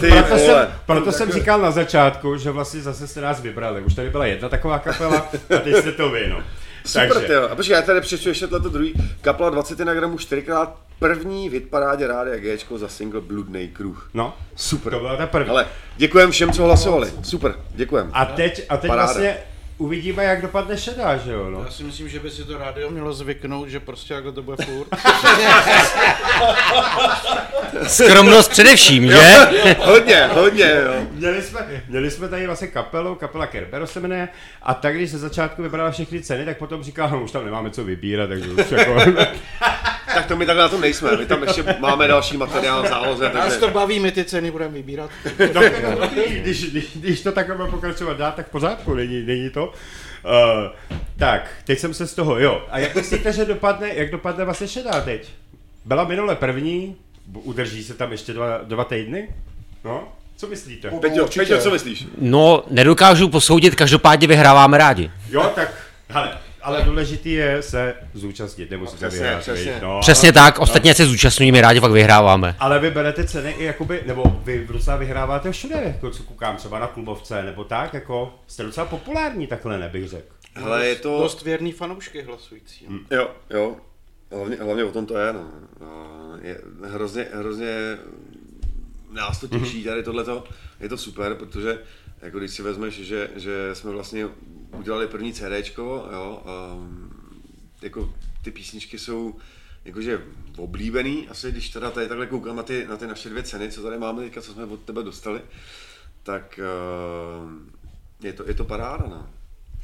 Ty 0.00 0.08
Proto 0.12 0.38
jsem, 0.38 0.68
proto 0.86 1.12
jsem 1.12 1.32
říkal 1.32 1.60
na 1.60 1.70
začátku, 1.70 2.36
že 2.36 2.50
vlastně 2.50 2.80
zase 2.80 3.08
jste 3.08 3.20
nás 3.20 3.40
vybrali. 3.40 3.82
Už 3.82 3.94
tady 3.94 4.10
byla 4.10 4.26
jedna 4.26 4.48
taková 4.48 4.78
kapela 4.78 5.18
a 5.56 5.58
teď 5.58 5.76
jste 5.76 5.92
to 5.92 6.10
vy, 6.10 6.28
no. 6.28 6.42
Super, 6.84 7.12
Takže, 7.12 7.26
ty 7.26 7.32
jo. 7.32 7.48
A 7.50 7.54
počkej, 7.54 7.74
já 7.74 7.82
tady 7.82 8.00
přečtu 8.00 8.28
ještě 8.28 8.46
to 8.46 8.58
druhý. 8.58 8.94
Kapela 9.20 9.50
21 9.50 9.94
gramů 9.94 10.18
čtyřikrát 10.18 10.76
první 10.98 11.48
v 11.48 11.52
hitparádě 11.52 12.06
Rádia 12.06 12.36
Gčko 12.36 12.78
za 12.78 12.88
single 12.88 13.20
Bludnej 13.20 13.68
kruh. 13.68 14.10
no, 14.14 14.36
Super. 14.56 14.92
to 14.92 14.98
byla 14.98 15.16
ta 15.16 15.26
první. 15.26 15.50
Ale 15.50 15.66
děkujem 15.96 16.30
všem, 16.30 16.52
co 16.52 16.62
hlasovali. 16.64 17.12
Super, 17.22 17.54
děkujem. 17.74 18.10
A 18.12 18.24
teď, 18.26 18.66
a 18.68 18.76
teď 18.76 18.88
Paráda. 18.88 19.12
vlastně 19.12 19.36
uvidíme, 19.82 20.24
jak 20.24 20.42
dopadne 20.42 20.78
šedá, 20.78 21.16
že 21.16 21.32
jo, 21.32 21.50
no. 21.50 21.64
Já 21.64 21.70
si 21.70 21.84
myslím, 21.84 22.08
že 22.08 22.20
by 22.20 22.30
si 22.30 22.44
to 22.44 22.58
rádio 22.58 22.90
mělo 22.90 23.12
zvyknout, 23.12 23.68
že 23.68 23.80
prostě 23.80 24.14
takhle 24.14 24.32
to 24.32 24.42
bude 24.42 24.56
furt. 24.64 24.88
Skromnost 27.86 28.50
především, 28.50 29.10
že? 29.10 29.18
hodně, 29.78 30.26
hodně, 30.32 30.72
jo. 30.84 31.06
Měli 31.10 31.42
jsme, 31.42 31.82
měli 31.88 32.10
jsme 32.10 32.28
tady 32.28 32.46
vlastně 32.46 32.68
kapelu, 32.68 33.14
kapela 33.14 33.46
Kerbero 33.46 33.86
se 33.86 34.00
jmenuje, 34.00 34.28
a 34.62 34.74
tak 34.74 34.96
když 34.96 35.10
se 35.10 35.18
začátku 35.18 35.62
vybrala 35.62 35.90
všechny 35.90 36.22
ceny, 36.22 36.44
tak 36.44 36.58
potom 36.58 36.82
říkala, 36.82 37.10
no 37.10 37.22
už 37.22 37.30
tam 37.30 37.44
nemáme 37.44 37.70
co 37.70 37.84
vybírat, 37.84 38.26
takže 38.26 38.48
už 38.48 38.70
jako... 38.70 38.96
tak 40.14 40.26
to 40.26 40.36
my 40.36 40.46
takhle 40.46 40.62
na 40.62 40.68
tom 40.68 40.80
nejsme, 40.80 41.16
my 41.16 41.26
tam 41.26 41.42
ještě 41.42 41.64
máme 41.78 42.08
další 42.08 42.36
materiál 42.36 42.82
v 42.82 42.88
záloze, 42.88 43.24
Nás 43.24 43.44
takže... 43.44 43.58
to 43.58 43.68
baví, 43.68 44.00
my 44.00 44.12
ty 44.12 44.24
ceny 44.24 44.50
budeme 44.50 44.74
vybírat. 44.74 45.10
No, 45.54 45.60
když, 46.40 46.70
když, 46.70 46.96
když 46.96 47.20
to 47.20 47.32
takhle 47.32 47.56
bude 47.56 47.68
pokračovat 47.68 48.16
dál, 48.16 48.32
tak 48.36 48.46
v 48.46 48.50
pořádku, 48.50 48.94
není, 48.94 49.22
není 49.22 49.50
to. 49.50 49.71
Uh, 50.24 50.70
tak, 51.18 51.50
teď 51.64 51.78
jsem 51.78 51.94
se 51.94 52.06
z 52.06 52.14
toho, 52.14 52.38
jo. 52.38 52.66
A 52.70 52.78
jak 52.78 52.94
myslíte, 52.94 53.32
že 53.32 53.44
dopadne, 53.44 53.94
jak 53.94 54.10
dopadne 54.10 54.44
vlastně 54.44 54.68
šedá 54.68 55.00
teď? 55.00 55.28
Byla 55.84 56.04
minule 56.04 56.36
první, 56.36 56.96
udrží 57.32 57.84
se 57.84 57.94
tam 57.94 58.12
ještě 58.12 58.32
dva, 58.32 58.58
dva 58.64 58.84
týdny? 58.84 59.28
No, 59.84 60.08
co 60.36 60.46
myslíte? 60.46 60.90
Peťo. 60.90 61.28
Peťo, 61.36 61.58
co 61.58 61.70
myslíš? 61.70 62.06
No, 62.18 62.64
nedokážu 62.70 63.28
posoudit, 63.28 63.74
každopádně 63.74 64.26
vyhráváme 64.26 64.78
rádi. 64.78 65.10
Jo, 65.30 65.52
tak, 65.54 65.74
hele, 66.08 66.38
ale 66.62 66.82
důležitý 66.82 67.32
je 67.32 67.62
se 67.62 67.94
zúčastnit, 68.14 68.70
nemusíte 68.70 69.08
přesně, 69.08 69.20
vyhrát. 69.24 69.40
přesně. 69.40 69.78
No, 69.82 70.00
Přesně 70.00 70.32
tak, 70.32 70.58
ostatně 70.58 70.94
se 70.94 71.06
zúčastňujeme 71.06 71.60
rádi, 71.60 71.80
pak 71.80 71.92
vyhráváme. 71.92 72.56
Ale 72.58 72.78
vy 72.78 72.90
berete 72.90 73.24
ceny 73.26 73.50
i 73.50 73.64
jakoby, 73.64 74.02
nebo 74.06 74.40
vy 74.44 74.66
docela 74.72 74.96
vyhráváte 74.96 75.52
všude, 75.52 75.80
jako 75.84 76.10
co 76.10 76.22
koukám, 76.22 76.56
třeba 76.56 76.78
na 76.78 76.86
klubovce, 76.86 77.42
nebo 77.42 77.64
tak, 77.64 77.94
jako 77.94 78.34
jste 78.46 78.62
docela 78.62 78.86
populární 78.86 79.46
takhle, 79.46 79.78
nebych 79.78 80.08
řekl. 80.08 80.34
Hele, 80.54 80.86
je 80.86 80.96
to... 80.96 81.18
Dost 81.22 81.42
věrný 81.42 81.72
fanoušky 81.72 82.22
hlasující. 82.22 82.86
No. 82.88 82.98
Jo, 83.10 83.30
jo. 83.50 83.76
Hlavně, 84.36 84.56
hlavně 84.56 84.84
o 84.84 84.92
tom 84.92 85.06
to 85.06 85.18
je, 85.18 85.32
no. 85.32 85.40
A 85.86 86.22
Je 86.42 86.60
hrozně, 86.84 87.26
hrozně 87.34 87.68
nás 89.10 89.40
to 89.40 89.48
těší 89.48 89.84
tady 89.84 90.02
tohleto. 90.02 90.44
Je 90.80 90.88
to 90.88 90.96
super, 90.96 91.34
protože 91.34 91.78
jako 92.22 92.38
když 92.38 92.50
si 92.50 92.62
vezmeš, 92.62 92.94
že, 92.94 93.30
že 93.36 93.70
jsme 93.72 93.90
vlastně 93.90 94.26
udělali 94.78 95.06
první 95.06 95.32
CDčko, 95.32 96.08
jo, 96.12 96.42
um, 96.74 97.12
jako 97.82 98.14
ty 98.44 98.50
písničky 98.50 98.98
jsou 98.98 99.36
jakože 99.84 100.22
oblíbený, 100.56 101.28
asi 101.28 101.52
když 101.52 101.68
teda 101.68 101.90
tady 101.90 102.08
takhle 102.08 102.26
koukám 102.26 102.56
na 102.56 102.62
ty, 102.62 102.86
na 102.88 102.96
ty 102.96 103.06
naše 103.06 103.28
dvě 103.28 103.42
ceny, 103.42 103.72
co 103.72 103.82
tady 103.82 103.98
máme 103.98 104.22
teďka, 104.22 104.42
co 104.42 104.52
jsme 104.52 104.64
od 104.64 104.82
tebe 104.82 105.02
dostali, 105.02 105.40
tak 106.22 106.60
uh, 107.44 107.50
je, 108.22 108.32
to, 108.32 108.48
je 108.48 108.54
to 108.54 108.64
paráda, 108.64 109.04
no. 109.08 109.30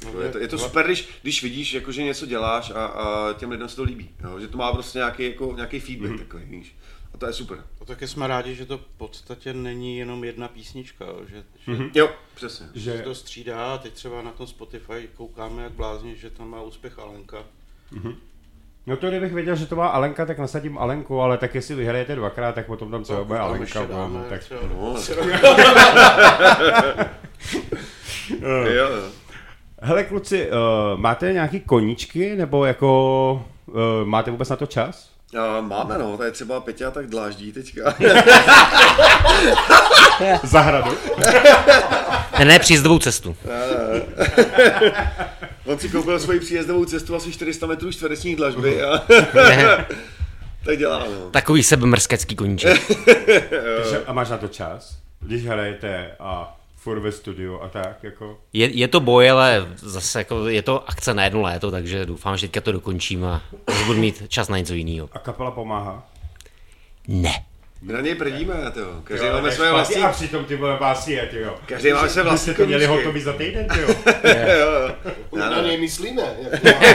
Jako 0.05 0.21
je, 0.21 0.31
to, 0.31 0.37
je 0.37 0.47
to 0.47 0.57
super, 0.57 0.85
když, 0.85 1.09
když 1.21 1.43
vidíš, 1.43 1.73
jako, 1.73 1.91
že 1.91 2.03
něco 2.03 2.25
děláš 2.25 2.71
a, 2.71 2.85
a 2.85 3.33
těm 3.33 3.51
lidem 3.51 3.69
se 3.69 3.75
to 3.75 3.83
líbí. 3.83 4.09
Jo? 4.23 4.39
Že 4.39 4.47
to 4.47 4.57
má 4.57 4.73
prostě 4.73 4.97
nějaký, 4.97 5.23
jako, 5.23 5.53
nějaký 5.55 5.79
feedback 5.79 6.11
mm-hmm. 6.11 6.19
takový, 6.19 6.45
víš. 6.45 6.75
To 7.19 7.25
je 7.27 7.33
super. 7.33 7.57
A 7.81 7.85
taky 7.85 8.07
jsme 8.07 8.27
rádi, 8.27 8.55
že 8.55 8.65
to 8.65 8.77
v 8.77 8.85
podstatě 8.97 9.53
není 9.53 9.97
jenom 9.97 10.23
jedna 10.23 10.47
písnička, 10.47 11.05
jo, 11.05 11.19
že, 11.29 11.43
že 11.65 11.71
mm-hmm. 11.71 11.91
Jo, 11.95 12.09
přesně. 12.35 12.67
se 12.83 12.97
to 12.99 13.15
střídá 13.15 13.73
a 13.73 13.77
teď 13.77 13.93
třeba 13.93 14.21
na 14.21 14.31
tom 14.31 14.47
Spotify 14.47 15.09
koukáme 15.15 15.63
jak 15.63 15.71
blázni, 15.71 16.15
že 16.15 16.29
tam 16.29 16.49
má 16.49 16.61
úspěch 16.61 16.99
Alenka. 16.99 17.37
No 18.87 18.97
to 18.97 19.07
kdybych 19.09 19.33
věděl, 19.33 19.55
že 19.55 19.65
to 19.65 19.75
má 19.75 19.87
Alenka, 19.87 20.25
tak 20.25 20.39
nasadím 20.39 20.77
Alenku, 20.77 21.21
ale 21.21 21.37
tak 21.37 21.55
jestli 21.55 21.75
vyhrajete 21.75 22.15
dvakrát, 22.15 22.55
tak 22.55 22.65
potom 22.65 22.91
tam 22.91 23.03
třeba 23.03 23.23
bude 23.23 23.39
Alenka. 23.39 23.63
ještě 23.63 23.79
dáme 23.79 24.19
no, 24.19 24.25
tak... 24.29 24.41
třeba 24.43 24.61
No, 24.75 24.93
třeba- 25.01 25.25
jo, 28.41 28.87
jo. 28.89 29.09
Hele 29.81 30.03
kluci, 30.03 30.49
uh, 30.51 30.99
máte 30.99 31.33
nějaký 31.33 31.59
koníčky, 31.59 32.35
nebo 32.35 32.65
jako 32.65 33.45
uh, 33.65 33.75
máte 34.03 34.31
vůbec 34.31 34.49
na 34.49 34.55
to 34.55 34.65
čas? 34.65 35.08
A 35.37 35.61
máme 35.61 35.97
no, 35.97 36.17
tady 36.17 36.31
třeba 36.31 36.59
Peťa 36.59 36.91
tak 36.91 37.07
dláždí 37.07 37.51
teďka. 37.51 37.95
Zahradu. 40.43 40.97
Ne, 42.39 42.45
ne, 42.45 42.59
příjezdovou 42.59 42.99
cestu. 42.99 43.35
On 45.65 45.79
si 45.79 45.89
koupil 45.89 46.19
svoji 46.19 46.39
příjezdovou 46.39 46.85
cestu 46.85 47.15
asi 47.15 47.31
400 47.31 47.67
metrů 47.67 47.91
čtverečních 47.91 48.35
dlažby 48.35 48.83
a 48.83 48.97
tak 50.65 50.77
dělá 50.77 50.99
no. 50.99 51.29
Takový 51.31 51.63
sebemrskecký 51.63 52.35
koníček. 52.35 52.81
A 54.07 54.13
máš 54.13 54.29
na 54.29 54.37
to 54.37 54.47
čas? 54.47 54.97
Když 55.19 55.45
hrajete 55.45 56.11
a 56.19 56.58
furt 56.79 56.99
ve 56.99 57.11
studiu 57.11 57.59
a 57.61 57.69
tak, 57.69 58.03
jako... 58.03 58.37
Je, 58.53 58.67
je 58.67 58.87
to 58.87 58.99
boj, 58.99 59.31
ale 59.31 59.67
zase 59.75 60.19
jako 60.19 60.47
je 60.47 60.61
to 60.61 60.89
akce 60.89 61.13
na 61.13 61.23
jedno 61.23 61.41
léto, 61.41 61.71
takže 61.71 62.05
doufám, 62.05 62.37
že 62.37 62.47
teďka 62.47 62.61
to 62.61 62.71
dokončím 62.71 63.25
a 63.25 63.41
že 63.77 63.85
budu 63.85 63.99
mít 63.99 64.23
čas 64.27 64.49
na 64.49 64.57
něco 64.57 64.73
jiného. 64.73 65.09
A 65.13 65.19
kapela 65.19 65.51
pomáhá? 65.51 66.07
Ne. 67.07 67.45
My 67.81 67.93
na 67.93 68.01
něj 68.01 68.15
prdíme, 68.15 68.53
to. 68.73 69.01
Každý 69.03 69.27
Jo, 69.27 69.33
máme 69.33 69.51
špatně, 69.51 69.71
vlastní, 69.71 70.01
A 70.01 70.11
přitom 70.11 70.45
ty 70.45 70.55
vole 70.55 70.79
je, 71.07 71.27
ty 71.27 71.39
jo. 71.39 71.55
každý 71.65 71.93
máme 71.93 72.09
své 72.09 72.23
vlastní 72.23 72.53
jste 72.53 72.63
to 72.63 72.67
měli 72.67 72.85
hotový 72.85 73.21
za 73.21 73.33
týden, 73.33 73.67
ty 73.67 73.81
jo. 73.81 73.87
Jo, 74.23 74.71
jo. 74.71 75.39
Na 75.39 75.61
něj 75.61 75.77
myslíme. 75.77 76.23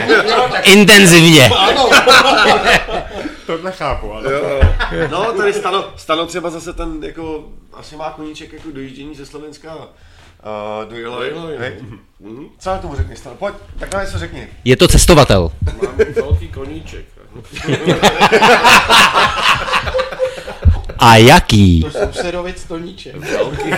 Intenzivně. 0.63 1.49
Ano. 1.49 1.89
Tohle 3.45 3.71
chápu, 3.71 4.13
ale... 4.13 4.33
Jo, 4.33 4.39
jo. 4.91 5.07
No, 5.11 5.33
tady 5.33 5.53
stano, 5.53 5.85
stano 5.95 6.25
třeba 6.25 6.49
zase 6.49 6.73
ten, 6.73 7.03
jako, 7.03 7.43
asi 7.73 7.95
má 7.95 8.09
koníček 8.09 8.53
jako 8.53 8.71
dojíždění 8.71 9.15
ze 9.15 9.25
Slovenska 9.25 9.75
uh, 9.75 10.89
do 10.89 10.95
Jilovy. 10.95 11.57
hej? 11.57 11.73
Mhm. 12.19 12.45
Co 12.59 12.69
na 12.69 12.77
tomu 12.77 12.95
řekni, 12.95 13.15
Stano? 13.15 13.35
Pojď, 13.35 13.55
tak 13.79 13.93
na 13.93 14.03
něco 14.03 14.19
řekni. 14.19 14.47
Je 14.65 14.77
to 14.77 14.87
cestovatel. 14.87 15.51
Mám 15.81 15.95
velký 16.15 16.47
koníček. 16.47 17.05
A 20.99 21.15
jaký? 21.15 21.81
To 21.81 21.91
sousedovic 21.91 22.63
Toníček. 22.63 23.15
Velký 23.15 23.71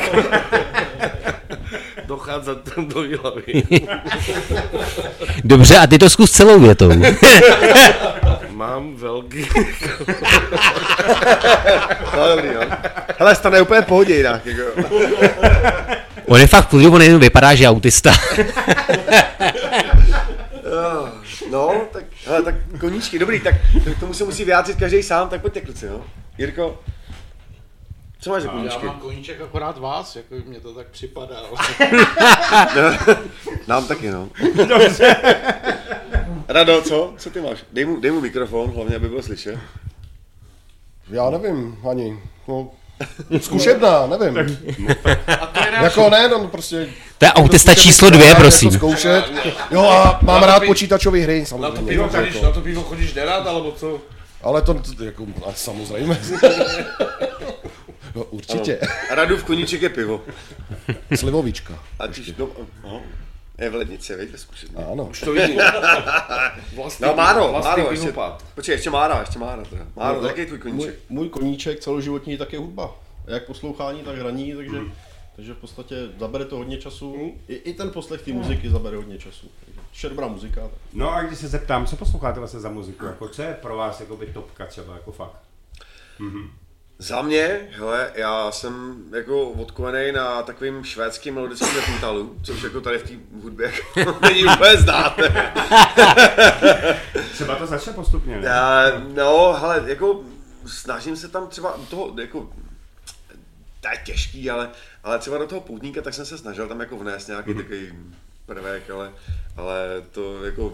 Docházet 2.06 2.76
do 2.78 3.04
Jilavy. 3.04 3.64
Dobře, 5.44 5.78
a 5.78 5.88
ty 5.88 5.98
to 5.98 6.10
zkus 6.10 6.32
celou 6.32 6.60
větou. 6.60 6.92
Mám 8.58 8.96
velký... 8.96 9.48
No, 12.18 12.28
dobrý, 12.36 12.50
no. 12.54 12.62
Hele, 13.20 13.36
Stano 13.36 13.56
je 13.56 13.62
úplně 13.62 13.82
v 13.82 13.86
pohodě 13.86 14.16
jinak, 14.16 14.46
jako. 14.46 14.62
On 16.26 16.40
je 16.40 16.48
fakt 16.48 16.66
v 16.66 16.70
klidu, 16.70 16.94
on 16.94 17.02
jenom 17.02 17.20
vypadá, 17.22 17.56
že 17.56 17.64
je 17.64 17.68
autista. 17.70 18.14
Jo, 20.64 21.10
No, 21.52 21.82
tak, 21.92 22.04
hele, 22.26 22.44
tak 22.44 22.56
koníčky, 22.80 23.20
dobrý, 23.20 23.40
tak 23.40 23.56
k 23.98 24.00
tomu 24.00 24.14
se 24.14 24.24
musí 24.24 24.46
vyjádřit 24.46 24.78
každý 24.78 25.04
sám, 25.04 25.30
tak 25.30 25.42
pojďte 25.42 25.62
kluci, 25.62 25.90
no. 25.90 26.02
Jirko, 26.38 26.80
co 28.20 28.30
máš 28.30 28.42
za 28.44 28.48
Já 28.48 28.54
koníčky? 28.54 28.86
mám 28.86 29.00
koníček 29.00 29.42
akorát 29.42 29.78
vás, 29.78 30.16
jako 30.16 30.36
mě 30.46 30.60
to 30.60 30.74
tak 30.74 30.88
připadá. 30.88 31.36
Nám 33.68 33.88
taky, 33.88 34.12
no. 34.12 34.30
Rado, 36.48 36.82
co? 36.82 37.14
Co 37.18 37.30
ty 37.30 37.42
máš? 37.42 37.58
Dej 37.74 37.86
mu, 37.86 38.00
dej 38.00 38.12
mu 38.12 38.22
mikrofon, 38.22 38.72
hlavně, 38.76 38.96
aby 38.96 39.10
byl 39.10 39.22
slyšet. 39.24 39.58
Já 41.10 41.30
nevím 41.30 41.78
ani. 41.90 42.20
No, 42.48 42.70
zkušebná, 43.42 44.08
nevím. 44.08 44.38
A 45.42 45.46
to 45.46 45.60
je 45.60 45.84
Jako 45.84 46.10
ne, 46.10 46.30
no 46.30 46.48
prostě... 46.48 46.90
To 47.18 47.26
je 47.26 47.32
autista 47.34 47.72
zkušební 47.72 47.92
číslo 47.92 48.10
dvě, 48.10 48.36
prosím. 48.36 48.72
Zkoušet. 48.72 49.24
Jo 49.72 49.82
a 49.90 50.20
mám 50.22 50.44
rád 50.44 50.64
počítačové 50.66 51.20
hry, 51.20 51.40
Na 51.40 51.46
to 51.46 51.50
samozřejmě. 51.50 51.82
pivo 51.92 52.04
jako. 52.04 52.18
chodíš, 52.18 52.42
na 52.42 52.52
to 52.52 52.62
pivo 52.62 52.84
chodíš 52.84 53.14
nerad, 53.14 53.48
alebo 53.48 53.72
co? 53.72 54.00
Ale 54.44 54.62
to, 54.62 54.74
to 54.74 55.04
jako, 55.04 55.26
samozřejmě. 55.56 56.18
No, 58.18 58.24
určitě. 58.24 58.80
Radu 59.12 59.38
v 59.38 59.44
koníček 59.44 59.82
je 59.82 59.90
pivo. 59.90 60.24
Slivovička. 61.16 61.84
A 62.00 62.08
když, 62.08 62.34
no, 62.38 62.50
aha. 62.84 63.00
Je 63.58 63.70
v 63.70 63.76
lednici, 63.76 64.16
veďte 64.16 64.38
zkusit. 64.38 64.72
Ano. 64.92 65.06
Už 65.06 65.20
to 65.20 65.34
vidím. 65.34 65.60
Vlastní, 66.76 67.06
No 67.08 67.14
Máro, 67.16 67.48
vlastní 67.52 67.70
Máro, 67.70 67.92
ještě, 67.92 68.14
počkej, 68.56 68.74
ještě 68.76 68.90
Mára, 68.90 69.20
ještě 69.20 69.40
Mára 69.40 69.64
teda. 69.64 69.86
Máro, 69.96 70.22
No, 70.22 70.28
jaký 70.28 70.40
je 70.40 70.46
tvůj 70.46 70.60
můj, 70.60 70.72
koníček? 70.72 71.00
můj 71.10 71.30
koníček 71.30 71.80
celoživotní 71.80 72.38
tak 72.38 72.54
je 72.54 72.60
hudba. 72.60 72.96
Jak 73.28 73.46
poslouchání, 73.46 74.00
tak 74.04 74.18
hraní, 74.18 74.56
takže, 74.56 74.78
takže 75.36 75.54
v 75.54 75.58
podstatě 75.58 75.96
zabere 76.20 76.46
to 76.46 76.56
hodně 76.58 76.78
času. 76.78 77.34
I, 77.48 77.56
I 77.56 77.74
ten 77.74 77.90
poslech 77.90 78.22
té 78.22 78.32
muziky 78.34 78.70
zabere 78.70 78.98
hodně 78.98 79.18
času. 79.18 79.48
Dobrá 80.10 80.28
muzika. 80.28 80.62
Tak. 80.62 80.72
No 80.94 81.14
a 81.14 81.22
když 81.22 81.40
se 81.40 81.48
zeptám, 81.48 81.86
co 81.86 81.96
posloucháte 81.96 82.40
vlastně 82.40 82.60
za 82.60 82.70
muziku, 82.70 83.06
jako 83.06 83.28
co 83.28 83.42
je 83.42 83.54
pro 83.62 83.78
vás 83.78 84.00
jako 84.00 84.18
by 84.18 84.26
topka 84.26 84.66
třeba, 84.66 84.94
jako 84.94 85.12
fakt? 85.12 85.38
Za 87.00 87.22
mě, 87.22 87.70
hele, 87.72 88.12
já 88.16 88.52
jsem 88.52 89.04
jako 89.16 89.50
odkovený 89.50 90.12
na 90.12 90.44
takovým 90.44 90.84
švédským 90.84 91.36
melodickým 91.36 91.94
metalu, 91.94 92.40
což 92.44 92.64
jako 92.64 92.82
tady 92.82 92.98
v 92.98 93.04
té 93.04 93.14
hudbě 93.42 93.74
jako 93.96 94.20
není 94.22 94.46
úplně 94.46 94.78
znát. 94.78 95.20
Třeba 97.32 97.56
to 97.56 97.68
začne 97.68 97.94
postupně, 97.94 98.38
ne? 98.38 98.48
Já, 98.48 98.84
no, 99.16 99.54
hele, 99.54 99.84
jako 99.86 100.24
snažím 100.66 101.18
se 101.18 101.28
tam 101.28 101.48
třeba 101.48 101.78
do 101.78 101.84
toho, 101.84 102.16
jako, 102.22 102.50
to 103.82 103.88
je 103.90 103.98
těžký, 104.06 104.50
ale, 104.50 104.70
ale 105.04 105.20
třeba 105.20 105.38
do 105.38 105.48
toho 105.48 105.62
poutníka, 105.62 106.02
tak 106.02 106.14
jsem 106.14 106.26
se 106.26 106.38
snažil 106.38 106.68
tam 106.68 106.80
jako 106.80 106.98
vnést 106.98 107.28
nějaký 107.28 107.52
mm. 107.52 107.58
takový 107.58 107.94
prvek, 108.46 108.90
ale, 108.90 109.12
ale 109.58 110.04
to 110.12 110.46
jako, 110.46 110.74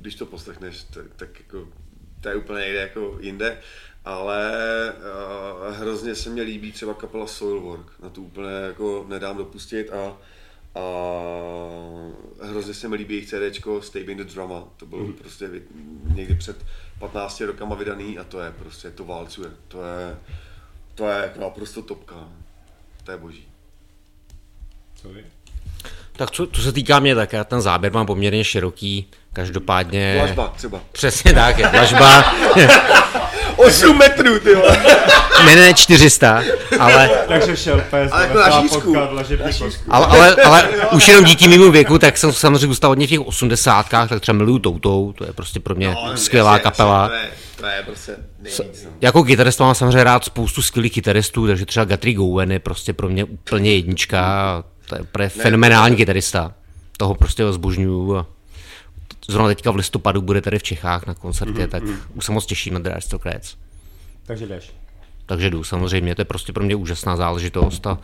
když 0.00 0.14
to 0.14 0.26
poslechneš, 0.26 0.82
tak, 0.82 1.04
tak 1.16 1.28
jako, 1.38 1.68
to 2.20 2.28
je 2.28 2.34
úplně 2.34 2.64
někde 2.64 2.80
jako 2.80 3.16
jinde, 3.20 3.58
ale 4.04 4.52
uh, 5.68 5.74
hrozně 5.76 6.14
se 6.14 6.30
mi 6.30 6.42
líbí 6.42 6.72
třeba 6.72 6.94
kapela 6.94 7.26
Soilwork, 7.26 7.86
na 8.02 8.08
tu 8.08 8.22
úplně 8.22 8.50
jako 8.50 9.04
nedám 9.08 9.36
dopustit 9.36 9.90
a 9.92 10.16
A 10.74 10.82
hrozně 12.46 12.74
se 12.74 12.88
mi 12.88 12.96
líbí 12.96 13.14
jejich 13.14 13.28
CDčko 13.28 13.82
Stay 13.82 14.02
in 14.02 14.18
the 14.18 14.24
Drama. 14.24 14.64
To 14.76 14.86
bylo 14.86 15.02
Mhm. 15.02 15.12
prostě 15.12 15.50
někdy 16.14 16.34
před 16.34 16.56
15 16.98 17.40
rokama 17.40 17.74
vydaný 17.76 18.18
a 18.18 18.24
to 18.24 18.40
je 18.40 18.50
prostě, 18.50 18.90
to 18.90 19.04
válcuje. 19.04 19.50
To 19.68 19.78
je, 19.82 20.16
to 20.94 21.08
je 21.08 21.22
jako 21.22 21.40
naprosto 21.40 21.82
topka. 21.82 22.14
To 23.04 23.10
je 23.10 23.16
boží. 23.16 23.48
Co 24.94 25.08
vy? 25.08 25.24
Tak 26.12 26.30
co, 26.30 26.46
co 26.46 26.62
se 26.62 26.72
týká 26.72 27.00
mě, 27.00 27.14
tak 27.14 27.32
já 27.32 27.44
ten 27.44 27.60
záběr 27.60 27.92
mám 27.92 28.06
poměrně 28.06 28.44
široký, 28.44 29.10
každopádně... 29.32 30.14
Dlažba 30.16 30.48
třeba. 30.48 30.80
Přesně 30.92 31.32
tak, 31.32 31.58
je 31.58 31.68
dlažba. 31.68 32.22
8 33.66 33.98
metrů, 33.98 34.38
ty 34.38 34.54
vole. 34.54 34.78
ne, 35.46 35.56
ne, 35.56 35.74
400, 35.74 36.42
ale, 36.78 37.10
Takže 37.28 37.56
šel 37.56 37.82
pes, 37.90 38.12
Ale 38.12 38.22
jako 38.26 38.38
na 38.38 38.60
šířku. 38.62 38.96
ale, 39.90 40.06
ale, 40.06 40.34
ale 40.44 40.68
už 40.92 41.08
jenom 41.08 41.24
díky 41.24 41.48
mému 41.48 41.70
věku, 41.70 41.98
tak 41.98 42.18
jsem 42.18 42.32
samozřejmě 42.32 42.66
zůstal 42.66 42.90
hodně 42.90 43.06
v 43.06 43.10
těch 43.10 43.20
osmdesátkách, 43.20 44.08
tak 44.08 44.20
třeba 44.20 44.36
miluju 44.38 44.58
Toutou, 44.58 45.12
to 45.12 45.24
je 45.24 45.32
prostě 45.32 45.60
pro 45.60 45.74
mě 45.74 45.88
No, 45.88 46.16
skvělá 46.16 46.52
jasně, 46.52 46.62
kapela. 46.62 47.08
To 47.08 47.14
je, 47.14 47.20
to 47.56 47.66
je 47.66 47.82
prostě 47.86 48.16
nejvíc. 48.42 48.84
no. 48.84 48.90
Jako 49.00 49.24
kytarista 49.24 49.64
mám 49.64 49.74
samozřejmě 49.74 50.04
rád 50.04 50.24
spoustu 50.24 50.62
skvělých 50.62 50.92
kytaristů, 50.92 51.46
takže 51.46 51.66
třeba 51.66 51.84
Guthrie 51.84 52.14
Gowen 52.14 52.52
je 52.52 52.58
prostě 52.58 52.92
pro 52.92 53.08
mě 53.08 53.24
úplně 53.24 53.74
jednička, 53.74 54.64
to 54.88 54.94
je 54.94 55.00
úplně 55.00 55.28
fenomenální 55.28 55.96
kytarista. 55.96 56.52
Toho 56.96 57.14
prostě 57.14 57.52
zbožňuju 57.52 58.16
a 58.16 58.26
zrovna 59.28 59.48
teďka 59.48 59.70
v 59.70 59.76
listopadu 59.76 60.22
bude 60.22 60.40
tady 60.40 60.58
v 60.58 60.62
Čechách 60.62 61.06
na 61.06 61.14
koncertě, 61.14 61.68
tak 61.68 61.82
už 62.14 62.26
se 62.26 62.32
moc 62.32 62.46
těším 62.46 62.74
na 62.74 62.80
The 62.80 62.90
Aristocrats. 62.90 63.56
Takže 64.26 64.46
jdeš. 64.46 64.72
Takže 65.26 65.50
jdu, 65.50 65.64
samozřejmě, 65.64 66.14
to 66.14 66.20
je 66.20 66.24
prostě 66.24 66.52
pro 66.52 66.64
mě 66.64 66.74
úžasná 66.74 67.16
záležitost 67.16 67.86
a, 67.86 67.98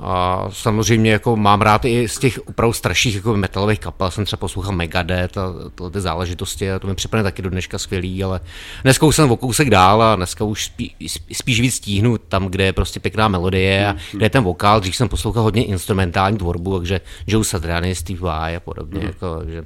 a 0.00 0.44
samozřejmě 0.52 1.10
jako 1.10 1.36
mám 1.36 1.60
rád 1.60 1.84
i 1.84 2.08
z 2.08 2.18
těch 2.18 2.48
opravdu 2.48 2.72
starších 2.72 3.14
jako 3.14 3.36
metalových 3.36 3.80
kapel, 3.80 4.10
jsem 4.10 4.24
třeba 4.24 4.40
poslouchal 4.40 4.72
Megadeth 4.72 5.38
a 5.38 5.52
tyhle 5.74 5.90
ty 5.90 6.00
záležitosti 6.00 6.72
a 6.72 6.78
to 6.78 6.86
mi 6.86 6.94
připadne 6.94 7.22
taky 7.22 7.42
do 7.42 7.50
dneška 7.50 7.78
skvělý, 7.78 8.24
ale 8.24 8.40
dneska 8.82 9.06
už 9.06 9.16
jsem 9.16 9.30
o 9.30 9.36
kousek 9.36 9.70
dál 9.70 10.02
a 10.02 10.16
dneska 10.16 10.44
už 10.44 10.64
spí, 10.64 10.94
spíš 11.32 11.60
víc 11.60 11.74
stíhnu 11.74 12.18
tam, 12.18 12.46
kde 12.46 12.64
je 12.64 12.72
prostě 12.72 13.00
pěkná 13.00 13.28
melodie 13.28 13.88
a 13.88 13.96
kde 14.12 14.26
je 14.26 14.30
ten 14.30 14.44
vokál, 14.44 14.80
dřív 14.80 14.96
jsem 14.96 15.08
poslouchal 15.08 15.42
hodně 15.42 15.64
instrumentální 15.64 16.38
tvorbu, 16.38 16.78
takže 16.78 17.00
Joe 17.26 17.44
Satriani, 17.44 17.94
Steve 17.94 18.20
Vai 18.20 18.56
a 18.56 18.60
podobně, 18.60 19.04
jako, 19.04 19.42
že 19.48 19.64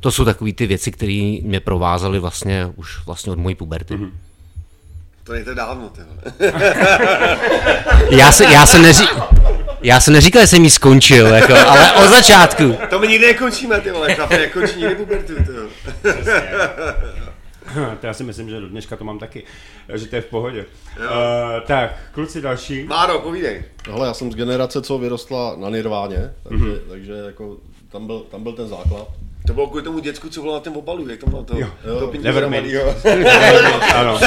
to 0.00 0.12
jsou 0.12 0.24
takové 0.24 0.52
ty 0.52 0.66
věci, 0.66 0.92
které 0.92 1.38
mě 1.42 1.60
provázely 1.60 2.18
vlastně 2.18 2.66
už 2.76 3.06
vlastně 3.06 3.32
od 3.32 3.38
mojí 3.38 3.54
puberty. 3.54 3.98
To 5.24 5.32
nejde 5.32 5.54
dávno, 5.54 5.88
ty. 5.88 6.00
Já 8.16 8.32
se, 8.32 8.44
já 8.44 8.66
se 8.66 8.78
neří... 8.78 9.04
Já 9.84 10.00
jsem 10.00 10.14
neříkal, 10.14 10.42
že 10.42 10.46
jsem 10.46 10.64
jí 10.64 10.70
skončil, 10.70 11.26
jako, 11.26 11.54
ale 11.54 11.92
od 11.92 12.08
začátku. 12.08 12.76
To 12.90 12.98
my 12.98 13.08
nikdy 13.08 13.26
nekončíme, 13.26 13.80
ty 13.80 13.90
vole. 13.90 14.14
Chlapi 14.14 14.36
nekončí 14.36 14.78
nikdy 14.78 14.94
pubertu. 14.94 15.32
To 18.00 18.06
já 18.06 18.14
si 18.14 18.24
myslím, 18.24 18.50
že 18.50 18.60
do 18.60 18.68
dneška 18.68 18.96
to 18.96 19.04
mám 19.04 19.18
taky, 19.18 19.42
že 19.94 20.06
to 20.06 20.16
je 20.16 20.22
v 20.22 20.26
pohodě. 20.26 20.66
Uh, 20.98 21.06
tak, 21.66 21.96
kluci 22.12 22.40
další. 22.40 22.84
Máro, 22.84 23.18
povídej. 23.18 23.62
Hele, 23.90 24.06
já 24.06 24.14
jsem 24.14 24.32
z 24.32 24.34
generace, 24.34 24.82
co 24.82 24.98
vyrostla 24.98 25.56
na 25.56 25.70
Nirváně, 25.70 26.30
takže, 26.48 26.64
mm-hmm. 26.64 26.78
takže 26.88 27.12
jako 27.12 27.56
tam 27.92 28.06
byl, 28.06 28.20
tam 28.30 28.42
byl 28.42 28.52
ten 28.52 28.68
základ. 28.68 29.08
To 29.46 29.52
bylo 29.52 29.66
kvůli 29.66 29.82
tomu 29.82 29.98
děcku, 29.98 30.28
co 30.28 30.40
bylo 30.40 30.54
na 30.54 30.60
tom 30.60 30.76
obalu, 30.76 31.08
jak 31.08 31.20
tam 31.20 31.30
bylo 31.30 31.44
to, 31.44 31.58
Jo. 31.58 31.68
to 31.84 32.12
Nevermind. 32.20 32.66
ano. 33.94 34.20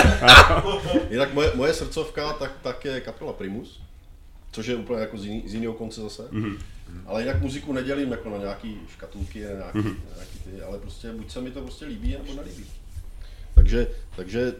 Jinak 1.09 1.33
moje, 1.33 1.51
moje 1.55 1.73
srdcovka, 1.73 2.33
tak, 2.33 2.51
tak 2.61 2.85
je 2.85 3.01
kapela 3.01 3.33
Primus, 3.33 3.79
což 4.57 4.67
je 4.67 4.75
úplně 4.75 4.99
jako 5.01 5.17
z, 5.17 5.25
jiný, 5.25 5.43
z 5.45 5.53
jiného 5.53 5.73
konce 5.73 6.01
zase. 6.01 6.23
Mm-hmm. 6.23 6.57
Ale 7.07 7.21
jinak 7.21 7.41
muziku 7.41 7.73
nedělím 7.73 8.11
jako 8.11 8.29
na 8.29 8.37
nějaký 8.37 8.77
škatulky, 8.93 9.43
na 9.43 9.49
nějaký, 9.49 9.77
mm-hmm. 9.79 9.95
na 10.09 10.15
nějaký 10.15 10.39
ty, 10.39 10.61
ale 10.61 10.77
prostě 10.79 11.11
buď 11.11 11.31
se 11.31 11.41
mi 11.41 11.51
to 11.51 11.61
prostě 11.61 11.85
líbí, 11.85 12.11
nebo 12.11 12.33
nelíbí. 12.33 12.65
Takže, 13.55 13.87
takže 14.15 14.53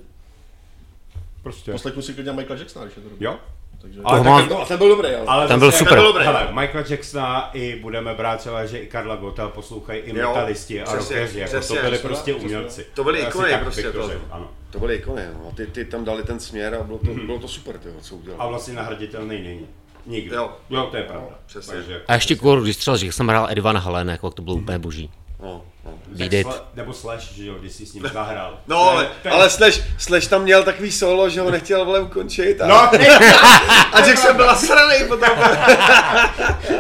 Prostě. 1.44 1.72
poslechnu 1.72 2.02
si 2.02 2.14
klidně 2.14 2.32
Michaela 2.32 2.60
Jacksona, 2.60 2.86
když 2.86 2.98
je 2.98 3.04
to 3.04 3.10
dobrý. 3.10 3.26
Jo? 3.26 3.40
Takže, 3.82 4.00
Ale 4.04 4.20
tak, 4.20 4.28
mám- 4.28 4.50
No, 4.50 4.62
a 4.62 4.66
ten 4.66 4.78
byl 4.78 4.90
dobrý, 4.90 5.08
ale. 5.10 5.26
ale 5.28 5.48
Ten 5.48 5.60
byl 5.60 5.68
zase- 5.72 5.78
super. 5.78 5.94
Ten 5.94 6.04
byl 6.04 6.08
dobrý. 6.14 6.26
Hele, 6.26 6.48
Michaela 6.62 6.88
Jacksona 6.90 7.52
i 7.54 7.76
budeme 7.82 8.14
brát 8.14 8.38
třeba, 8.40 8.66
že 8.66 8.80
i 8.80 8.88
Karla 8.88 9.16
Gota 9.16 9.50
poslouchají 9.50 10.00
i 10.02 10.18
Jo, 10.18 10.28
metalisti 10.28 10.82
a 10.82 10.96
rockeři, 10.96 11.40
jako 11.40 11.52
to 11.68 11.74
byli 11.74 11.80
přesně, 11.92 11.98
prostě 12.10 12.32
přesně. 12.34 12.46
umělci. 12.48 12.86
To 12.94 13.04
byly 13.04 13.20
ikony 13.20 13.54
prostě, 13.64 13.92
to 13.92 14.12
ano. 14.32 14.52
To 14.70 14.80
byly 14.80 14.96
ikony, 14.96 15.22
no. 15.34 15.52
Ty, 15.56 15.68
ty 15.68 15.86
tam 15.86 16.06
dali 16.06 16.24
ten 16.24 16.40
směr 16.40 16.76
a 16.76 16.84
bylo 16.84 16.98
to, 17.00 17.14
bylo 17.14 17.40
to 17.40 17.48
super, 17.48 17.78
tyho, 17.78 17.96
co 18.02 18.16
udělali. 18.16 18.42
A 18.42 18.48
vlastně 18.48 18.74
nahraditelný 18.74 19.42
není. 19.42 19.68
Nikdy. 20.08 20.36
Jo. 20.36 20.52
jo 20.70 20.88
to 20.92 20.98
je 20.98 21.04
pravda. 21.04 21.28
přesně. 21.46 21.74
Takže, 21.74 21.92
jako- 21.94 22.06
A 22.08 22.14
ještě 22.14 22.36
kor, 22.36 22.62
když 22.62 22.76
třeba, 22.78 22.98
že 22.98 23.12
jsem 23.12 23.28
hrál 23.28 23.48
Edvana 23.50 23.80
Halen, 23.80 24.10
jako 24.10 24.30
to 24.32 24.42
bylo 24.42 24.56
úplně 24.56 24.80
boží. 24.80 25.12
No, 25.44 25.62
no. 25.86 25.92
sle- 26.18 26.54
nebo 26.74 26.94
Slash, 26.94 27.32
že 27.34 27.46
jo, 27.46 27.56
když 27.60 27.72
jsi 27.72 27.86
s 27.86 27.94
ním 27.94 28.04
zahrál. 28.14 28.60
No, 28.68 28.76
To 28.78 28.90
ale, 28.90 29.10
to 29.24 29.34
ale 29.34 29.50
Slash, 29.50 29.82
Slash 29.98 30.28
tam 30.28 30.42
měl 30.44 30.64
takový 30.64 30.92
solo, 30.92 31.30
že 31.30 31.42
ho 31.42 31.52
nechtěl 31.52 31.86
vole 31.86 32.00
ukončit 32.00 32.62
a, 32.62 32.68
No, 32.68 32.76
a 33.94 34.00
Jackson 34.08 34.36
byl 34.36 34.46
nasranej 34.48 35.04
potom. 35.08 35.30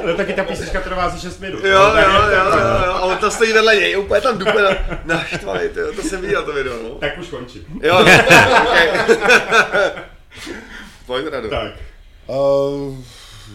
ale 0.03 0.13
taky 0.17 0.33
ta 0.33 0.43
písnička 0.43 0.81
trvá 0.81 1.03
asi 1.03 1.21
6 1.21 1.39
minut. 1.39 1.63
Jo, 1.63 1.79
no, 1.93 2.01
jo, 2.01 2.21
to- 2.21 2.29
jo, 2.29 2.43
jo, 2.51 2.85
jo, 2.85 2.91
a 2.93 3.01
on 3.01 3.17
tam 3.17 3.31
stojí 3.31 3.53
vedle 3.53 3.75
něj, 3.75 3.97
úplně 3.97 4.21
tam 4.21 4.37
dupe 4.37 4.61
na, 4.61 4.69
naštvaný, 5.15 5.69
tyjo, 5.73 5.93
to 5.93 6.01
jsem 6.01 6.21
viděl 6.21 6.43
to 6.43 6.53
video, 6.53 6.73
no. 6.83 6.89
Tak 6.89 7.17
už 7.17 7.27
končím. 7.27 7.65
Jo, 7.83 7.93
no, 7.93 7.99
okay. 8.01 8.19
Pojď, 11.05 11.25
Rado. 11.31 11.49
Tak. 11.49 11.71
Uh, 12.27 12.95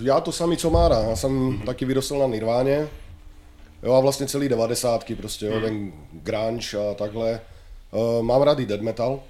já 0.01 0.21
to 0.21 0.33
samý, 0.33 0.57
co 0.57 0.71
Mára. 0.71 0.99
Já 0.99 1.17
jsem 1.17 1.31
mm-hmm. 1.31 1.65
taky 1.65 1.85
vyrostl 1.85 2.19
na 2.19 2.27
Nirváně. 2.27 2.89
Jo 3.83 3.93
a 3.93 4.01
vlastně 4.01 4.27
celý 4.27 4.49
devadesátky 4.49 5.15
prostě, 5.15 5.47
jo, 5.47 5.61
ten 5.61 5.93
grunge 6.13 6.91
a 6.91 6.95
takhle. 6.95 7.41
Uh, 7.91 8.23
mám 8.23 8.43
rád 8.43 8.59
i 8.59 8.67
dead 8.67 8.81
metal. 8.81 9.21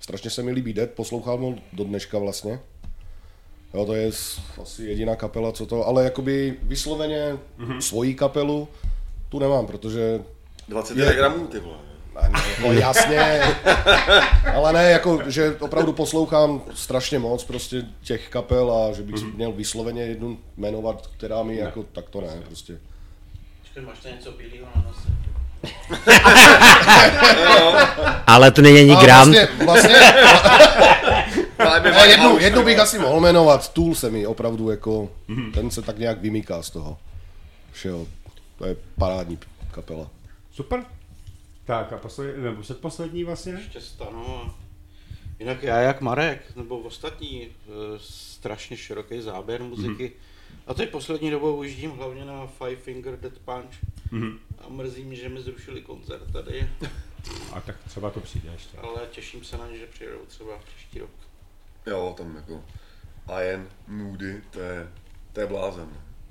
Strašně 0.00 0.30
se 0.30 0.42
mi 0.42 0.50
líbí 0.50 0.72
dead, 0.72 0.90
poslouchám 0.90 1.40
ho 1.40 1.54
do 1.72 1.84
dneška 1.84 2.18
vlastně. 2.18 2.60
Jo, 3.74 3.84
to 3.86 3.94
je 3.94 4.10
asi 4.62 4.84
jediná 4.84 5.16
kapela, 5.16 5.52
co 5.52 5.66
to, 5.66 5.86
ale 5.86 6.04
jakoby 6.04 6.56
vysloveně 6.62 7.38
mm-hmm. 7.58 7.78
svoji 7.78 8.14
kapelu 8.14 8.68
tu 9.28 9.38
nemám, 9.38 9.66
protože 9.66 10.20
21 10.68 11.12
gramů, 11.12 11.46
ty 11.46 11.58
vole. 11.58 11.89
No 12.62 12.72
jasně, 12.72 13.42
ale 14.54 14.72
ne, 14.72 14.90
jako, 14.90 15.20
že 15.26 15.56
opravdu 15.60 15.92
poslouchám 15.92 16.62
strašně 16.74 17.18
moc 17.18 17.44
prostě 17.44 17.82
těch 18.02 18.28
kapel 18.28 18.72
a 18.72 18.92
že 18.92 19.02
bych 19.02 19.18
si 19.18 19.24
měl 19.24 19.52
vysloveně 19.52 20.02
jednu 20.02 20.38
jmenovat, 20.56 21.06
která 21.16 21.42
mi 21.42 21.56
jako, 21.56 21.84
tak 21.92 22.08
to 22.10 22.20
ne, 22.20 22.28
prostě. 22.46 22.78
Počkej, 23.62 23.82
máš 23.82 23.98
tam 23.98 24.12
něco 24.12 24.32
bílého 24.32 24.66
na 24.76 24.82
nose? 24.86 25.08
Ale 28.26 28.50
to 28.50 28.62
není 28.62 28.78
ani 28.78 28.96
gram. 28.96 29.32
vlastně, 29.32 29.48
vlastně 29.64 29.96
Ale 31.58 31.80
ne, 31.80 32.06
jednu, 32.06 32.38
jednu 32.38 32.64
bych 32.64 32.78
asi 32.78 32.98
mohl 32.98 33.20
jmenovat, 33.20 33.72
Tool 33.72 33.94
se 33.94 34.10
mi 34.10 34.26
opravdu 34.26 34.70
jako, 34.70 35.08
ten 35.54 35.70
se 35.70 35.82
tak 35.82 35.98
nějak 35.98 36.20
vymýká 36.20 36.62
z 36.62 36.70
toho 36.70 36.98
všeho. 37.72 38.06
To 38.58 38.66
je 38.66 38.76
parádní 38.98 39.38
kapela. 39.70 40.06
Super. 40.52 40.80
Tak 41.70 41.92
a 41.92 41.98
poslední, 41.98 42.42
nebo 42.42 42.62
předposlední 42.62 43.24
vlastně? 43.24 43.52
Ještě 43.52 43.80
stanu 43.80 44.36
a... 44.36 44.54
Jinak 45.38 45.62
já 45.62 45.80
jak 45.80 46.00
Marek, 46.00 46.56
nebo 46.56 46.78
ostatní, 46.78 47.46
eh, 47.46 47.70
strašně 47.98 48.76
široký 48.76 49.20
záběr 49.20 49.62
muziky. 49.62 50.08
Mm-hmm. 50.08 50.56
A 50.66 50.74
teď 50.74 50.90
poslední 50.90 51.30
dobou 51.30 51.56
ujíždím 51.56 51.90
hlavně 51.90 52.24
na 52.24 52.46
Five 52.46 52.76
Finger 52.76 53.20
Dead 53.20 53.38
Punch. 53.38 53.74
Mm-hmm. 54.12 54.38
A 54.58 54.68
mrzí 54.68 55.04
mě, 55.04 55.16
že 55.16 55.28
mi 55.28 55.42
zrušili 55.42 55.82
koncert 55.82 56.32
tady, 56.32 56.70
A 57.52 57.60
tak 57.60 57.76
třeba 57.84 58.10
to 58.10 58.20
přijde 58.20 58.52
ještě. 58.52 58.76
ale 58.78 59.06
těším 59.10 59.44
se 59.44 59.58
na 59.58 59.66
ně, 59.66 59.78
že 59.78 59.86
přijedou 59.86 60.26
třeba 60.26 60.58
příští 60.58 60.98
rok. 60.98 61.10
Jo, 61.86 62.14
tam 62.16 62.36
jako 62.36 62.64
Ian, 63.42 63.68
Moody, 63.86 64.42
to 64.50 64.60
je, 64.60 64.92
to 65.32 65.40
je 65.40 65.46
blázen. 65.46 65.88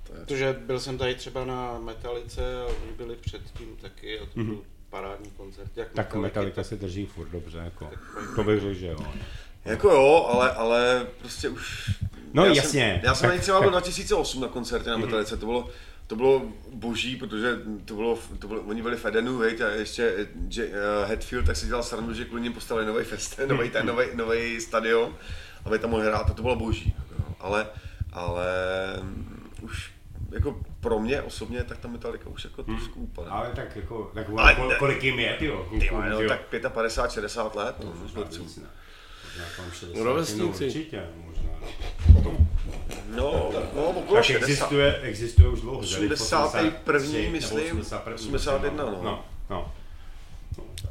To 0.07 0.13
je, 0.13 0.19
Protože 0.19 0.53
byl 0.53 0.79
jsem 0.79 0.97
tady 0.97 1.15
třeba 1.15 1.45
na 1.45 1.79
Metalice 1.79 2.61
a 2.61 2.65
oni 2.65 2.91
byli 2.97 3.15
předtím 3.15 3.75
taky 3.75 4.19
a 4.19 4.25
to 4.25 4.43
byl 4.43 4.63
parádní 4.89 5.31
koncert. 5.31 5.71
Jak 5.75 5.87
Tak 5.93 6.15
Metallica, 6.15 6.63
se 6.63 6.75
drží 6.75 7.05
furt 7.05 7.29
dobře, 7.29 7.57
jako. 7.57 7.91
To 8.35 8.43
bych 8.43 8.59
řekl, 8.59 8.73
že 8.73 8.87
jo. 8.87 9.13
jako 9.65 9.89
jo, 9.89 10.27
ale, 10.29 10.51
ale 10.51 11.07
prostě 11.19 11.49
už... 11.49 11.91
No 12.33 12.45
já 12.45 12.53
jasně. 12.53 12.93
Jsem, 13.01 13.05
já 13.05 13.15
jsem 13.15 13.29
Tak- 13.29 13.41
třeba 13.41 13.61
byl 13.61 13.69
2008 13.69 14.41
na 14.41 14.47
koncertě 14.47 14.89
na 14.89 14.97
Metalice, 14.97 15.37
to 15.37 15.45
bylo, 15.45 15.69
to 16.07 16.15
bylo 16.15 16.41
boží, 16.73 17.15
protože 17.15 17.57
to 17.85 17.95
bylo, 17.95 18.19
to 18.39 18.47
bylo, 18.47 18.61
oni 18.61 18.81
byli 18.81 18.97
v 18.97 19.05
Edenu, 19.05 19.37
veď, 19.37 19.61
a 19.61 19.67
ještě 19.69 20.13
eh, 20.17 20.27
J, 20.49 20.65
uh, 20.67 21.09
Hetfield, 21.09 21.45
tak 21.45 21.55
si 21.55 21.67
dělal 21.67 21.83
srandu, 21.83 22.13
že 22.13 22.25
kvůli 22.25 22.41
ním 22.41 22.53
postavili 22.53 22.87
nový 22.87 23.05
fest, 23.05 23.39
nový, 23.47 23.69
ten, 23.69 23.85
nový, 23.85 24.05
nový 24.13 24.61
stadion, 24.61 25.15
aby 25.65 25.79
tam 25.79 25.89
mohli 25.89 26.05
hrát, 26.05 26.29
a 26.29 26.33
to 26.33 26.41
bylo 26.41 26.55
boží. 26.55 26.93
jo. 27.19 27.25
Ale, 27.39 27.67
ale 28.13 28.45
mm, 29.01 29.49
už 29.61 29.91
jako 30.31 30.55
pro 30.79 30.99
mě 30.99 31.21
osobně, 31.21 31.63
tak 31.63 31.77
ta 31.77 31.87
Metallica 31.87 32.29
už 32.29 32.43
jako 32.43 32.63
trošku 32.63 32.99
upadá. 32.99 33.31
Ale 33.31 33.49
tak 33.55 33.75
jako, 33.75 34.11
tak 34.13 34.27
Ale 34.37 34.55
kol, 34.55 34.67
ne- 34.69 34.75
kolik 34.75 35.03
jim 35.03 35.19
je, 35.19 35.33
tyjo, 35.39 35.69
vole, 35.91 36.09
no, 36.09 36.27
tak 36.27 36.39
55, 36.69 37.11
60 37.11 37.55
let, 37.55 37.75
no, 37.83 37.93
Možná 38.01 38.21
víc, 38.23 38.57
ne. 38.57 38.63
Možná 39.25 39.45
kolem 39.55 39.71
60, 39.71 40.03
Rovesníci. 40.03 40.41
no, 40.63 40.67
určitě, 40.67 41.03
možná. 41.25 41.49
no. 42.23 42.37
No, 43.15 43.51
no 43.75 43.83
okolo 43.83 44.15
Tak 44.15 44.23
60. 44.23 44.43
existuje, 44.49 44.99
existuje 45.01 45.49
už 45.49 45.61
dlouho. 45.61 45.83
že? 45.83 45.97
81. 46.13 46.79
83 46.83 47.29
myslím, 47.31 47.57
nebo 47.67 47.79
81, 47.81 48.15
81, 48.15 48.85
no. 48.85 48.99
no. 49.03 49.25
no. 49.49 49.71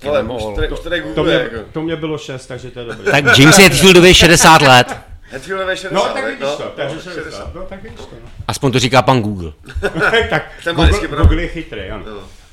Ale 0.08 0.22
už 0.22 0.42
tady, 0.54 0.68
už 0.70 0.80
tady 0.80 1.02
To, 1.02 1.08
Google, 1.08 1.24
mě, 1.24 1.32
jako. 1.34 1.72
to 1.72 1.82
mě 1.82 1.96
bylo 1.96 2.18
6, 2.18 2.46
takže 2.46 2.70
to 2.70 2.78
je 2.80 2.84
dobré. 2.84 3.12
Tak 3.12 3.38
James 3.38 3.58
je 3.58 3.64
Hetfieldově 3.64 4.14
60 4.14 4.62
let. 4.62 4.96
Hetfieldové 5.30 5.76
60, 5.76 5.94
No, 5.94 6.02
tak 6.14 6.24
ne? 6.24 6.30
vidíš 6.30 6.48
to, 6.56 6.72
takže 6.76 6.96
no, 6.96 7.02
60. 7.02 7.54
No, 7.54 7.62
tak 7.62 7.82
vidíš 7.82 8.00
to, 8.00 8.16
no. 8.22 8.28
Aspoň 8.48 8.72
to 8.72 8.78
říká 8.78 9.02
pan 9.02 9.20
Google. 9.22 9.52
tak 10.30 10.42
Ten 10.64 10.76
vždycky 10.76 11.06
Google, 11.06 11.08
pravdu. 11.08 11.22
Google 11.28 11.42
je 11.42 11.48
chytrý, 11.48 11.90
ano. 11.90 12.04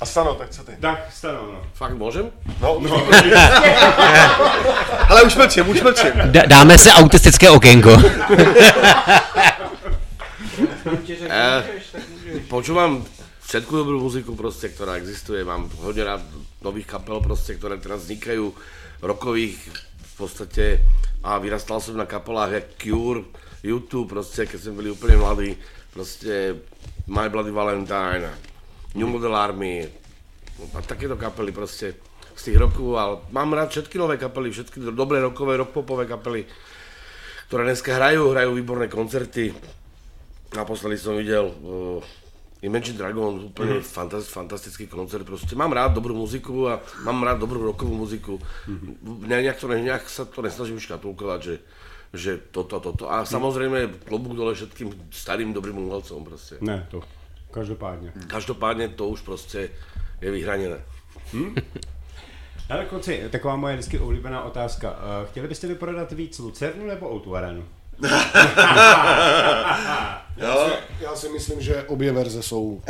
A 0.02 0.06
Stano, 0.06 0.36
tak 0.36 0.50
co 0.50 0.64
ty? 0.64 0.72
Tak, 0.80 1.08
stano, 1.14 1.40
no. 1.52 1.62
Fakt 1.74 1.94
můžem? 1.94 2.32
No, 2.62 2.80
no. 2.80 3.08
Ale 5.10 5.24
už 5.24 5.36
mlčím, 5.36 5.70
už 5.70 5.82
mlčím. 5.82 6.12
D- 6.26 6.44
dáme 6.48 6.78
se 6.78 6.92
autistické 6.92 7.50
okénko. 7.50 7.98
Eh, 11.26 11.62
počúvam 12.48 13.02
všetku 13.44 13.74
dobrú 13.74 13.98
muziku 14.00 14.38
proste, 14.38 14.70
ktorá 14.70 14.96
existuje. 15.02 15.42
Mám 15.42 15.68
hodne 15.82 16.06
rád 16.06 16.22
nových 16.62 16.86
kapel 16.88 17.20
proste, 17.20 17.58
ktoré 17.58 17.82
teraz 17.82 18.06
vznikajú, 18.06 18.54
rokových 19.02 19.58
v 20.00 20.14
podstate 20.16 20.86
a 21.26 21.42
vyrastal 21.42 21.82
som 21.82 21.98
na 21.98 22.06
kapelách 22.06 22.52
jak 22.54 22.68
Cure, 22.78 23.26
YouTube 23.66 24.14
proste, 24.14 24.46
keď 24.46 24.60
sme 24.62 24.86
byli 24.86 24.90
úplne 24.94 25.18
mladí, 25.18 25.58
proste 25.90 26.62
My 27.10 27.34
Bloody 27.34 27.50
Valentine, 27.50 28.30
New 28.94 29.10
Model 29.10 29.34
Army 29.34 29.90
a 30.72 30.80
takéto 30.86 31.18
kapely 31.18 31.50
proste 31.50 31.98
z 32.36 32.42
tých 32.52 32.58
rokov, 32.62 33.00
ale 33.00 33.14
mám 33.34 33.58
rád 33.58 33.74
všetky 33.74 33.98
nové 33.98 34.22
kapely, 34.22 34.54
všetky 34.54 34.94
dobré 34.94 35.24
rokové, 35.24 35.58
rockpopové 35.58 36.06
kapely, 36.06 36.46
ktoré 37.48 37.64
dneska 37.64 37.96
hrajú, 37.96 38.36
hrajú 38.36 38.54
výborné 38.54 38.92
koncerty. 38.92 39.56
Naposledy 40.54 41.00
som 41.00 41.18
videl 41.18 41.48
uh, 41.48 42.00
Imagine 42.64 42.98
Dragons, 42.98 43.52
úplne 43.52 43.80
mm-hmm. 43.80 43.92
fantastický, 43.92 44.34
fantastický 44.34 44.86
koncert. 44.88 45.28
Proste 45.28 45.54
mám 45.60 45.76
rád 45.76 46.00
dobrú 46.00 46.16
muziku 46.16 46.72
a 46.72 46.80
mám 47.04 47.20
rád 47.24 47.44
dobrú 47.44 47.60
rockovú 47.62 47.94
muziku. 47.94 48.40
Mm-hmm. 48.40 49.28
Nejak, 49.28 49.58
to, 49.60 49.68
ne- 49.68 49.84
nejak 49.84 50.08
sa 50.08 50.24
to 50.24 50.40
nesnažím 50.42 50.80
škatulkovať, 50.80 51.40
že, 51.44 51.56
že 52.16 52.32
toto, 52.50 52.80
toto. 52.80 53.12
A 53.12 53.28
samozrejme 53.28 54.08
klobúk 54.08 54.34
dole 54.34 54.56
všetkým 54.56 55.12
starým 55.12 55.52
dobrým 55.52 55.78
umelcom 55.78 56.24
proste. 56.24 56.58
Ne, 56.64 56.88
to. 56.90 57.04
Každopádně. 57.56 58.12
Každopádne 58.28 58.88
to 58.90 59.08
už 59.08 59.22
proste 59.22 59.70
je 60.22 60.32
vyhranené. 60.32 60.84
Ale 62.70 62.86
kluci, 62.90 63.24
taková 63.32 63.56
moje 63.56 63.76
vždycky 63.76 64.00
oblíbená 64.00 64.44
otázka. 64.44 64.96
Eh, 65.00 65.28
Chtěli 65.28 65.48
byste 65.48 65.68
vyprodat 65.68 66.12
víc 66.12 66.40
Lucernu 66.40 66.88
nebo 66.88 67.16
Outu 67.16 67.36
Arenu? 67.36 67.64
Jo, 70.38 70.68
Já 71.02 71.16
si 71.16 71.30
myslím, 71.30 71.62
že 71.62 71.84
obě 71.84 72.12
verze 72.12 72.44
jsou 72.44 72.82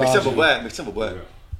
my 0.00 0.06
chceme 0.06 0.24
oboje, 0.26 0.60
my 0.62 0.70
chceme 0.70 0.88
oboje. 0.88 1.14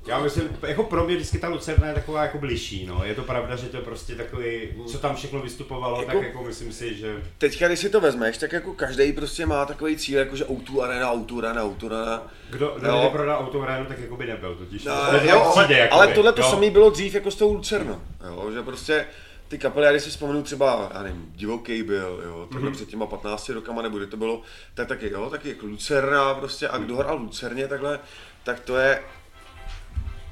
Já 0.06 0.18
myslím, 0.20 0.48
jako 0.62 0.82
pro 0.84 1.04
mě 1.04 1.16
vždycky 1.16 1.38
ta 1.38 1.48
Lucerna 1.48 1.88
je 1.88 1.94
taková 1.94 2.22
jako 2.22 2.38
bližší, 2.38 2.86
no. 2.86 3.00
Je 3.04 3.14
to 3.14 3.22
pravda, 3.22 3.56
že 3.56 3.66
to 3.66 3.76
je 3.76 3.82
prostě 3.82 4.14
takový, 4.14 4.68
co 4.86 4.98
tam 4.98 5.16
všechno 5.16 5.40
vystupovalo, 5.40 6.00
Jako- 6.00 6.12
tak 6.12 6.22
jako 6.22 6.42
myslím 6.44 6.72
si, 6.72 6.94
že... 6.94 7.16
Teďka, 7.38 7.66
když 7.68 7.78
si 7.78 7.90
to 7.90 8.00
vezmeš, 8.00 8.38
tak 8.38 8.52
jako 8.52 8.72
každý 8.72 9.12
prostě 9.12 9.46
má 9.46 9.64
takový 9.66 9.96
cíl, 9.96 10.18
jako 10.18 10.36
že 10.36 10.44
O2 10.44 10.82
arena, 10.82 11.14
O2 11.14 11.38
arena, 11.38 11.64
O2 11.64 11.86
arena. 11.86 12.22
Kdo, 12.50 12.74
kdo 12.78 12.88
Jo. 12.88 12.96
nevyprodal 12.96 13.42
Outu 13.42 13.62
Arenu, 13.62 13.86
tak 13.86 13.98
jako 13.98 14.16
by 14.16 14.26
nebyl 14.26 14.54
totiž. 14.54 14.84
No, 14.84 14.92
To 15.10 15.16
jo, 15.26 15.40
ale, 15.40 15.64
přijde, 15.64 15.80
jakoby, 15.80 16.00
ale 16.02 16.14
tohle 16.14 16.32
to 16.32 16.42
samé 16.42 16.70
bylo 16.70 16.90
dřív 16.90 17.14
jako 17.14 17.30
s 17.30 17.34
tou 17.36 17.52
Lucernou, 17.54 18.00
jo, 18.28 18.50
že 18.54 18.62
prostě 18.62 19.06
ty 19.48 19.58
kapely, 19.58 19.86
já 19.86 19.92
když 19.92 20.02
si 20.02 20.10
vzpomenu 20.10 20.42
třeba, 20.42 20.90
já 20.94 21.02
nevím, 21.02 21.32
Divoký 21.34 21.82
byl, 21.82 22.22
jo, 22.24 22.48
tohle 22.52 22.70
mm-hmm. 22.70 22.74
před 22.74 22.88
těma 22.88 23.06
15 23.06 23.48
rokama, 23.48 23.82
nebo 23.82 23.98
kdy 23.98 24.06
to 24.06 24.16
bylo, 24.16 24.42
tak 24.74 24.88
taky, 24.88 25.10
jo, 25.10 25.30
taky 25.30 25.48
jako 25.48 25.66
Lucerna 25.66 26.34
prostě, 26.34 26.68
a 26.68 26.78
kdo 26.78 26.96
hrál 26.96 27.18
v 27.18 27.22
Lucerně 27.22 27.68
takhle, 27.68 28.00
tak 28.44 28.60
to 28.60 28.76
je, 28.76 29.02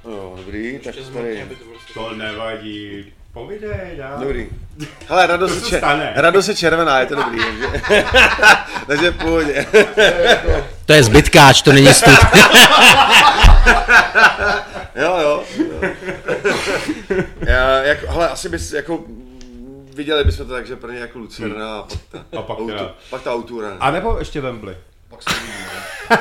jo, 0.05 0.35
dobrý, 0.37 0.79
tak 0.79 0.97
Ještě 0.97 1.13
tady, 1.13 1.13
zmatně, 1.13 1.43
aby 1.43 1.57
to 1.95 2.15
nevadí. 2.15 3.13
Povídej, 3.33 3.97
dá. 3.97 4.17
dobrý. 4.21 4.49
Hele, 5.09 5.29
je, 5.43 5.49
se 5.49 5.69
čer, 5.69 5.79
stane. 5.79 6.13
radost 6.17 6.49
je 6.49 6.55
červená, 6.55 7.01
je 7.01 7.07
to 7.07 7.15
dobrý, 7.15 7.39
takže, 7.45 8.05
takže 8.87 9.11
v 9.11 9.19
pohodě. 9.19 9.67
To 10.87 10.93
je 10.93 11.03
zbytkáč, 11.03 11.63
to 11.63 11.73
není 11.73 11.95
stud. 11.95 12.15
Jo, 14.97 15.19
jo. 15.21 15.45
jo. 15.59 15.91
Já, 17.41 17.71
jako, 17.83 18.07
hele, 18.13 18.29
asi 18.29 18.49
bys, 18.49 18.73
jako, 18.73 19.05
viděli 19.95 20.25
bychom 20.25 20.47
to 20.47 20.53
tak, 20.53 20.67
že 20.67 20.77
prvně 20.77 20.99
jako 20.99 21.19
Lucerna 21.19 21.79
a 21.79 21.83
pak 21.83 21.99
ta, 22.31 22.39
A 22.39 22.43
pak 22.43 22.59
autu, 22.59 22.85
pak 23.11 23.23
ta 23.23 23.33
autura. 23.33 23.77
A 23.81 23.91
nebo 23.91 24.19
ještě 24.19 24.41
Wembley. 24.41 24.77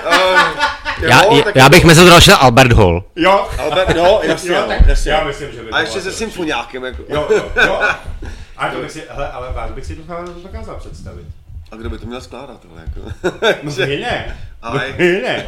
Já, 1.01 1.21
tak 1.43 1.55
já 1.55 1.69
bych 1.69 1.83
mezi 1.85 2.01
to 2.01 2.07
dal 2.07 2.17
ještě 2.17 2.33
Albert 2.33 2.71
Hall. 2.71 3.03
Jo, 3.15 3.49
Albert, 3.59 3.95
no, 3.97 4.19
jasně, 4.23 4.49
jo, 4.51 4.63
tak 4.67 4.87
jasně. 4.87 5.11
já 5.11 5.23
myslím, 5.23 5.51
že 5.51 5.63
by 5.63 5.69
A 5.69 5.79
ještě 5.81 6.01
se 6.01 6.11
symfoniákem, 6.11 6.83
jako. 6.83 7.03
Jo, 7.09 7.27
jo, 7.35 7.51
jo. 7.65 7.81
A 8.57 8.69
to 8.69 8.79
bych 8.81 8.91
si, 8.91 9.03
hele, 9.09 9.31
ale 9.31 9.53
vás 9.53 9.71
bych 9.71 9.85
si 9.85 9.95
to 9.95 10.03
dokázal 10.43 10.75
představit. 10.75 11.25
A 11.71 11.75
kdo 11.75 11.89
by 11.89 11.97
to 11.97 12.05
měl 12.05 12.21
skládat, 12.21 12.59
tohle, 12.61 12.83
jako. 12.85 13.29
No 13.63 13.71
vy 13.71 13.99
ne. 13.99 14.37
Ale- 14.61 14.87
No, 14.89 14.95
vy 14.97 15.21
ne. 15.21 15.45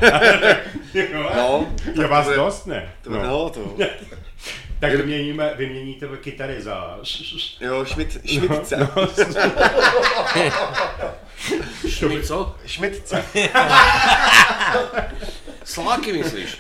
No, 1.36 1.68
je 2.02 2.08
vás 2.08 2.28
dost, 2.28 2.66
ne? 2.68 2.94
To, 3.02 3.10
no. 3.10 3.24
no, 3.24 3.50
to. 3.50 3.76
Tak 4.90 4.98
vyměníme, 5.00 5.54
vyměníte 5.58 6.08
kytary 6.22 6.62
za... 6.62 7.00
Jo, 7.62 7.86
Schmidt, 7.86 8.12
Schmidtce. 8.12 8.78
No, 8.78 8.90
Šumi, 11.90 12.24
co? 12.24 12.56
Schmidtce. 12.68 13.26
Sláky 15.64 16.14
myslíš? 16.14 16.58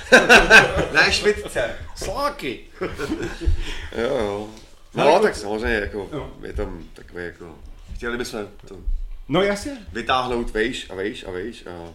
Ne, 0.93 1.13
Schmidtce. 1.13 1.75
Sláky. 1.95 2.59
Jo, 3.97 4.17
jo. 4.17 4.49
Ale- 4.97 5.11
No, 5.11 5.19
tak 5.19 5.35
samozřejmě, 5.35 5.75
jako, 5.75 6.09
No. 6.11 6.33
je 6.43 6.53
tam 6.53 6.83
takové, 6.93 7.23
jako, 7.23 7.55
chtěli 7.95 8.17
bychom 8.17 8.47
to 8.67 8.75
No 9.29 9.41
jasně. 9.41 9.77
vytáhnout 9.93 10.49
vejš 10.49 10.89
a 10.89 10.95
vejš 10.95 11.23
a 11.27 11.31
vejš 11.31 11.65
a 11.65 11.93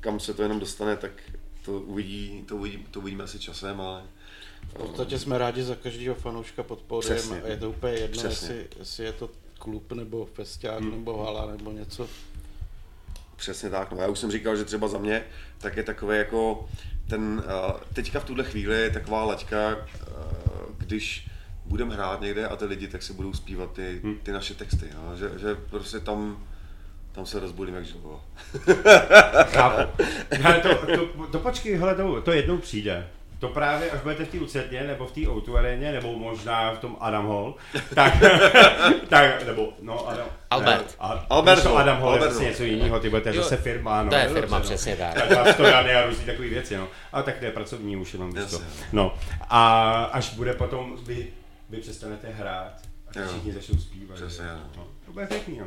kam 0.00 0.20
se 0.20 0.34
to 0.34 0.42
jenom 0.42 0.60
dostane, 0.60 0.96
tak 0.96 1.10
to 1.64 1.72
uvidí, 1.72 2.44
to, 2.48 2.56
uvidí, 2.56 2.86
to 2.90 3.00
uvidíme 3.00 3.24
asi 3.24 3.38
časem, 3.38 3.80
ale 3.80 4.02
V 4.72 4.74
podstatě 4.74 5.18
jsme 5.18 5.38
rádi 5.38 5.62
za 5.62 5.74
každého 5.74 6.14
fanouška 6.14 6.62
pod 6.62 6.82
pódiem 6.82 7.16
Přesně. 7.16 7.42
a 7.42 7.48
je 7.48 7.56
to 7.56 7.70
úplně 7.70 7.92
jedno, 7.92 8.18
Přesně. 8.18 8.54
jestli, 8.54 8.68
jestli 8.78 9.04
je 9.04 9.12
to 9.12 9.30
klub 9.58 9.92
nebo 9.92 10.26
festiák 10.26 10.80
nebo 10.80 11.24
hala 11.24 11.46
nebo 11.46 11.72
něco. 11.72 12.08
přesně 13.36 13.70
tak. 13.70 13.92
No, 13.92 13.98
já 13.98 14.08
už 14.08 14.18
jsem 14.18 14.30
říkal, 14.30 14.56
že 14.56 14.64
třeba 14.64 14.88
za 14.88 14.98
mě 14.98 15.24
tak 15.58 15.76
je 15.76 15.82
takové 15.82 16.16
jako 16.16 16.68
ten, 17.08 17.42
uh, 17.46 17.80
teďka 17.92 18.20
v 18.20 18.24
tuhle 18.24 18.44
chvíli 18.44 18.82
je 18.82 18.90
taková 18.90 19.24
laťka, 19.24 19.76
uh, 19.76 19.84
když 20.78 21.28
budeme 21.64 21.94
hrát 21.94 22.20
někde 22.20 22.46
a 22.48 22.56
ty 22.56 22.64
lidi 22.64 22.88
tak 22.88 23.02
si 23.02 23.12
budou 23.12 23.32
zpívat 23.32 23.72
ty, 23.72 24.00
ty 24.22 24.32
naše 24.32 24.54
texty, 24.54 24.86
no, 24.94 25.16
že, 25.16 25.38
že 25.38 25.54
prostě 25.54 26.00
tam 26.00 26.46
tam 27.12 27.26
se 27.26 27.40
rozbudím 27.40 27.74
jak 27.74 27.84
živo. 27.84 28.20
Chápu. 29.44 30.04
Hele, 30.30 30.60
to, 30.60 30.86
to, 30.86 31.26
to, 31.26 31.38
počkej, 31.38 31.76
hele, 31.76 31.94
to, 31.94 32.22
to 32.22 32.32
jednou 32.32 32.58
přijde. 32.58 33.08
To 33.42 33.48
právě, 33.48 33.90
až 33.90 34.00
budete 34.00 34.24
v 34.24 34.28
té 34.28 34.38
Lucerně, 34.38 34.82
nebo 34.82 35.06
v 35.06 35.12
té 35.12 35.20
O2 35.20 35.56
aréně, 35.56 35.92
nebo 35.92 36.12
možná 36.12 36.74
v 36.74 36.78
tom 36.78 36.96
Adam 37.00 37.28
Hall, 37.28 37.54
tak, 37.94 38.14
tak 39.08 39.46
nebo, 39.46 39.72
no, 39.80 40.08
Adam, 40.08 40.26
Albert. 40.50 40.86
Ne, 40.86 40.94
a, 40.98 41.26
Albert 41.30 41.62
to 41.62 41.68
Hall, 41.68 41.78
Adam 41.78 42.00
Hall 42.00 42.12
je 42.12 42.12
Albert 42.12 42.26
vlastně 42.28 42.44
Hall. 42.44 42.50
něco 42.50 42.64
jiného, 42.64 43.00
ty 43.00 43.10
budete 43.10 43.28
Jo, 43.36 43.42
zase 43.42 43.56
firma, 43.56 44.02
no. 44.02 44.10
to 44.10 44.16
je 44.16 44.28
firma, 44.28 44.58
dobře, 44.58 44.74
přesně 44.74 44.96
tak. 44.96 45.14
Tak 45.14 45.30
vás 45.30 45.56
to 45.56 45.62
dane 45.62 45.94
a 45.94 46.06
různý 46.06 46.24
takové 46.24 46.48
věci, 46.48 46.76
no. 46.76 46.88
Ale 47.12 47.22
tak 47.22 47.38
to 47.38 47.44
je 47.44 47.50
pracovní 47.50 47.96
už 47.96 48.12
jenom 48.12 48.28
místo. 48.28 48.56
Jasně. 48.56 48.86
No, 48.92 49.14
a 49.50 49.92
až 50.12 50.34
bude 50.34 50.52
potom, 50.54 50.96
vy, 51.06 51.26
vy 51.70 51.78
přestanete 51.80 52.28
hrát, 52.28 52.72
a 53.08 53.26
všichni 53.28 53.52
začnou 53.52 53.78
zpívat. 53.78 54.16
Přesně, 54.16 54.44
no. 54.76 54.86
To 55.06 55.12
bude 55.12 55.26
pěkný, 55.26 55.58
no. 55.58 55.66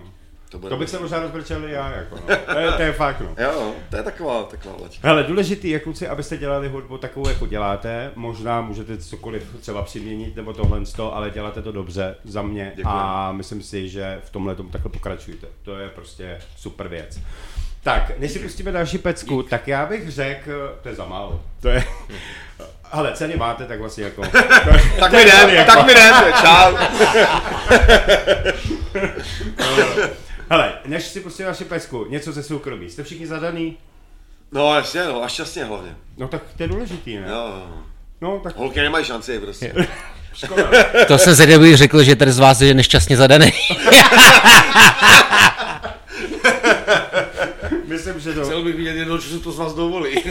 To, 0.50 0.60
bude 0.60 0.70
To 0.70 0.78
bych 0.78 0.90
se 0.90 1.00
možná 1.00 1.20
rozbrčel 1.20 1.64
já, 1.64 1.92
jako, 1.92 2.16
no. 2.16 2.36
to, 2.54 2.60
je, 2.60 2.72
to 2.72 2.82
je 2.82 2.94
fakt, 2.94 3.20
no. 3.20 3.44
Jo, 3.44 3.74
to 3.90 3.98
je 3.98 4.04
taková, 4.04 4.44
taková 4.44 4.76
laťka. 4.82 5.08
Hele, 5.08 5.24
důležitý 5.24 5.70
je, 5.70 5.80
kluci, 5.80 6.08
abyste 6.08 6.38
dělali 6.38 6.70
hudbu 6.70 6.98
takovou, 6.98 7.30
jako 7.30 7.48
děláte. 7.48 8.12
Možná 8.16 8.62
můžete 8.62 8.98
cokoliv 8.98 9.56
třeba 9.60 9.82
přiměnit 9.82 10.36
nebo 10.36 10.54
tohle, 10.54 10.86
z 10.86 10.94
toho, 10.94 11.16
ale 11.16 11.30
děláte 11.30 11.62
to 11.62 11.72
dobře 11.72 12.16
za 12.24 12.42
mě 12.42 12.72
Děkuji. 12.76 12.90
a 12.92 13.32
myslím 13.32 13.64
si, 13.64 13.90
že 13.90 14.22
v 14.24 14.30
tomhle 14.30 14.56
tomu 14.56 14.70
takhle 14.70 14.92
pokračujte. 14.92 15.48
To 15.64 15.78
je 15.78 15.90
prostě 15.90 16.40
super 16.58 16.88
věc. 16.88 17.20
Tak, 17.84 18.20
než 18.20 18.32
si 18.32 18.40
pustíme 18.40 18.72
další 18.72 18.98
pecku, 18.98 19.44
tak 19.44 19.68
já 19.68 19.86
bych 19.86 20.12
řekl, 20.12 20.80
to 20.82 20.90
je 20.90 20.96
za 20.96 21.06
málo. 21.06 21.42
To 21.62 21.70
je, 21.70 21.84
ale 22.92 23.14
ceny 23.14 23.38
máte, 23.38 23.66
tak 23.66 23.80
vlastně 23.80 24.04
jako... 24.04 24.22
Tak 25.00 25.12
mi 25.12 25.22
jdem, 25.22 25.66
tak 25.66 25.86
mi 25.86 25.92
jdem, 25.92 26.14
čau. 26.42 26.78
Hele, 30.50 30.74
než 30.86 31.04
si 31.04 31.20
pustíme 31.20 31.46
další 31.46 31.64
pecku, 31.64 32.06
něco 32.10 32.32
ze 32.32 32.44
soukromí. 32.44 32.90
Jste 32.90 33.04
všichni 33.04 33.28
zadaný? 33.28 33.78
No 34.52 34.76
jasně, 34.76 35.04
no, 35.04 35.24
a 35.24 35.28
šťastně 35.28 35.64
hlavně. 35.66 35.96
No 36.18 36.28
tak 36.28 36.42
to 36.58 36.64
je 36.64 36.70
důležitý, 36.70 37.18
ne? 37.18 37.28
Jo, 37.30 37.36
jo. 37.36 37.68
No 38.22 38.40
tak 38.44 38.56
Holky 38.56 38.82
nemají 38.82 39.06
šanci 39.06 39.40
prostě. 39.40 39.74
škoda. 40.34 40.70
To 41.08 41.18
se 41.18 41.36
ZDB 41.36 41.62
řekl, 41.74 42.04
že 42.04 42.16
tady 42.16 42.32
z 42.32 42.40
vás 42.40 42.62
je 42.62 42.74
nešťastně 42.74 43.18
zadaný. 43.18 43.52
že 48.20 48.34
to, 48.34 48.46
Chtěl 48.46 48.64
bych 48.64 48.76
vidět 48.76 48.96
jednou, 48.96 49.18
co 49.18 49.30
se 49.30 49.40
to 49.40 49.52
z 49.52 49.58
vás 49.58 49.74
dovolí. 49.74 50.16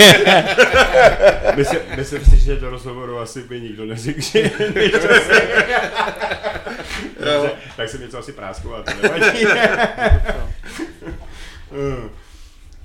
myslím, 1.57 1.81
myslím 1.97 2.25
si, 2.25 2.39
že 2.39 2.57
do 2.57 2.71
rozhovoru 2.71 3.19
asi 3.19 3.43
by 3.43 3.61
nikdo 3.61 3.87
neřekl, 3.87 4.21
že 4.21 4.51
Dobře, 7.19 7.51
tak 7.77 7.89
jsem 7.89 8.01
něco 8.01 8.19
asi 8.19 8.33
to 8.33 8.91
nevadí. 9.03 9.45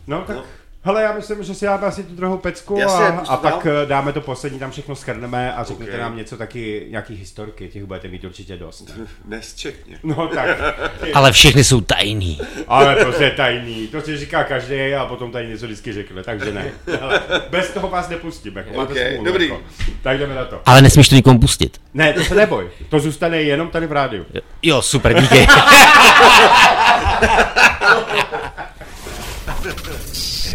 no 0.08 0.24
tak, 0.28 0.38
hele, 0.84 1.02
já 1.04 1.12
myslím, 1.14 1.44
že 1.44 1.56
si 1.56 1.66
dáme 1.66 1.88
asi 1.88 2.04
tu 2.04 2.16
druhou 2.16 2.38
pecku 2.38 2.78
Jasně, 2.80 3.06
a, 3.06 3.20
a 3.28 3.38
pak 3.38 3.66
dál. 3.66 3.74
eh, 3.84 3.86
dáme 3.86 4.14
to 4.14 4.22
poslední, 4.22 4.60
tam 4.60 4.72
všechno 4.72 4.96
schrneme 4.96 5.54
a 5.54 5.64
řeknete 5.64 5.92
Ok. 5.92 6.00
nám 6.00 6.18
něco 6.18 6.38
taky, 6.38 6.88
nějaký 6.90 7.16
historky, 7.16 7.68
těch 7.68 7.84
budete 7.86 8.08
mít 8.08 8.24
určitě 8.24 8.58
dost. 8.58 8.90
Nesčetně. 9.26 10.00
No 10.04 10.28
tak, 10.28 10.48
Ale 11.14 11.32
všechny 11.32 11.64
jsou 11.64 11.82
tajný. 11.82 12.42
ale 12.68 13.06
to 13.06 13.24
je 13.24 13.32
tajný, 13.32 13.88
to 13.88 14.02
si 14.02 14.18
říká 14.18 14.44
každý 14.44 14.94
a 14.94 15.06
potom 15.06 15.32
tady 15.32 15.48
něco 15.48 15.66
vždycky 15.66 15.94
řekne, 15.94 16.24
takže 16.24 16.52
ne. 16.54 16.72
Ale 17.02 17.22
bez 17.50 17.70
toho 17.72 17.88
vás 17.90 18.10
nepustím, 18.10 18.58
jako 18.58 18.78
máte 18.78 18.94
Ok, 18.94 19.00
smůlu, 19.10 19.26
dobrý. 19.26 19.50
Jako. 19.50 19.62
Tak 20.04 20.18
jdeme 20.20 20.36
na 20.36 20.46
to. 20.46 20.62
Ale 20.66 20.82
nesmíš 20.82 21.10
to 21.10 21.16
nikomu 21.16 21.40
pustit. 21.40 21.82
Ne, 21.94 22.14
to 22.14 22.24
se 22.24 22.36
neboj, 22.36 22.70
to 22.90 23.00
zůstane 23.00 23.42
jenom 23.42 23.68
tady 23.70 23.88
v 23.88 23.92
rádiu. 23.92 24.26
Jo, 24.64 24.82
super, 24.82 25.22
díky. 25.22 25.48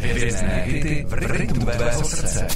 Hvězdné 0.03 0.63
hity 0.67 1.05
v 1.09 1.13
rytmu 1.13 1.67
tvého 1.67 2.05
srdce. 2.05 2.47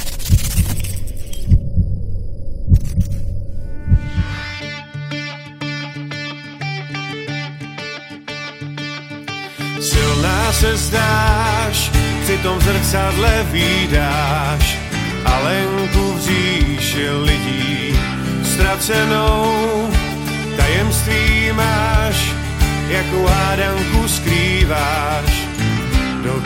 Silná 9.81 10.53
se 10.53 10.77
zdáš, 10.77 11.91
při 12.23 12.39
tom 12.39 12.61
zrcadle 12.61 13.47
výdáš 13.53 14.79
Alenku 15.25 16.13
v 16.13 16.21
říši 16.21 17.11
lidí 17.11 17.99
ztracenou. 18.45 19.91
Tajemství 20.57 21.53
máš, 21.53 22.33
jakou 22.89 23.27
hádanku 23.27 24.09
skrýváš. 24.09 25.48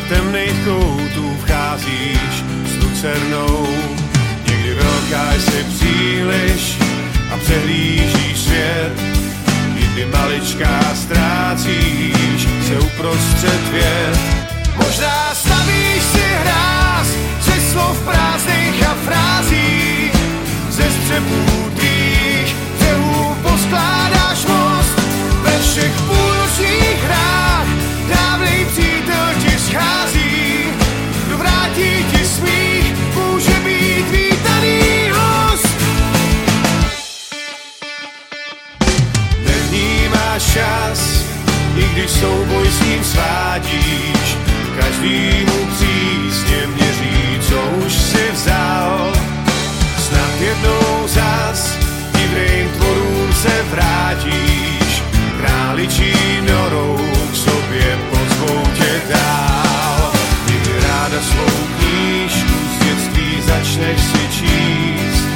Temných 0.08 0.64
koutů 0.64 1.36
vcházíš 1.44 2.44
s 2.66 2.84
lucernou. 2.84 3.68
Někdy 4.48 4.74
velká 4.74 5.32
jsi 5.32 5.64
příliš 5.64 6.78
a 7.34 7.36
přehlížíš 7.36 8.40
svět 8.40 8.92
Kdy 10.02 10.06
maličká 10.06 10.94
ztrácíš 10.94 12.48
se 12.68 12.78
uprostřed 12.78 13.68
věd. 13.72 14.18
Možná 14.76 15.34
stavíš 15.34 16.02
si 16.02 16.24
hráz 16.42 17.08
ze 17.40 17.72
slov 17.72 17.98
prázdných 18.04 18.88
a 18.88 18.94
frází, 18.94 20.10
ze 20.70 20.90
střepů 20.90 21.70
tvých 21.76 22.56
poskládáš 23.42 24.46
most. 24.46 24.96
Ve 25.42 25.58
všech 25.58 25.92
půlnočních 26.00 27.04
hrách 27.04 27.31
schází, 29.72 30.64
kdo 31.26 31.38
vrátí 31.38 32.04
ti 32.12 32.26
smích, 32.26 32.94
může 33.14 33.56
být 33.64 34.06
vítaný 34.10 34.80
host. 35.12 35.76
Nevnímáš 39.46 40.42
čas, 40.52 41.24
i 41.76 41.84
když 41.92 42.10
souboj 42.10 42.68
s 42.68 42.80
ním 42.80 43.04
svádíš. 43.04 44.36
Každýmu 44.80 45.66
přísně 45.74 46.66
měří, 46.74 47.40
co 47.48 47.60
už 47.86 47.92
si 47.92 48.30
vzal. 48.32 49.12
Snad 49.98 50.40
jednou 50.40 51.08
zas 51.08 51.76
divným 52.16 52.68
tvorům 52.68 53.32
se 53.32 53.62
vrátíš. 53.70 55.02
Králičí 55.40 56.21
začneš 63.92 64.12
si 64.12 64.28
číst, 64.28 65.26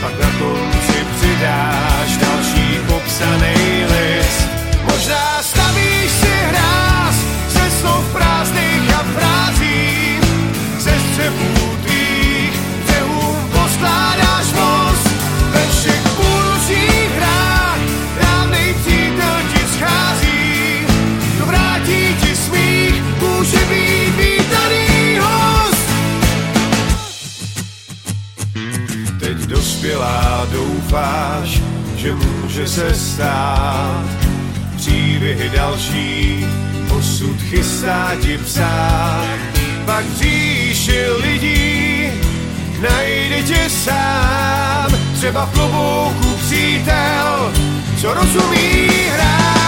pak 0.00 0.12
na 0.20 0.30
konci 0.38 1.06
přidáš 1.16 2.16
další 2.16 2.80
popsaný 2.86 3.84
list. 3.84 4.48
Možná 4.92 5.42
stavíš 5.42 6.10
si 6.10 6.32
hráz 6.48 7.16
ze 7.48 7.70
slov 7.70 8.04
prázdných 8.12 8.94
a 8.94 9.02
frází, 9.02 10.18
ze 10.78 10.92
střepů 11.00 11.59
doufáš, 30.60 31.60
že 31.96 32.14
může 32.14 32.68
se 32.68 32.94
stát 32.94 34.04
příběhy 34.76 35.50
další, 35.56 36.46
osud 36.98 37.42
chystá 37.42 38.10
ti 38.22 38.38
psát. 38.38 39.24
Pak 39.84 40.04
v 40.04 40.18
říši 40.18 41.06
lidí 41.22 42.08
najde 42.80 43.42
tě 43.42 43.70
sám, 43.70 44.90
třeba 45.14 45.46
v 45.46 45.52
klobouku 45.52 46.36
přítel, 46.46 47.52
co 48.00 48.14
rozumí 48.14 48.88
hrám. 49.12 49.59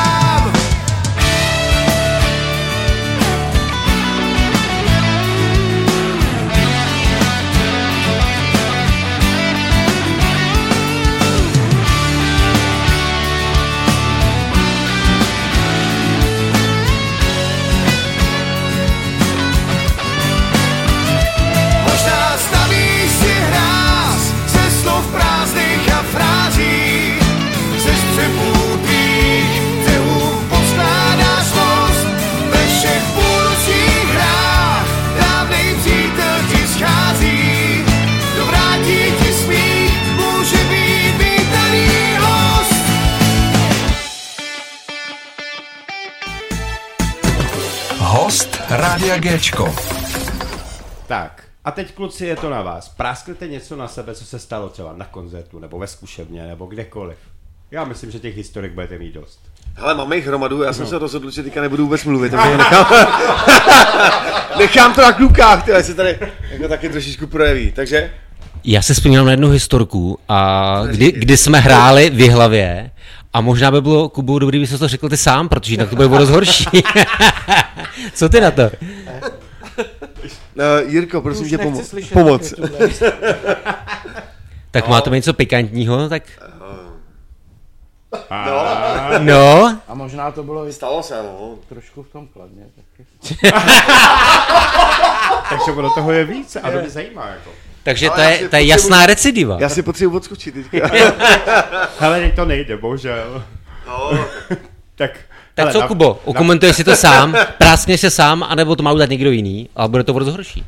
Géčko. 49.33 49.75
Tak, 51.07 51.43
a 51.65 51.71
teď 51.71 51.95
kluci 51.95 52.27
je 52.27 52.37
to 52.37 52.51
na 52.51 52.63
vás. 52.63 52.89
Prásknete 52.89 53.49
něco 53.49 53.77
na 53.77 53.89
sebe, 53.89 54.15
co 54.15 54.25
se 54.25 54.39
stalo 54.39 54.69
třeba 54.69 54.93
na 54.97 55.05
koncertu, 55.05 55.59
nebo 55.59 55.79
ve 55.79 55.87
zkušebně, 55.87 56.47
nebo 56.47 56.67
kdekoliv. 56.67 57.17
Já 57.71 57.85
myslím, 57.85 58.11
že 58.11 58.19
těch 58.19 58.37
historik 58.37 58.73
budete 58.73 58.99
mít 58.99 59.15
dost. 59.15 59.41
Hele, 59.75 59.95
máme 59.95 60.17
jich 60.17 60.27
hromadu, 60.27 60.63
já 60.63 60.73
jsem 60.73 60.87
se 60.87 60.99
rozhodl, 60.99 61.31
že 61.31 61.43
teďka 61.43 61.61
nebudu 61.61 61.85
vůbec 61.85 62.05
mluvit, 62.05 62.31
takže 62.31 62.57
nechám, 62.57 62.87
nechám 64.59 64.95
to 64.95 65.01
na 65.01 65.13
klukách, 65.13 65.63
které 65.63 65.85
se 65.85 65.95
tady 65.95 66.19
jako 66.51 66.69
taky 66.69 66.89
trošičku 66.89 67.27
projeví, 67.27 67.73
takže 67.73 68.11
Já 68.65 68.83
si 68.83 68.95
vzpomínám 68.95 69.25
na 69.25 69.31
jednu 69.31 69.51
historku, 69.51 70.19
a 70.29 70.83
kdy, 70.91 71.13
kdy 71.13 71.37
jsme 71.37 71.61
hráli 71.61 72.11
v 72.11 72.29
hlavě 72.29 72.91
a 73.33 73.41
možná 73.41 73.71
by 73.71 73.81
bylo, 73.81 74.09
Kubu, 74.09 74.39
dobrý, 74.39 74.59
by 74.61 74.67
se 74.67 74.79
to 74.79 74.89
řekl 74.89 75.09
ty 75.09 75.17
sám, 75.17 75.49
protože 75.49 75.73
jinak 75.73 75.91
to 75.91 75.97
bude 75.97 76.09
dost 76.09 76.31
horší. 76.31 76.65
Co 78.15 78.29
ty 78.29 78.41
na 78.41 78.51
to? 78.51 78.63
uh, 78.63 78.71
Jirko, 80.93 81.21
prosím 81.21 81.49
tě, 81.49 81.59
pomo- 81.59 82.13
pomoc. 82.13 82.55
Tak 84.71 84.89
máte 84.89 85.11
něco 85.11 85.33
pikantního, 85.35 86.09
tak 86.09 86.23
No, 88.31 89.19
no, 89.19 89.79
A 89.89 89.95
možná 89.95 90.31
to 90.31 90.43
bylo 90.43 90.73
stalo 90.73 91.03
se, 91.03 91.23
no. 91.23 91.55
trošku 91.69 92.03
v 92.03 92.09
tom 92.09 92.27
kladně 92.27 92.63
taky. 92.77 93.07
Takže 95.49 95.73
ono 95.77 95.91
toho 95.91 96.13
je 96.13 96.25
víc 96.25 96.57
a 96.57 96.71
to 96.71 96.79
mě 96.79 96.91
zajímá. 96.91 97.27
Jako. 97.29 97.51
Takže 97.83 98.09
Ale 98.11 98.17
to 98.17 98.43
je, 98.43 98.49
to 98.49 98.57
je 98.57 98.65
jasná 98.67 99.07
recidiva. 99.07 99.57
Já 99.61 99.69
si 99.69 99.83
potřebuji 99.83 100.17
odskočit 100.17 100.55
teďka. 100.55 100.87
Hele, 102.01 102.21
teď 102.21 102.37
to 102.37 102.45
nejde, 102.45 102.77
bohužel. 102.77 103.45
No, 103.87 104.11
Tak 104.95 105.11
Tak 105.55 105.65
Hele, 105.65 105.73
co, 105.73 105.81
na- 105.81 105.87
Kubo, 105.89 106.05
na- 106.09 106.27
okomentuješ 106.29 106.77
si 106.77 106.85
to 106.85 106.97
sám, 107.07 107.37
práskně 107.59 107.99
se 107.99 108.11
sám, 108.11 108.43
anebo 108.43 108.77
to 108.77 108.83
má 108.83 108.93
udělat 108.93 109.11
někdo 109.11 109.31
jiný, 109.31 109.69
a 109.77 109.89
bude 109.89 110.05
to 110.05 110.13
horší. 110.15 110.65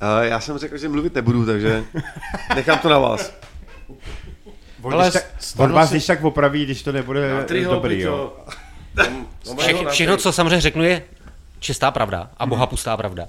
A 0.00 0.22
já 0.22 0.40
jsem 0.40 0.58
řekl, 0.58 0.78
že 0.78 0.88
mluvit 0.88 1.14
nebudu, 1.14 1.46
takže 1.46 1.84
nechám 2.54 2.78
to 2.78 2.88
na 2.88 2.98
vás. 2.98 3.32
On, 4.82 4.92
Ale 4.94 5.02
když 5.04 5.12
tak, 5.12 5.24
on 5.56 5.72
vás 5.72 5.88
si- 5.88 5.94
když 5.94 6.06
tak 6.06 6.24
opraví, 6.24 6.64
když 6.64 6.82
to 6.82 6.92
nebude 6.92 7.34
Natriho 7.34 7.74
dobrý, 7.74 8.00
jo. 8.00 8.16
to- 8.16 8.52
Tam- 9.04 9.26
tam 9.44 9.56
Vše, 9.56 9.72
mají 9.74 9.86
všechno, 9.86 10.16
co 10.16 10.32
samozřejmě 10.32 10.60
řeknu, 10.60 10.82
je 10.84 11.02
čistá 11.60 11.90
pravda 11.90 12.28
a 12.38 12.46
boha 12.46 12.66
pustá 12.66 12.96
pravda. 12.96 13.24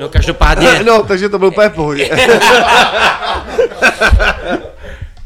No 0.00 0.08
každopádně, 0.08 0.82
No, 0.86 1.02
takže 1.02 1.28
to 1.28 1.38
bylo 1.38 1.50
úplně 1.50 1.68
pohodě. 1.68 2.10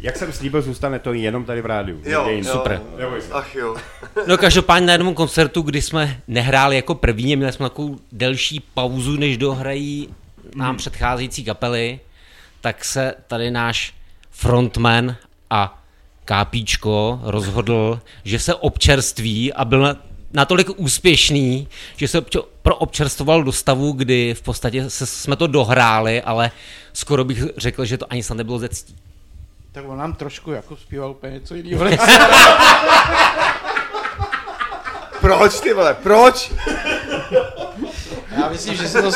Jak 0.01 0.16
jsem 0.16 0.33
slíbil, 0.33 0.62
zůstane 0.62 0.99
to 0.99 1.12
jenom 1.12 1.45
tady 1.45 1.61
v 1.61 1.66
rádiu. 1.66 2.01
Jo, 2.05 2.29
jo. 2.29 2.45
Super. 2.45 2.81
Se. 3.20 3.33
Ach 3.33 3.55
jo. 3.55 3.77
no 4.27 4.39
každopádně 4.39 4.87
na 4.87 4.93
jednom 4.93 5.14
koncertu, 5.14 5.62
kdy 5.62 5.83
jsme 5.83 6.20
nehráli 6.29 6.77
jako 6.77 6.95
první, 6.95 7.33
a 7.33 7.37
měli 7.37 7.53
jsme 7.53 7.68
takovou 7.68 7.99
delší 8.12 8.61
pauzu, 8.75 9.16
než 9.16 9.37
dohrají 9.37 10.09
nám 10.57 10.77
předcházející 10.77 11.45
kapely, 11.45 12.01
tak 12.61 12.85
se 12.85 13.14
tady 13.27 13.51
náš 13.51 13.95
frontman 14.31 15.16
a 15.51 15.83
Kápíčko 16.25 17.20
rozhodl, 17.23 18.01
že 18.25 18.39
se 18.39 18.55
občerství 18.55 19.53
a 19.53 19.64
byl 19.64 19.81
na, 19.81 19.97
natolik 20.33 20.68
úspěšný, 20.76 21.68
že 21.97 22.09
se 22.09 22.20
obč- 22.20 22.45
proobčerstvoval 22.62 23.43
do 23.43 23.53
stavu, 23.53 23.93
kdy 23.93 24.35
v 24.35 24.43
podstatě 24.43 24.91
se, 24.91 25.07
jsme 25.07 25.37
to 25.37 25.47
dohráli, 25.47 26.22
ale 26.22 26.51
skoro 26.93 27.24
bych 27.24 27.43
řekl, 27.57 27.85
že 27.85 27.99
to 27.99 28.07
ani 28.12 28.22
snad 28.22 28.35
nebylo 28.35 28.59
ze 28.59 28.68
ctí. 28.68 28.97
Tak 29.72 29.85
on 29.89 29.99
nám 29.99 30.12
trošku 30.14 30.51
jako 30.53 30.76
zpíval 30.76 31.11
úplně 31.11 31.33
něco 31.33 31.55
jiného. 31.55 31.85
Proč 35.20 35.61
ty 35.61 35.74
vole, 35.74 35.97
proč? 36.03 36.53
Já 38.37 38.49
myslím, 38.49 38.74
že 38.74 38.89
se 38.89 39.03
to, 39.03 39.11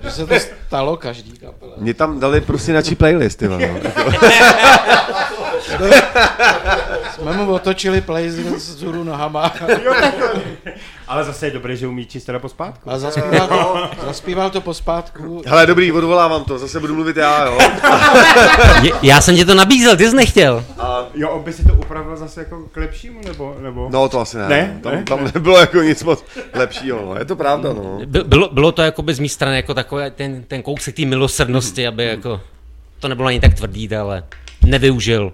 že 0.00 0.10
se 0.10 0.26
to 0.26 0.34
stalo 0.66 0.96
každý 0.96 1.32
kapele. 1.32 1.72
Mě 1.76 1.94
tam 1.94 2.20
dali 2.20 2.40
prostě 2.40 2.72
načí 2.72 2.94
playlist, 2.94 3.38
ty 3.38 3.48
vole. 3.48 3.80
no. 3.84 3.90
Jsme 7.14 7.32
mu 7.32 7.52
otočili 7.54 8.00
playlist 8.00 8.38
vzhůru 8.38 9.04
nohama 9.04 9.52
Ale 11.08 11.24
zase 11.24 11.46
je 11.46 11.50
dobré, 11.50 11.76
že 11.76 11.86
umí 11.86 12.06
číst 12.06 12.24
teda 12.24 12.38
pospátku. 12.38 12.90
a 12.90 12.98
zaspíval 12.98 13.48
to, 13.48 13.90
zaspíval 14.06 14.50
to 14.50 14.60
pospátku. 14.60 15.42
Hele, 15.46 15.66
dobrý, 15.66 15.92
odvolávám 15.92 16.44
to, 16.44 16.58
zase 16.58 16.80
budu 16.80 16.94
mluvit 16.94 17.16
já, 17.16 17.44
jo. 17.44 17.58
Já 19.02 19.20
jsem 19.20 19.36
ti 19.36 19.44
to 19.44 19.54
nabízel, 19.54 19.96
ty 19.96 20.10
jsi 20.10 20.16
nechtěl. 20.16 20.64
Jo, 21.14 21.30
on 21.30 21.42
by 21.42 21.52
si 21.52 21.64
to 21.64 21.74
upravil 21.74 22.16
zase 22.16 22.40
jako 22.40 22.62
k 22.72 22.76
lepšímu, 22.76 23.20
nebo? 23.24 23.56
nebo? 23.60 23.88
No 23.92 24.08
to 24.08 24.20
asi 24.20 24.36
ne. 24.36 24.48
Ne? 24.48 24.78
Tam, 24.82 24.92
Ne? 24.92 25.02
tam 25.02 25.24
nebylo 25.34 25.58
jako 25.58 25.82
nic 25.82 26.02
moc 26.02 26.24
lepšího, 26.54 27.02
no. 27.06 27.18
Je 27.18 27.24
to 27.24 27.36
pravda, 27.36 27.72
no. 27.72 27.98
By- 28.06 28.24
Bylo, 28.24 28.48
bylo 28.52 28.72
to 28.72 28.82
jako 28.82 29.02
by 29.02 29.14
z 29.14 29.18
mé 29.18 29.28
strany 29.28 29.56
jako 29.56 29.74
takový 29.74 30.04
ten, 30.14 30.42
ten 30.44 30.62
kousek 30.62 30.96
té 30.96 31.04
milosrdnosti, 31.04 31.86
aby 31.86 32.04
jako 32.06 32.40
to 33.00 33.08
nebylo 33.08 33.28
ani 33.28 33.40
tak 33.40 33.54
tvrdý, 33.54 33.96
ale 33.96 34.24
nevyužil 34.64 35.32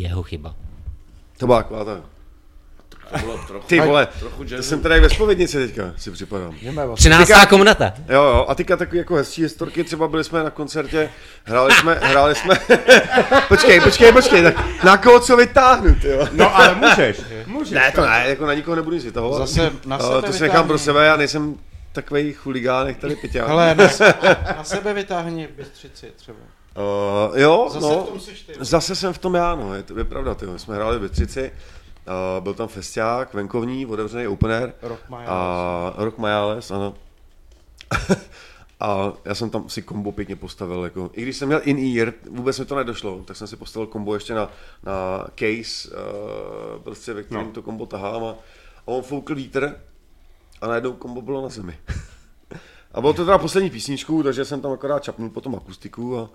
jeho 0.00 0.22
chyba. 0.22 0.54
To 1.38 1.46
byla 1.46 1.62
taková 1.62 1.84
ta... 1.84 2.00
To 3.12 3.18
bylo 3.18 3.38
trochu, 3.46 3.66
Ty 3.66 3.80
vole, 3.80 4.06
trochu 4.20 4.44
to 4.44 4.62
jsem 4.62 4.80
tady 4.80 5.00
ve 5.00 5.10
spovědnici 5.10 5.56
teďka, 5.66 5.92
si 5.96 6.10
připadám. 6.10 6.54
Jdeme 6.62 6.84
o- 6.84 6.96
13. 6.96 7.30
komnata. 7.48 7.92
Jo, 8.08 8.22
jo, 8.22 8.46
a 8.48 8.54
teďka 8.54 8.76
takový 8.76 8.98
jako 8.98 9.14
hezčí 9.14 9.42
historky, 9.42 9.84
třeba 9.84 10.08
byli 10.08 10.24
jsme 10.24 10.42
na 10.44 10.50
koncertě, 10.50 11.10
hráli 11.44 11.74
jsme, 11.74 11.94
hráli 12.02 12.34
jsme, 12.34 12.54
počkej, 13.48 13.80
počkej, 13.80 14.12
počkej, 14.12 14.42
tak 14.42 14.84
na 14.84 14.96
koho 14.96 15.20
co 15.20 15.36
vytáhnout, 15.36 16.04
jo? 16.04 16.28
No 16.32 16.56
ale 16.56 16.74
můžeš, 16.74 17.20
můžeš. 17.46 17.70
Ne, 17.72 17.92
to 17.94 18.00
ne, 18.06 18.24
jako 18.28 18.46
na 18.46 18.54
nikoho 18.54 18.74
nebudu 18.76 18.96
nic 18.96 19.04
vytahovat. 19.04 19.38
Zase 19.38 19.70
na 19.86 19.96
Ale 19.96 20.08
sebe 20.08 20.26
to 20.26 20.32
si 20.32 20.42
nechám 20.42 20.66
pro 20.66 20.78
sebe, 20.78 21.06
já 21.06 21.16
nejsem 21.16 21.56
takový 21.92 22.32
chuligán, 22.32 22.86
jak 22.86 22.96
tady 22.96 23.16
piťák. 23.16 23.48
Hele, 23.48 23.74
na, 23.74 23.88
se- 23.88 24.14
na 24.56 24.64
sebe 24.64 24.94
vytáhni 24.94 25.48
Bystřici 25.56 26.12
třeba. 26.16 26.38
Uh, 26.76 27.38
jo, 27.38 27.66
Zase 27.70 27.86
no, 27.86 28.04
v 28.04 28.08
tom 28.08 28.20
seš 28.20 28.42
ty. 28.42 28.52
zase 28.60 28.96
jsem 28.96 29.12
v 29.12 29.18
tom 29.18 29.34
já, 29.34 29.54
no, 29.54 29.74
je 29.74 29.82
to 29.82 29.98
je 29.98 30.04
pravda, 30.04 30.34
ty, 30.34 30.46
my 30.46 30.58
jsme 30.58 30.74
hráli 30.74 30.98
v 30.98 31.00
Bytrici, 31.00 31.52
uh, 32.06 32.42
byl 32.42 32.54
tam 32.54 32.68
festiák, 32.68 33.34
venkovní, 33.34 33.86
otevřený 33.86 34.26
open 34.26 34.50
air, 34.52 34.72
Rock 34.82 35.00
Majales. 35.08 35.28
a 35.30 35.92
Rock 36.04 36.18
Majales, 36.18 36.70
ano. 36.70 36.94
a 38.80 39.12
já 39.24 39.34
jsem 39.34 39.50
tam 39.50 39.68
si 39.68 39.82
kombo 39.82 40.12
pěkně 40.12 40.36
postavil, 40.36 40.84
jako, 40.84 41.10
i 41.12 41.22
když 41.22 41.36
jsem 41.36 41.48
měl 41.48 41.60
in-ear, 41.64 42.12
vůbec 42.30 42.58
mi 42.58 42.64
to 42.64 42.76
nedošlo, 42.76 43.22
tak 43.24 43.36
jsem 43.36 43.46
si 43.46 43.56
postavil 43.56 43.86
kombo 43.86 44.14
ještě 44.14 44.34
na, 44.34 44.50
na 44.82 45.26
case, 45.34 45.88
uh, 45.90 46.82
prostě 46.82 47.12
ve 47.12 47.22
kterém 47.22 47.46
No. 47.46 47.52
to 47.52 47.62
kombo 47.62 47.86
tahám 47.86 48.24
a, 48.24 48.30
a 48.30 48.36
on 48.84 49.02
foukl 49.02 49.34
vítr 49.34 49.76
a 50.60 50.66
najednou 50.66 50.92
kombo 50.92 51.22
bylo 51.22 51.42
na 51.42 51.48
zemi. 51.48 51.78
A 52.94 53.00
bylo 53.00 53.12
to 53.12 53.24
teda 53.24 53.38
poslední 53.38 53.70
písničku, 53.70 54.22
takže 54.22 54.44
jsem 54.44 54.60
tam 54.60 54.72
akorát 54.72 55.02
čapnul 55.02 55.30
potom 55.30 55.54
akustiku 55.54 56.18
a, 56.18 56.30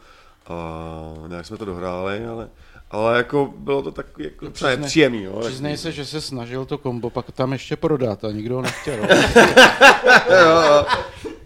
a 0.50 1.28
nějak 1.28 1.46
jsme 1.46 1.58
to 1.58 1.66
dohráli, 1.66 2.26
ale, 2.26 2.48
ale 2.92 3.18
jako 3.18 3.54
bylo 3.58 3.82
to 3.82 3.92
takový 3.92 4.26
jako 4.26 4.46
no, 4.46 4.52
přiznej- 4.52 4.78
nepříjemný. 4.80 5.24
Jo, 5.24 5.40
Přiznej 5.40 5.78
se, 5.78 5.92
že 5.92 6.06
se 6.06 6.22
snažil 6.22 6.66
to 6.66 6.78
kombo 6.78 7.10
pak 7.10 7.32
tam 7.32 7.54
ještě 7.54 7.76
prodat 7.76 8.24
a 8.24 8.32
nikdo 8.32 8.56
ho 8.56 8.62
nechtěl. 8.62 8.96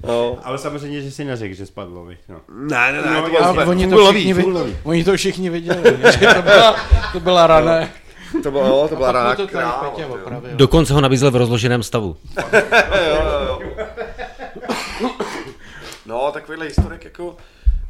no. 0.08 0.38
Ale 0.44 0.58
samozřejmě, 0.58 1.02
že 1.02 1.12
si 1.12 1.26
neřekl, 1.26 1.56
že 1.56 1.66
spadlo, 1.66 2.06
viď, 2.06 2.20
no. 2.30 2.42
Ne, 2.50 2.92
ne, 2.92 3.02
ne, 3.02 3.12
No, 3.14 3.30
to 3.30 3.48
super. 3.48 3.68
oni 3.68 3.84
to, 3.84 3.90
bylo 3.90 4.12
všichni, 4.12 4.34
víc, 4.34 4.38
vi- 4.38 4.44
furt 4.44 4.52
bylo 4.54 4.66
víc. 4.66 4.76
oni 4.84 5.04
to 5.04 5.14
všichni 5.18 5.50
viděli, 5.50 5.84
že 6.20 6.28
to 6.36 6.42
byla, 6.42 6.76
to 7.14 7.20
byla 7.20 7.48
rana. 7.48 7.88
To 8.44 8.52
bylo, 8.52 8.68
jo, 8.68 8.88
to 8.90 8.96
byla 8.96 9.10
A 9.10 9.14
pak 9.36 9.54
rána 9.54 9.82
mu 9.82 9.88
to 9.88 10.02
jo. 10.02 10.18
Dokonce 10.56 10.94
ho 10.94 11.02
nabízel 11.02 11.32
v 11.32 11.36
rozloženém 11.36 11.84
stavu. 11.84 12.18
No, 16.06 16.32
takovýhle 16.32 16.66
historik 16.66 17.04
jako 17.06 17.36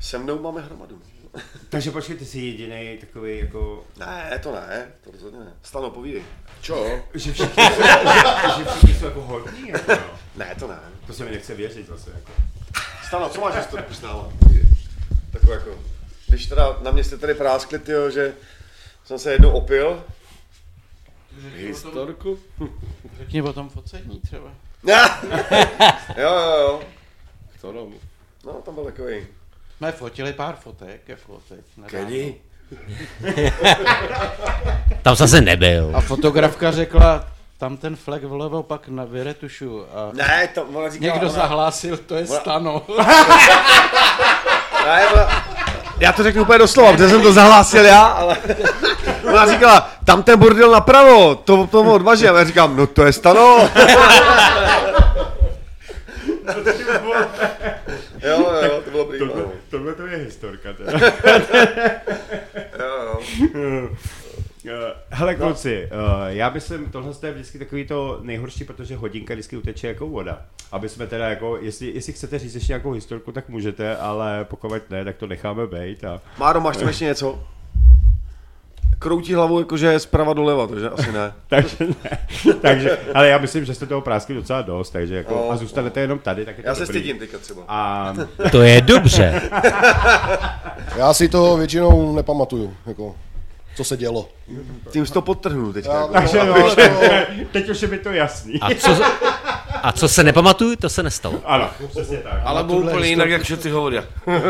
se 0.01 0.17
mnou 0.17 0.39
máme 0.39 0.61
hromadu. 0.61 1.01
Takže 1.69 1.91
počkej, 1.91 2.15
ty 2.15 2.25
jsi 2.25 2.39
jediný 2.39 2.97
takový 2.97 3.39
jako... 3.39 3.85
Ne, 3.97 4.39
to 4.43 4.51
ne, 4.51 4.91
to 5.03 5.11
rozhodně 5.11 5.39
ne. 5.39 5.53
Stano, 5.63 5.89
povídej. 5.89 6.23
Čo? 6.61 6.99
Že 7.13 7.33
všichni 7.33 7.63
jsou, 7.63 7.81
že, 7.81 8.57
že 8.57 8.65
všichni 8.65 8.95
jsou 8.95 9.05
jako 9.05 9.21
hodní, 9.21 9.69
jako, 9.69 9.91
no. 9.91 10.19
Ne, 10.35 10.55
to 10.59 10.67
ne. 10.67 10.79
To 11.07 11.13
se 11.13 11.25
mi 11.25 11.31
nechce 11.31 11.55
věřit 11.55 11.87
zase, 11.87 12.11
jako. 12.13 12.31
Stano, 13.07 13.29
co 13.29 13.41
máš 13.41 13.55
historiku 13.55 13.93
s 13.93 14.01
náma? 14.01 14.29
Takovou 15.31 15.53
jako, 15.53 15.79
když 16.27 16.45
teda 16.45 16.77
na 16.81 16.91
mě 16.91 17.03
jste 17.03 17.17
tady 17.17 17.33
práskli, 17.33 17.79
tyjo, 17.79 18.09
že 18.09 18.33
jsem 19.05 19.19
se 19.19 19.31
jednou 19.31 19.51
opil. 19.51 20.03
Historku? 21.55 22.39
Řekni 23.17 23.41
o 23.41 23.53
tom 23.53 23.69
focení 23.69 24.19
třeba. 24.19 24.53
jo, 26.17 26.33
jo, 26.33 26.57
jo. 26.59 26.81
Kterou? 27.57 27.93
No, 28.45 28.53
tam 28.53 28.75
byl 28.75 28.85
takový. 28.85 29.27
Jsme 29.81 29.91
fotili 29.91 30.33
pár 30.33 30.55
fotek, 30.55 31.01
jako 31.07 31.39
teď. 31.49 31.59
Kedy? 31.85 32.35
Tam 35.01 35.15
zase 35.15 35.41
nebyl. 35.41 35.91
A 35.93 36.01
fotografka 36.01 36.71
řekla, 36.71 37.25
tam 37.57 37.77
ten 37.77 37.95
flek 37.95 38.23
vlevo 38.23 38.63
pak 38.63 38.87
na 38.87 39.05
vyretušu. 39.05 39.83
A 39.95 40.09
Ne, 40.13 40.49
to 40.55 40.63
ona 40.63 40.89
říkala, 40.89 41.13
někdo 41.13 41.27
ona, 41.29 41.35
zahlásil, 41.35 41.97
to 41.97 42.15
je 42.15 42.27
stano. 42.27 42.81
Ne, 44.85 45.07
ona, 45.07 45.45
já 45.99 46.11
to 46.13 46.23
řeknu 46.23 46.41
úplně 46.41 46.59
doslova, 46.59 46.91
protože 46.91 47.09
jsem 47.09 47.21
to 47.21 47.33
zahlásil 47.33 47.85
já, 47.85 48.03
ale 48.03 48.37
ona 49.27 49.51
říkala, 49.51 49.91
tam 50.05 50.23
ten 50.23 50.39
bordel 50.39 50.71
napravo, 50.71 51.35
to 51.35 51.67
tomu 51.67 51.91
odvažím. 51.93 52.29
A 52.35 52.37
já 52.39 52.43
říkám, 52.45 52.77
no 52.77 52.87
to 52.87 53.05
je 53.05 53.13
stano. 53.13 53.69
prýma. 59.05 59.27
Tohle, 59.27 59.43
no. 59.43 59.51
tohle 59.69 59.93
to 59.93 60.07
je 60.07 60.17
historka, 60.17 60.73
teda. 60.73 60.91
Jo, 62.79 63.19
jo. 63.53 63.89
Eh, 64.65 64.93
Hele 65.09 65.35
kluci, 65.35 65.89
uh, 65.91 66.27
já 66.27 66.49
bych 66.49 66.63
sem, 66.63 66.91
tohle 66.91 67.13
je 67.23 67.31
vždycky 67.33 67.59
takový 67.59 67.87
to 67.87 68.19
nejhorší, 68.21 68.63
protože 68.63 68.95
hodinka 68.95 69.33
vždycky 69.33 69.57
uteče 69.57 69.87
jako 69.87 70.07
voda. 70.07 70.45
Aby 70.71 70.89
jsme 70.89 71.07
teda 71.07 71.29
jako, 71.29 71.57
jestli, 71.61 71.87
jestli 71.87 72.13
chcete 72.13 72.39
říct 72.39 72.55
ještě 72.55 72.71
nějakou 72.71 72.91
historku, 72.91 73.31
tak 73.31 73.49
můžete, 73.49 73.97
ale 73.97 74.45
pokud 74.45 74.89
ne, 74.89 75.05
tak 75.05 75.17
to 75.17 75.27
necháme 75.27 75.67
být. 75.67 76.03
A... 76.03 76.21
Máro, 76.37 76.61
máš 76.61 76.77
tam 76.77 76.87
ještě 76.87 77.05
něco? 77.05 77.43
Kroutí 79.01 79.33
hlavu 79.33 79.59
jakože 79.59 79.99
zprava 79.99 80.33
doleva, 80.33 80.67
takže 80.67 80.89
asi 80.89 81.11
ne. 81.11 81.33
takže 81.49 81.75
ne. 81.79 82.17
takže, 82.61 82.97
ale 83.13 83.27
já 83.29 83.37
myslím, 83.37 83.65
že 83.65 83.75
jste 83.75 83.85
toho 83.85 84.01
prásky 84.01 84.33
docela 84.33 84.61
dost, 84.61 84.89
takže 84.89 85.15
jako, 85.15 85.33
No. 85.33 85.51
a 85.51 85.57
zůstanete 85.57 85.99
jenom 85.99 86.19
tady, 86.19 86.45
tak 86.45 86.57
je 86.57 86.63
to 86.63 86.69
Já 86.69 86.75
se 86.75 86.81
dobrý. 86.81 86.99
stydím 86.99 87.19
teďka 87.19 87.37
třeba. 87.37 87.61
A 87.67 88.13
To 88.51 88.61
je 88.61 88.81
dobře. 88.81 89.41
Já 90.97 91.13
si 91.13 91.29
to 91.29 91.57
většinou 91.57 92.15
nepamatuju, 92.15 92.75
jako, 92.85 93.15
co 93.75 93.83
se 93.83 93.97
dělo. 93.97 94.29
Tím 94.91 95.05
to 95.05 95.21
podtrhnu 95.21 95.73
teďka. 95.73 95.93
Já, 95.93 96.01
jako. 96.01 96.13
takže 96.13 96.39
no, 96.45 96.75
to, 96.75 96.81
teď 97.51 97.69
už 97.69 97.81
je 97.81 97.87
mi 97.87 97.97
to 97.97 98.09
jasný. 98.09 98.59
A 98.61 98.75
co, 98.75 98.97
a 99.83 99.91
co 99.91 100.07
se 100.07 100.23
nepamatuju, 100.23 100.75
to 100.75 100.89
se 100.89 101.03
nestalo. 101.03 101.35
Ano, 101.45 101.69
přesně 101.89 102.17
tak. 102.17 102.41
Ale 102.43 102.63
byl 102.63 102.75
úplně 102.75 103.07
jinak, 103.07 103.29
jak 103.29 103.41
všetci 103.41 103.69
hovoria. 103.69 104.03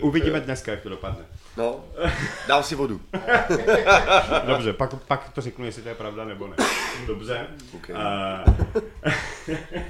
Uvidíme 0.00 0.40
dneska, 0.40 0.70
jak 0.70 0.80
to 0.80 0.88
dopadne. 0.88 1.24
No, 1.60 1.84
Dám 2.48 2.62
si 2.62 2.74
vodu. 2.74 3.00
Dobře, 4.46 4.72
pak, 4.72 4.94
pak 4.94 5.32
to 5.32 5.40
řeknu, 5.40 5.64
jestli 5.64 5.82
to 5.82 5.88
je 5.88 5.94
pravda 5.94 6.24
nebo 6.24 6.46
ne. 6.46 6.56
Dobře. 7.06 7.46
Okay. 7.74 7.96
Uh, 7.96 8.82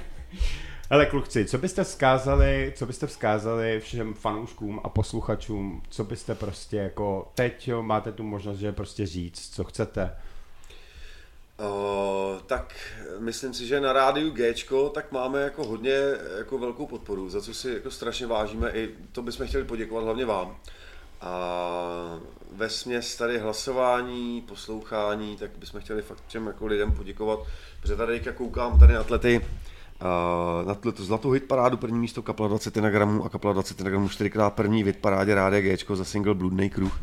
Hele 0.89 1.05
kluci, 1.05 1.45
co 1.45 1.57
byste 1.57 1.83
vzkázali, 1.83 2.73
co 2.75 2.85
byste 2.85 3.07
vzkázali 3.07 3.79
všem 3.79 4.13
fanouškům 4.13 4.81
a 4.83 4.89
posluchačům, 4.89 5.83
co 5.89 6.03
byste 6.03 6.35
prostě 6.35 6.77
jako 6.77 7.31
teď 7.35 7.67
jo, 7.67 7.83
máte 7.83 8.11
tu 8.11 8.23
možnost, 8.23 8.57
že 8.57 8.71
prostě 8.71 9.05
říct, 9.05 9.55
co 9.55 9.63
chcete. 9.63 10.15
Uh, 11.59 12.39
tak 12.45 12.75
myslím 13.19 13.53
si, 13.53 13.67
že 13.67 13.81
na 13.81 13.93
rádiu 13.93 14.31
G 14.31 14.53
tak 14.93 15.11
máme 15.11 15.41
jako 15.41 15.63
hodně 15.65 15.97
jako 16.37 16.57
velkou 16.57 16.87
podporu, 16.87 17.29
za 17.29 17.41
co 17.41 17.53
si 17.53 17.73
jako 17.73 17.91
strašně 17.91 18.27
vážíme. 18.27 18.71
I 18.71 18.89
to 19.11 19.21
bychom 19.21 19.47
chtěli 19.47 19.63
poděkovat 19.63 20.03
hlavně 20.03 20.25
vám. 20.25 20.57
A 21.21 22.19
ve 22.51 22.69
směs 22.69 23.15
tady 23.15 23.39
hlasování, 23.39 24.41
poslouchání, 24.41 25.37
tak 25.37 25.51
bychom 25.57 25.81
chtěli 25.81 26.01
fakt 26.01 26.23
těm 26.27 26.47
jako 26.47 26.65
lidem 26.65 26.91
poděkovat, 26.91 27.39
protože 27.81 27.95
tady 27.95 28.13
teďka 28.13 28.31
koukám 28.31 28.79
tady 28.79 28.93
na 28.93 28.99
atlety, 28.99 29.41
Uh, 30.01 30.67
na 30.67 30.75
tu 30.75 31.05
zlatou 31.05 31.31
hitparádu 31.31 31.77
první 31.77 31.99
místo 31.99 32.21
kapla 32.21 32.47
20 32.47 32.75
na 32.75 32.89
gramu 32.89 33.25
a 33.25 33.29
kapla 33.29 33.53
20 33.53 33.81
na 33.81 33.89
gramu 33.89 34.09
čtyřikrát 34.09 34.49
první 34.49 34.83
v 34.83 34.85
hitparádě 34.85 35.35
Rádia 35.35 35.61
G 35.61 35.77
za 35.95 36.05
single 36.05 36.33
Bludný 36.33 36.69
kruh. 36.69 36.99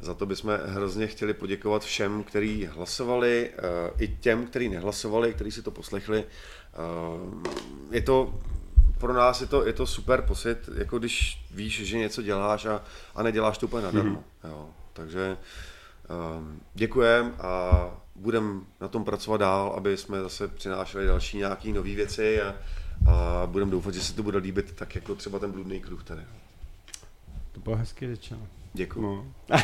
Za 0.00 0.14
to 0.14 0.26
bychom 0.26 0.58
hrozně 0.66 1.06
chtěli 1.06 1.34
poděkovat 1.34 1.84
všem, 1.84 2.22
kteří 2.22 2.66
hlasovali, 2.66 3.50
uh, 3.50 4.02
i 4.02 4.08
těm, 4.08 4.46
kteří 4.46 4.68
nehlasovali, 4.68 5.34
kteří 5.34 5.50
si 5.50 5.62
to 5.62 5.70
poslechli. 5.70 6.24
Uh, 6.24 7.42
je 7.90 8.02
to 8.02 8.34
pro 9.00 9.12
nás 9.12 9.40
je 9.40 9.46
to, 9.46 9.66
je 9.66 9.72
to 9.72 9.86
super 9.86 10.22
pocit, 10.22 10.68
jako 10.74 10.98
když 10.98 11.44
víš, 11.50 11.86
že 11.86 11.98
něco 11.98 12.22
děláš 12.22 12.66
a, 12.66 12.82
a 13.14 13.22
neděláš 13.22 13.58
to 13.58 13.66
úplně 13.66 13.82
nadarmo. 13.82 14.24
Mm-hmm. 14.44 14.48
Jo. 14.48 14.68
Takže 14.92 15.36
um, 16.36 16.60
děkujem 16.74 17.34
a 17.38 17.70
budeme 18.14 18.60
na 18.80 18.88
tom 18.88 19.04
pracovat 19.04 19.36
dál, 19.36 19.72
aby 19.76 19.96
jsme 19.96 20.22
zase 20.22 20.48
přinášeli 20.48 21.06
další 21.06 21.38
nějaké 21.38 21.68
nové 21.68 21.94
věci 21.94 22.42
a, 22.42 22.54
a 23.10 23.46
budeme 23.46 23.70
doufat, 23.70 23.94
že 23.94 24.00
se 24.00 24.14
to 24.14 24.22
bude 24.22 24.38
líbit 24.38 24.72
tak 24.72 24.94
jako 24.94 25.14
třeba 25.14 25.38
ten 25.38 25.52
bludný 25.52 25.80
kruh 25.80 26.04
tady. 26.04 26.22
To 27.52 27.60
bylo 27.60 27.76
hezky 27.76 28.06
řečeno. 28.06 28.46
Děkuji. 28.72 29.00
No. 29.02 29.24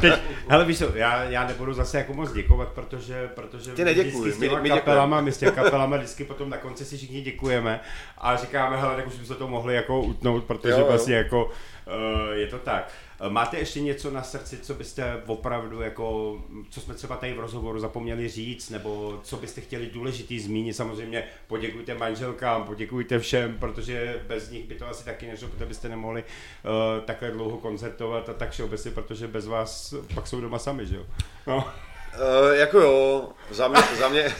Teď, 0.00 0.14
hele 0.48 0.64
víš 0.64 0.78
co, 0.78 0.96
já, 0.96 1.22
já 1.24 1.46
nebudu 1.46 1.74
zase 1.74 1.98
jako 1.98 2.14
moc 2.14 2.32
děkovat, 2.32 2.68
protože, 2.68 3.30
protože 3.34 3.72
Tě 3.72 3.84
neděkuji, 3.84 4.32
s 4.32 4.38
těma 4.38 4.60
my, 4.60 4.62
my 4.62 4.70
kapelama, 4.70 5.20
my 5.20 5.32
s 5.32 5.38
těma 5.38 5.52
kapelama 5.52 5.96
vždycky 5.96 6.24
potom 6.24 6.50
na 6.50 6.56
konci 6.56 6.84
si 6.84 6.96
všichni 6.96 7.20
děkujeme 7.20 7.80
a 8.18 8.36
říkáme, 8.36 8.76
hele, 8.76 8.96
tak 8.96 9.06
už 9.06 9.12
bychom 9.12 9.26
se 9.26 9.34
to 9.34 9.48
mohli 9.48 9.74
jako 9.74 10.00
utnout, 10.00 10.44
protože 10.44 10.72
jo, 10.72 10.78
jo. 10.78 10.86
vlastně 10.86 11.14
jako 11.14 11.44
uh, 11.44 12.32
je 12.32 12.46
to 12.46 12.58
tak. 12.58 12.92
Máte 13.28 13.58
ještě 13.58 13.80
něco 13.80 14.10
na 14.10 14.22
srdci, 14.22 14.58
co 14.58 14.74
byste 14.74 15.22
opravdu, 15.26 15.80
jako, 15.80 16.36
co 16.70 16.80
jsme 16.80 16.94
třeba 16.94 17.16
tady 17.16 17.34
v 17.34 17.40
rozhovoru 17.40 17.78
zapomněli 17.78 18.28
říct, 18.28 18.70
nebo 18.70 19.20
co 19.22 19.36
byste 19.36 19.60
chtěli 19.60 19.86
důležitý 19.86 20.40
zmínit? 20.40 20.74
Samozřejmě 20.74 21.24
poděkujte 21.46 21.94
manželkám, 21.94 22.64
poděkujte 22.64 23.18
všem, 23.18 23.58
protože 23.58 24.22
bez 24.26 24.50
nich 24.50 24.64
by 24.64 24.74
to 24.74 24.88
asi 24.88 25.04
taky 25.04 25.26
nešlo, 25.26 25.48
protože 25.48 25.66
byste 25.66 25.88
nemohli 25.88 26.24
uh, 26.24 27.04
takhle 27.04 27.30
dlouho 27.30 27.56
koncertovat 27.56 28.28
a 28.28 28.32
tak 28.32 28.50
všeobecně, 28.50 28.90
protože 28.90 29.28
bez 29.28 29.46
vás 29.46 29.94
pak 30.14 30.26
jsou 30.26 30.40
doma 30.40 30.58
sami, 30.58 30.86
že 30.86 30.96
jo? 30.96 31.06
No. 31.46 31.56
Uh, 31.56 32.56
jako 32.56 32.78
jo, 32.78 33.28
za 33.50 33.68
mě, 33.68 33.80
za 33.98 34.08
mě, 34.08 34.34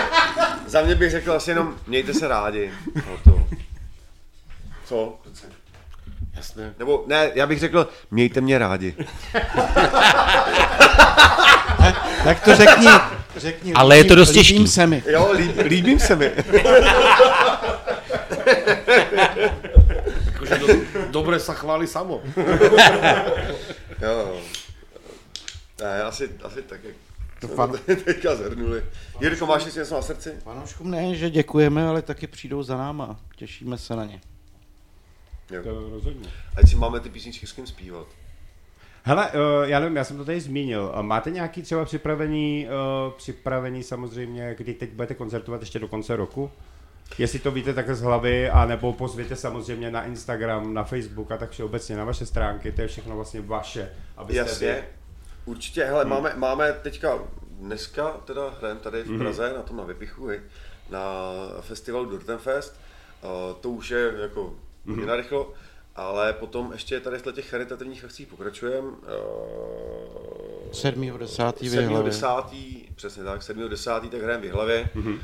za 0.66 0.82
mě 0.82 0.94
bych 0.94 1.10
řekl 1.10 1.32
asi 1.32 1.50
jenom 1.50 1.78
mějte 1.86 2.14
se 2.14 2.28
rádi. 2.28 2.72
No 2.94 3.18
to. 3.24 3.46
Co? 4.84 5.18
Jasně. 6.36 6.74
Nebo 6.78 7.04
ne, 7.06 7.30
já 7.34 7.46
bych 7.46 7.58
řekl, 7.58 7.88
mějte 8.10 8.40
mě 8.40 8.58
rádi. 8.58 8.94
tak 12.24 12.44
to 12.44 12.56
řekni, 12.56 12.88
řekni. 13.36 13.72
Ale 13.72 13.96
je 13.96 14.04
to 14.04 14.14
dost 14.14 14.32
těžký. 14.32 14.52
Líbím 14.52 14.68
se 14.68 14.86
mi. 14.86 15.02
Jo, 15.06 15.32
líb, 15.32 15.58
líbím 15.58 15.98
se 15.98 16.16
mi. 16.16 16.32
Jakože 20.24 20.58
do, 20.58 20.66
dobré 21.10 21.40
se 21.40 21.54
chválí 21.54 21.86
samo. 21.86 22.20
jo. 24.02 24.40
Ne, 25.80 26.02
asi, 26.02 26.30
asi 26.42 26.62
tak, 26.62 26.84
jak 26.84 26.94
to 27.40 27.48
fan... 27.48 27.72
teďka 28.04 28.34
zhrnuli. 28.34 28.84
Jirko, 29.20 29.46
máš 29.46 29.64
ještě 29.64 29.80
něco 29.80 29.94
na 29.94 30.02
srdci? 30.02 30.32
Fanouškům 30.44 30.90
ne, 30.90 31.14
že 31.14 31.30
děkujeme, 31.30 31.88
ale 31.88 32.02
taky 32.02 32.26
přijdou 32.26 32.62
za 32.62 32.76
náma. 32.76 33.20
Těšíme 33.36 33.78
se 33.78 33.96
na 33.96 34.04
ně. 34.04 34.20
Jo. 35.50 35.62
To 35.62 35.88
rozhodně. 35.90 36.28
Ať 36.56 36.70
si 36.70 36.76
máme 36.76 37.00
ty 37.00 37.08
písničky 37.08 37.46
s 37.46 37.52
kým 37.52 37.66
zpívat. 37.66 38.06
Hele, 39.02 39.30
uh, 39.30 39.68
já 39.68 39.80
nevím, 39.80 39.96
já 39.96 40.04
jsem 40.04 40.16
to 40.16 40.24
tady 40.24 40.40
zmínil. 40.40 40.94
Máte 41.02 41.30
nějaký 41.30 41.62
třeba 41.62 41.84
připravený, 41.84 42.68
uh, 43.06 43.12
připravený 43.12 43.82
samozřejmě, 43.82 44.54
kdy 44.58 44.74
teď 44.74 44.92
budete 44.92 45.14
koncertovat 45.14 45.60
ještě 45.60 45.78
do 45.78 45.88
konce 45.88 46.16
roku? 46.16 46.50
Jestli 47.18 47.38
to 47.38 47.50
víte 47.50 47.74
takhle 47.74 47.94
z 47.94 48.00
hlavy, 48.00 48.50
anebo 48.50 48.92
pozvěte 48.92 49.36
samozřejmě 49.36 49.90
na 49.90 50.04
Instagram, 50.04 50.74
na 50.74 50.84
Facebook 50.84 51.32
a 51.32 51.36
tak 51.36 51.50
všeobecně 51.50 51.96
na 51.96 52.04
vaše 52.04 52.26
stránky, 52.26 52.72
to 52.72 52.82
je 52.82 52.88
všechno 52.88 53.16
vlastně 53.16 53.40
vaše. 53.40 53.92
Abyste 54.16 54.38
Jasně, 54.38 54.72
vy... 54.72 54.82
určitě, 55.44 55.84
hele, 55.84 56.04
hmm. 56.04 56.10
máme, 56.10 56.32
máme 56.36 56.72
teďka, 56.72 57.18
dneska 57.50 58.10
teda 58.10 58.50
hrajeme 58.58 58.80
tady 58.80 59.02
v 59.02 59.10
mhm. 59.10 59.18
Praze, 59.18 59.46
hmm. 59.46 59.56
na 59.56 59.62
tom 59.62 59.76
na 59.76 59.84
Vypichu, 59.84 60.28
na 60.90 61.00
festivalu 61.60 62.04
Dortenfest. 62.04 62.80
Uh, 63.22 63.56
to 63.60 63.70
už 63.70 63.90
je 63.90 64.12
jako 64.22 64.54
mm-hmm. 64.86 65.06
narychlo. 65.06 65.52
Ale 65.96 66.32
potom 66.32 66.72
ještě 66.72 67.00
tady 67.00 67.18
v 67.18 67.32
těch 67.32 67.48
charitativních 67.50 68.04
akcí 68.04 68.26
pokračujeme. 68.26 68.88
Uh, 68.88 68.96
7. 70.72 71.18
10. 71.18 71.58
7. 71.58 72.04
10. 72.04 72.26
Přesně 72.94 73.24
tak, 73.24 73.42
7. 73.42 73.68
10. 73.68 73.90
tak 74.10 74.22
hrajeme 74.22 74.48
v 74.48 74.52
hlavě. 74.52 74.88
Mm-hmm. 74.96 75.14
Uh, 75.14 75.20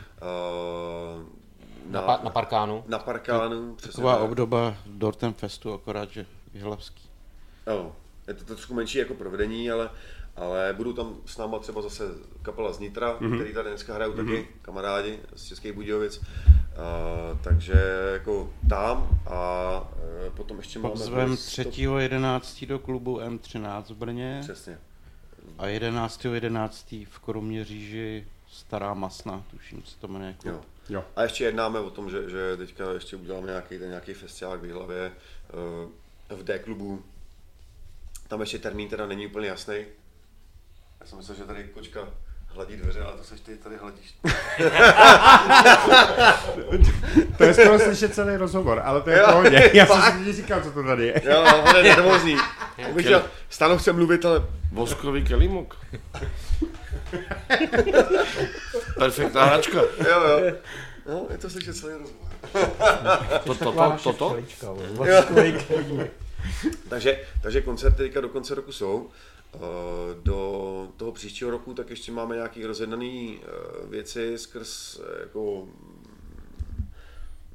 na, 1.91 2.01
na, 2.01 2.21
na 2.25 2.31
Parkánu. 2.31 2.85
Na 2.87 2.99
Parkánu, 2.99 3.75
přesně 3.75 3.97
Taková 3.97 4.15
tak. 4.15 4.25
obdoba 4.25 4.77
Dorten 4.87 5.33
Festu, 5.33 5.73
akorát, 5.73 6.11
že 6.11 6.27
Jihlavský. 6.55 7.09
Jo, 7.67 7.93
je 8.29 8.35
to 8.35 8.45
trošku 8.45 8.75
menší 8.75 8.99
jako 8.99 9.15
provedení, 9.15 9.71
ale 9.71 9.91
ale 10.37 10.75
budou 10.77 10.93
tam 10.93 11.17
s 11.27 11.39
náma 11.39 11.59
třeba 11.59 11.83
zase 11.83 12.05
kapela 12.43 12.73
z 12.73 12.79
Nitra, 12.79 13.19
mm-hmm. 13.21 13.35
který 13.35 13.55
tady 13.55 13.69
dneska 13.69 13.95
hrajou 13.95 14.13
mm-hmm. 14.13 14.37
taky, 14.37 14.49
kamarádi 14.63 15.19
z 15.35 15.45
Českých 15.45 15.73
Budějovic. 15.73 16.21
Uh, 16.73 17.39
takže 17.39 17.75
jako 18.13 18.51
tam 18.69 19.21
a 19.27 19.81
uh, 19.81 20.33
potom 20.35 20.59
ještě 20.59 20.79
Pak 20.79 20.95
máme... 20.95 21.05
Zvem 21.05 21.35
3.11. 21.35 22.67
do 22.67 22.79
klubu 22.79 23.19
M13 23.19 23.83
v 23.83 23.97
Brně. 23.97 24.39
Přesně. 24.43 24.79
A 25.59 25.67
11.11. 25.67 26.33
11. 26.33 26.93
v 27.09 27.19
Kroměříži 27.19 28.27
Stará 28.53 28.95
Masna, 28.95 29.45
tuším, 29.51 29.85
se 29.85 29.99
to 29.99 30.09
jmenuje. 30.09 30.37
Jo. 30.45 30.61
jo. 30.89 31.05
A 31.17 31.23
ještě 31.23 31.45
jednáme 31.45 31.81
o 31.81 31.91
tom, 31.91 32.11
že, 32.11 32.31
že 32.31 32.57
teďka 32.57 32.93
ještě 32.93 33.17
uděláme 33.17 33.47
nějaký, 33.47 33.79
ten 33.79 33.89
nějaký 33.89 34.15
festiák 34.15 34.61
v 34.61 34.73
hlavě 34.73 35.13
uh, 36.31 36.39
v 36.39 36.45
D 36.45 36.59
klubu. 36.59 37.05
Tam 38.29 38.41
ještě 38.41 38.59
termín 38.59 38.89
teda 38.89 39.07
není 39.07 39.27
úplně 39.27 39.49
jasný, 39.49 39.85
já 41.01 41.07
jsem 41.07 41.19
myslel, 41.19 41.37
že 41.37 41.45
tady 41.45 41.65
kočka 41.65 42.09
hladí 42.55 42.77
dveře, 42.77 43.01
ale 43.01 43.13
to 43.13 43.25
seš 43.25 43.41
ty 43.41 43.57
tady 43.57 43.77
hladíš. 43.77 44.15
to 47.39 47.45
je 47.45 47.55
skoro 47.55 47.79
slyšet 47.79 48.15
celý 48.15 48.37
rozhovor, 48.37 48.83
ale 48.85 49.01
to 49.01 49.11
je 49.11 49.19
jo, 49.19 49.27
pohodě. 49.31 49.71
Já 49.75 49.87
jsem 49.87 50.25
si 50.25 50.33
říkal, 50.33 50.63
co 50.63 50.73
to 50.73 50.83
tady 50.83 51.07
je. 51.07 51.23
Jo, 51.25 51.45
on 51.69 51.77
je 51.77 51.83
nervózní. 51.83 52.37
Stanu 53.51 53.79
chce 53.79 53.93
mluvit, 53.93 54.25
ale... 54.25 54.45
Voskový 54.73 55.25
kelimok. 55.25 55.77
Perfektná 58.99 59.45
hračka. 59.45 59.81
Jo, 59.81 59.87
jo. 60.09 60.53
No, 61.07 61.27
je 61.31 61.39
to 61.39 61.51
slyšet 61.51 61.77
celý 61.77 61.93
rozhovor. 61.93 62.29
to, 63.45 63.55
to, 63.55 63.73
to, 63.73 63.97
to, 64.03 64.13
to? 64.13 64.37
takže, 66.89 67.21
takže 67.43 67.61
koncerty 67.61 67.97
teďka 67.97 68.21
do 68.21 68.29
konce 68.29 68.55
roku 68.55 68.73
jsou. 68.73 69.11
Eh, 69.55 69.59
do 70.23 70.89
toho 70.97 71.13
příštího 71.13 71.51
roku 71.51 71.75
tak 71.75 71.91
ještě 71.91 72.13
máme 72.13 72.35
nějaké 72.35 72.67
rozjednané 72.67 73.37
eh, 73.37 73.41
věci 73.89 74.39
skrz 74.39 75.01
eh, 75.01 75.21
jako 75.21 75.69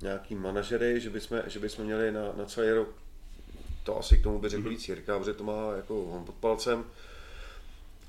nějaký 0.02 0.36
manažery, 0.36 1.00
že 1.00 1.10
bychom, 1.10 1.42
že 1.48 1.60
bychom 1.60 1.86
měli 1.86 2.12
na, 2.12 2.22
na 2.38 2.46
celý 2.46 2.72
rok, 2.72 2.88
to 3.84 4.00
asi 4.00 4.18
k 4.18 4.24
tomu 4.24 4.40
by 4.40 4.50
řekl 4.50 4.64
mm-hmm. 4.64 4.70
víc 4.70 4.90
Jirka, 4.90 5.20
protože 5.20 5.34
to 5.34 5.44
má 5.44 5.74
jako 5.76 5.94
hon 5.94 6.26
pod 6.26 6.36
palcem. 6.36 6.84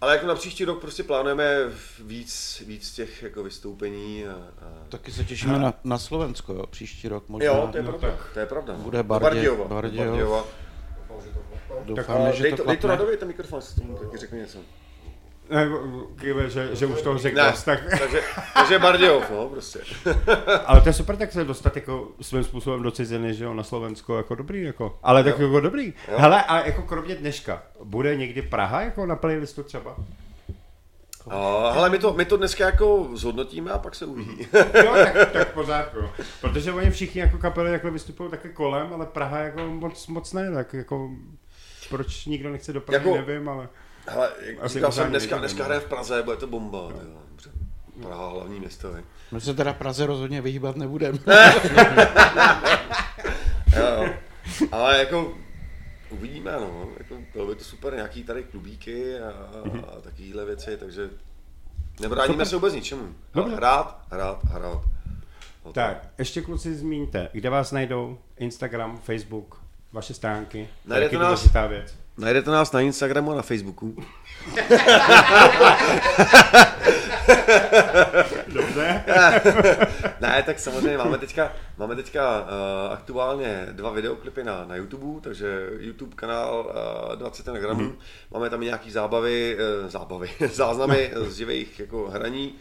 Ale 0.01 0.13
jako 0.13 0.27
na 0.27 0.35
příští 0.35 0.65
rok 0.65 0.81
prostě 0.81 1.03
plánujeme 1.03 1.59
víc, 2.05 2.63
víc 2.67 2.93
těch 2.93 3.23
jako 3.23 3.43
vystoupení. 3.43 4.27
A, 4.27 4.33
a... 4.33 4.87
Taky 4.89 5.13
se 5.13 5.25
těšíme 5.25 5.55
a... 5.55 5.59
na, 5.59 5.75
na 5.85 5.99
Slovensko, 5.99 6.53
jo, 6.53 6.67
příští 6.67 7.09
rok 7.09 7.29
možná. 7.29 7.47
Jo, 7.47 7.69
to 7.73 7.77
je 7.77 7.83
no, 7.83 7.89
pravda, 7.89 8.11
tak. 8.11 8.31
to 8.35 8.41
je 8.41 8.47
pravda. 8.47 8.73
No. 8.73 8.79
Bude 8.79 9.03
Bardě, 9.03 9.25
Bardějova. 9.25 9.65
Bardějova. 9.65 10.11
Bardějova. 10.11 10.45
Doufáme, 11.85 12.33
že 12.33 12.43
dej 12.43 12.53
to, 12.53 12.63
to 12.63 12.69
dej 12.69 12.77
to 12.77 12.89
Radovi, 12.89 13.17
ten 13.17 13.29
mikrofon, 13.29 13.61
s 13.61 13.75
tím 13.75 13.97
taky 13.97 14.17
řekni 14.17 14.39
něco. 14.39 14.59
Ne, 15.51 15.69
kýve, 16.21 16.51
že, 16.51 16.77
že 16.77 16.87
už 16.87 17.03
toho 17.03 17.19
řekl 17.19 17.37
Ne, 17.37 17.53
tak... 17.65 17.81
takže, 17.99 18.21
takže 18.55 18.79
Bardějov, 18.79 19.31
no, 19.31 19.49
prostě. 19.49 19.79
Ale 20.67 20.81
to 20.81 20.89
je 20.89 20.93
super, 20.93 21.17
tak 21.17 21.33
se 21.33 21.45
dostat 21.45 21.77
jako 21.77 22.09
svým 22.21 22.45
způsobem 22.45 22.83
do 22.83 22.91
ciziny, 22.91 23.35
že 23.35 23.45
jo, 23.45 23.55
na 23.55 23.63
Slovensko, 23.63 24.17
jako 24.17 24.35
dobrý, 24.35 24.63
jako. 24.63 24.99
Ale 25.03 25.25
tak 25.25 25.39
jako 25.39 25.61
dobrý. 25.61 25.95
Hele, 26.17 26.43
a 26.43 26.67
jako 26.67 26.83
kromě 26.83 27.15
dneška, 27.15 27.63
bude 27.85 28.17
někdy 28.17 28.43
Praha 28.43 28.81
jako 28.81 29.07
na 29.07 29.17
playlistu 29.17 29.63
třeba? 29.63 29.97
A, 31.31 31.71
hele, 31.71 31.91
my 31.91 31.99
to, 31.99 32.13
my 32.13 32.25
to 32.25 32.37
dneska 32.37 32.67
jako 32.67 33.09
zhodnotíme 33.13 33.71
a 33.71 33.79
pak 33.79 33.95
se 33.95 34.07
uvidí. 34.07 34.47
Jo, 34.85 34.93
tak, 34.95 35.33
tak 35.33 35.53
pořádku. 35.53 35.99
Protože 36.41 36.73
oni 36.73 36.91
všichni 36.91 37.21
jako 37.21 37.39
kapely 37.39 37.73
jako 37.73 37.91
vystupují 37.91 38.31
také 38.31 38.49
kolem, 38.49 38.93
ale 38.93 39.07
Praha 39.07 39.39
jako 39.39 39.61
moc, 39.61 40.07
moc 40.07 40.33
ne, 40.33 40.53
tak 40.53 40.75
jako 40.75 41.11
proč 41.91 42.27
nikdo 42.27 42.51
nechce 42.51 42.73
do 42.73 42.81
Prahy, 42.81 43.09
Jako- 43.11 43.27
nevím, 43.27 43.49
ale... 43.49 43.69
Hele, 44.07 44.31
jak 44.41 44.57
Asi 44.65 44.75
říkal 44.75 44.93
jsem, 44.93 45.01
pořádně 45.03 45.11
dneska, 45.19 45.39
dneska 45.39 45.59
no. 45.59 45.65
hraje 45.65 45.81
v 45.81 45.85
Praze, 45.85 46.23
bude 46.23 46.37
to 46.37 46.47
bomba. 46.47 46.79
jo, 46.79 47.23
dobře. 47.31 47.51
Praha 48.03 48.29
hlavní 48.29 48.61
město, 48.61 48.93
vej. 48.93 49.03
My 49.33 49.41
se 49.41 49.55
teda 49.55 49.73
Praze 49.73 50.07
rozhodně 50.07 50.41
vyhýbat 50.41 50.77
nebudeme. 50.77 51.19
Jo, 53.77 53.87
jo. 54.05 54.09
Ale 54.73 54.99
jako 54.99 55.35
uvidíme, 56.11 56.53
no. 56.53 56.89
Jako, 56.99 57.15
bylo 57.33 57.47
by 57.47 57.55
to 57.55 57.65
super, 57.65 57.95
nějaký 57.95 58.25
tady 58.25 58.43
klubíky 58.45 59.19
a, 59.21 59.31
a 59.97 60.01
takovéhle 60.01 60.45
věci, 60.45 60.77
takže 60.77 61.11
nebráníme 62.01 62.47
se 62.47 62.57
vůbec 62.57 62.75
ničemu. 62.75 63.15
Dobře. 63.35 63.57
Hrát, 63.57 64.03
hrát, 64.11 64.45
hrát. 64.45 64.83
No, 65.65 65.73
Tak, 65.73 66.09
ještě 66.19 66.43
kluci 66.43 66.75
zmíníte, 66.75 67.29
kde 67.33 67.51
vás 67.51 67.73
najdou? 67.73 68.19
Instagram, 68.37 68.97
Facebook, 68.99 69.61
vaše 69.93 70.15
stránky? 70.15 70.69
Najdete 70.85 71.19
nás- 71.19 71.53
věc. 71.69 71.95
Najdete 72.19 72.51
nás 72.51 72.73
na 72.73 72.81
Instagramu 72.81 73.33
a 73.33 73.35
na 73.35 73.43
Facebooku. 73.43 73.97
Dobře. 78.49 79.05
ne, 80.21 80.43
tak 80.47 80.59
samozřejmě 80.59 80.99
máme 80.99 81.19
teďka, 81.19 81.53
máme 81.79 81.97
teďka 81.97 82.41
uh, 82.41 82.47
aktuálně 82.93 83.67
dva 83.73 83.91
videoklipy 83.91 84.45
na, 84.45 84.65
na 84.65 84.77
YouTube, 84.77 85.21
takže 85.21 85.69
YouTube 85.79 86.17
kanál 86.17 86.75
uh, 87.11 87.17
20 87.17 87.47
na 87.47 87.59
gramu. 87.59 87.81
Mhm. 87.81 87.99
Máme 88.31 88.51
tam 88.51 88.63
i 88.63 88.65
nějaký 88.65 88.91
zábavy, 88.91 89.57
uh, 89.57 89.91
zábavy, 89.91 90.31
záznamy 90.53 91.11
z 91.15 91.37
živých 91.37 91.81
jako 91.81 92.09
hraní. 92.11 92.55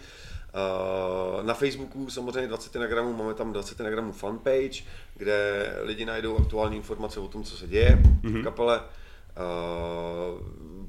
Uh, 0.57 1.43
na 1.43 1.53
Facebooku 1.53 2.09
samozřejmě 2.09 2.47
20 2.47 2.75
na 2.75 2.87
gramu, 2.87 3.13
máme 3.13 3.33
tam 3.33 3.53
20 3.53 3.79
na 3.79 3.89
gramu 3.89 4.11
fanpage, 4.11 4.83
kde 5.15 5.69
lidi 5.81 6.05
najdou 6.05 6.37
aktuální 6.37 6.77
informace 6.77 7.19
o 7.19 7.27
tom, 7.27 7.43
co 7.43 7.57
se 7.57 7.67
děje 7.67 7.99
v 8.23 8.43
kapele. 8.43 8.79
Uh, 8.79 8.87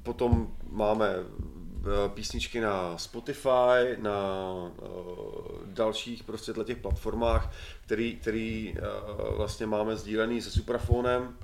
potom 0.03 0.49
máme 0.71 1.15
eh, 1.17 2.09
písničky 2.09 2.61
na 2.61 2.99
Spotify, 2.99 3.97
na 3.99 4.45
uh, 4.83 5.65
dalších 5.67 6.23
prostě 6.23 6.53
těch 6.65 6.79
platformách, 6.79 7.53
který, 7.85 8.17
který 8.17 8.75
uh, 8.75 9.37
vlastně 9.37 9.67
máme 9.67 9.97
sdílený 9.97 10.43
se 10.43 10.51
Suprafonem. 10.51 11.37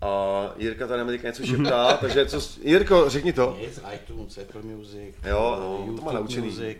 A 0.00 0.50
Jirka 0.56 0.86
tady 0.86 1.04
teďka 1.04 1.28
něco 1.28 1.46
šeptá, 1.46 1.96
takže 2.00 2.26
co, 2.26 2.60
Jirko, 2.62 3.10
řekni 3.10 3.32
to. 3.32 3.56
Nic, 3.60 3.80
iTunes, 3.94 4.38
Apple 4.38 4.62
Music, 4.62 5.14
Jo, 5.28 5.56
no, 5.60 5.76
to 5.76 5.84
YouTube 5.86 6.06
má 6.06 6.12
naučený. 6.12 6.46
Music, 6.46 6.78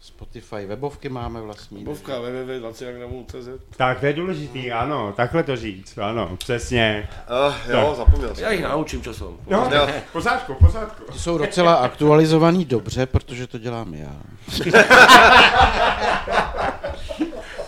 Spotify, 0.00 0.66
webovky 0.66 1.08
máme 1.08 1.40
vlastní. 1.40 1.84
Bovka 1.84 2.12
www.20gramů.cz 2.20 3.48
Tak 3.76 4.00
to 4.00 4.06
je 4.06 4.12
důležitý, 4.12 4.72
ano, 4.72 5.12
takhle 5.16 5.42
to 5.42 5.56
říct, 5.56 5.98
ano, 5.98 6.36
přesně. 6.36 7.08
Uh, 7.48 7.54
jo, 7.70 7.94
zapomněl 7.96 8.34
jsem. 8.34 8.44
Já 8.44 8.50
jich 8.50 8.62
naučím 8.62 9.02
časem. 9.02 9.26
Jo, 9.46 9.68
Jo. 9.74 9.88
pořádku, 10.12 10.54
pořádku. 10.54 11.12
Ty 11.12 11.18
jsou 11.18 11.38
docela 11.38 11.74
aktualizovaný 11.74 12.64
dobře, 12.64 13.06
protože 13.06 13.46
to 13.46 13.58
dělám 13.58 13.94
já. 13.94 14.16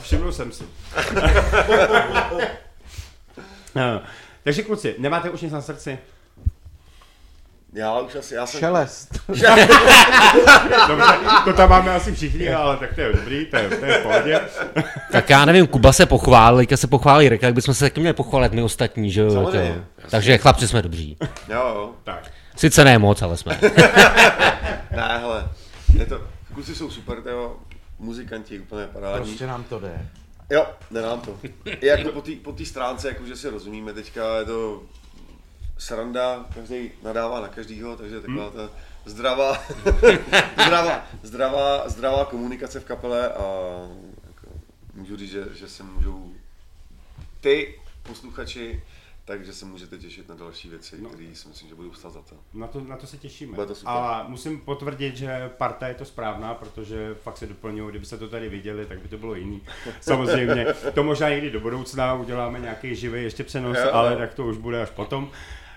Všiml 0.00 0.32
jsem 0.32 0.52
si. 0.52 0.64
no. 3.74 4.02
Takže 4.44 4.62
kluci, 4.62 4.94
nemáte 4.98 5.30
už 5.30 5.40
nic 5.40 5.52
na 5.52 5.60
srdci? 5.62 5.98
Já 7.72 7.98
už 8.00 8.14
asi, 8.14 8.34
já 8.34 8.46
jsem... 8.46 8.60
Šelest. 8.60 9.20
Dobře, 10.88 11.18
to 11.44 11.52
tam 11.52 11.70
máme 11.70 11.94
asi 11.94 12.14
všichni, 12.14 12.54
ale 12.54 12.76
tak 12.76 12.94
to 12.94 13.00
je 13.00 13.12
dobrý, 13.12 13.46
to 13.46 13.56
je, 13.56 13.68
to 13.68 13.84
je 13.84 13.98
v 13.98 14.02
pohodě. 14.02 14.40
Tak 15.12 15.30
já 15.30 15.44
nevím, 15.44 15.66
Kuba 15.66 15.92
se 15.92 16.06
pochválil, 16.06 16.58
teďka 16.58 16.76
se 16.76 16.86
pochválí 16.86 17.28
Reka, 17.28 17.46
jak 17.46 17.54
bychom 17.54 17.74
se 17.74 17.84
taky 17.84 18.00
měli 18.00 18.14
pochválit 18.14 18.52
my 18.52 18.62
ostatní, 18.62 19.10
že 19.10 19.20
jo? 19.20 19.50
To- 19.50 19.58
Takže 20.10 20.38
chlapci 20.38 20.68
jsme 20.68 20.82
dobří. 20.82 21.16
Jo, 21.48 21.58
jo. 21.74 21.90
Tak. 22.04 22.30
Sice 22.56 22.84
ne 22.84 22.98
moc, 22.98 23.22
ale 23.22 23.36
jsme. 23.36 23.58
Ne, 24.96 25.18
hele, 25.18 25.48
je 25.98 26.06
to, 26.06 26.20
kluci 26.54 26.74
jsou 26.74 26.90
super, 26.90 27.22
to 27.22 27.28
jo, 27.28 27.56
muzikanti 27.98 28.60
úplně 28.60 28.86
parádní. 28.86 29.26
Prostě 29.26 29.46
nám 29.46 29.64
to 29.64 29.78
jde. 29.80 30.06
Jo, 30.50 30.66
jde 30.90 31.02
nám 31.02 31.20
to. 31.20 31.36
I 31.64 31.86
jako 31.86 32.08
po 32.12 32.20
té 32.20 32.30
po 32.44 32.54
stránce, 32.64 33.08
jakože 33.08 33.36
si 33.36 33.48
rozumíme 33.50 33.92
teďka, 33.92 34.36
je 34.38 34.44
to 34.44 34.82
sranda, 35.80 36.46
každý 36.54 36.90
nadává 37.02 37.40
na 37.40 37.48
každýho, 37.48 37.96
takže 37.96 38.20
taková 38.20 38.50
ta 38.50 38.70
zdravá, 39.04 39.58
zdravá, 40.64 41.06
zdravá, 41.22 41.88
zdravá 41.88 42.24
komunikace 42.24 42.80
v 42.80 42.84
kapele 42.84 43.28
a 43.28 43.42
jako, 44.26 44.46
můžu 44.94 45.16
říct, 45.16 45.30
že, 45.30 45.44
že 45.54 45.68
se 45.68 45.82
můžou 45.82 46.32
ty 47.40 47.74
posluchači, 48.02 48.82
takže 49.24 49.52
se 49.52 49.64
můžete 49.64 49.98
těšit 49.98 50.28
na 50.28 50.34
další 50.34 50.68
věci, 50.68 50.96
No. 51.00 51.08
které 51.08 51.34
si 51.34 51.48
myslím, 51.48 51.68
že 51.68 51.74
budou 51.74 51.92
stát 51.92 52.12
za 52.12 52.22
to. 52.22 52.36
Na 52.54 52.66
to, 52.66 52.80
na 52.80 52.96
to 52.96 53.06
se 53.06 53.16
těšíme. 53.16 53.54
Bude 53.54 53.66
to 53.66 53.74
super. 53.74 53.94
A 53.96 54.24
musím 54.28 54.60
potvrdit, 54.60 55.16
že 55.16 55.48
parta 55.58 55.88
je 55.88 55.94
to 55.94 56.04
správná, 56.04 56.54
protože 56.54 57.14
fakt 57.22 57.36
se 57.36 57.46
doplňují, 57.46 57.90
kdyby 57.90 58.06
se 58.06 58.18
to 58.18 58.28
tady 58.28 58.48
viděli, 58.48 58.86
tak 58.86 58.98
by 59.00 59.08
to 59.08 59.18
bylo 59.18 59.34
jiný. 59.34 59.62
Samozřejmě, 60.00 60.66
to 60.94 61.04
možná 61.04 61.28
někdy 61.28 61.50
do 61.50 61.60
budoucna 61.60 62.14
uděláme 62.14 62.58
nějaký 62.60 62.94
živý 62.94 63.22
ještě 63.22 63.44
přenos, 63.44 63.78
Jo. 63.84 63.90
ale 63.92 64.16
tak 64.16 64.34
to 64.34 64.46
už 64.46 64.56
bude 64.56 64.82
až 64.82 64.90
potom. 64.90 65.30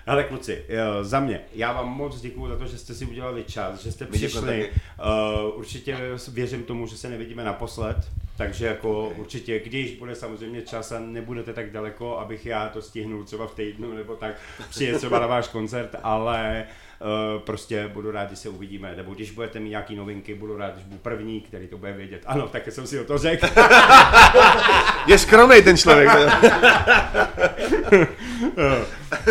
Hele 0.06 0.24
kluci, 0.24 0.64
eh, 0.68 1.04
za 1.04 1.20
mě, 1.20 1.40
já 1.54 1.72
vám 1.72 1.88
moc 1.88 2.20
děkuju 2.20 2.48
za 2.48 2.56
to, 2.56 2.66
že 2.66 2.78
jste 2.78 2.94
si 2.94 3.06
udělali 3.06 3.44
čas, 3.44 3.82
že 3.82 3.92
jste 3.92 4.06
přišli. 4.06 4.70
Uh, 4.70 5.58
určitě 5.58 5.98
věřím 6.28 6.62
tomu, 6.62 6.86
že 6.86 6.96
se 6.96 7.10
nevidíme 7.10 7.44
naposled, 7.44 7.96
takže 8.36 8.66
jako 8.66 9.12
určitě, 9.16 9.60
když 9.60 9.96
bude 9.96 10.14
samozřejmě 10.14 10.62
čas 10.62 10.92
a 10.92 10.98
nebudete 10.98 11.52
tak 11.52 11.70
daleko, 11.70 12.18
abych 12.18 12.46
já 12.46 12.68
to 12.68 12.82
stihnul 12.82 13.24
třeba 13.24 13.46
v 13.46 13.54
týdnu 13.54 13.94
nebo 13.94 14.16
tak, 14.16 14.34
přijet 14.70 14.96
třeba 14.98 15.18
na 15.18 15.26
váš 15.26 15.48
koncert, 15.48 15.96
ale 16.02 16.66
uh, 16.68 16.83
prostě 17.38 17.90
budu 17.92 18.10
rád, 18.10 18.26
když 18.26 18.38
se 18.38 18.48
uvidíme, 18.48 18.94
nebo 18.96 19.14
když 19.14 19.30
budete 19.30 19.60
mít 19.60 19.70
nějaký 19.70 19.96
novinky, 19.96 20.34
budu 20.34 20.56
rád, 20.56 20.74
když 20.74 20.84
budu 20.84 20.98
první, 20.98 21.40
který 21.40 21.66
to 21.66 21.78
bude 21.78 21.92
vědět. 21.92 22.22
Ano, 22.26 22.48
tak 22.48 22.72
jsem 22.72 22.86
si 22.86 23.00
o 23.00 23.04
to 23.04 23.18
řekl. 23.18 23.46
Je 25.06 25.18
skromný 25.18 25.62
ten 25.62 25.76
člověk. 25.76 26.10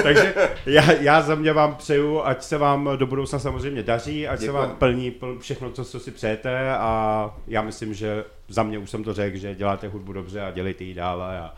Takže 0.04 0.34
já, 0.66 0.92
já 0.92 1.22
za 1.22 1.36
mě 1.36 1.54
vám 1.54 1.76
přeju, 1.76 2.22
ať 2.22 2.44
se 2.44 2.58
vám 2.58 2.90
do 2.96 3.08
budoucna 3.08 3.40
samozřejmě 3.40 3.84
daří, 3.84 4.28
ať 4.28 4.40
se 4.40 4.46
Děkujem. 4.46 4.68
vám 4.68 4.78
plní 4.78 5.12
pl, 5.12 5.40
všechno, 5.40 5.72
co, 5.72 5.86
co 5.86 6.00
si 6.00 6.12
přejete 6.12 6.72
a 6.72 7.34
já 7.48 7.62
myslím, 7.62 7.94
že 7.94 8.24
za 8.48 8.64
mě 8.64 8.78
už 8.78 8.90
jsem 8.90 9.04
to 9.04 9.14
řekl, 9.14 9.38
že 9.38 9.56
děláte 9.56 9.88
hudbu 9.88 10.14
dobře 10.14 10.42
a 10.42 10.52
dělejte 10.52 10.84
ji 10.84 10.94
dále 10.94 11.40
a 11.40 11.54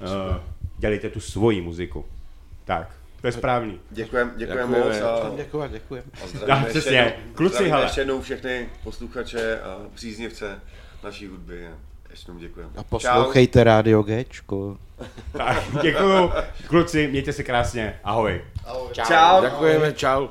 uh, 0.00 0.36
dělejte 0.78 1.10
tu 1.10 1.20
svoji 1.20 1.60
muziku. 1.60 2.04
Tak, 2.64 2.90
to 3.22 3.28
je 3.28 3.32
správný. 3.32 3.80
Děkujem, 3.90 4.32
děkujem 4.36 4.68
Děkujeme. 4.68 4.86
moc 4.88 5.02
a, 5.02 5.30
Děkuji, 5.36 5.68
děkuji. 5.68 6.02
a 6.24 6.26
zdravíme, 6.26 6.66
ještě 6.68 6.80
přesně. 6.80 6.96
jednou, 6.98 7.34
Kluci, 7.34 7.68
hele. 7.68 7.84
ještě 7.84 8.00
jednou 8.00 8.20
všechny 8.20 8.68
posluchače 8.84 9.60
a 9.60 9.76
příznivce 9.94 10.60
naší 11.04 11.26
hudby. 11.26 11.66
a 11.66 11.70
Ještě 12.10 12.30
jednou 12.30 12.40
děkujeme. 12.40 12.72
A 12.76 12.82
poslouchejte 12.82 13.64
Rádio 13.64 14.02
Gčko. 14.02 14.76
Tak, 15.32 15.62
děkuju. 15.82 16.32
Kluci, 16.66 17.08
mějte 17.08 17.32
se 17.32 17.42
krásně. 17.42 18.00
Ahoj. 18.04 18.44
Čau. 18.92 19.42
Děkujeme, 19.44 19.92
čau. 19.92 20.28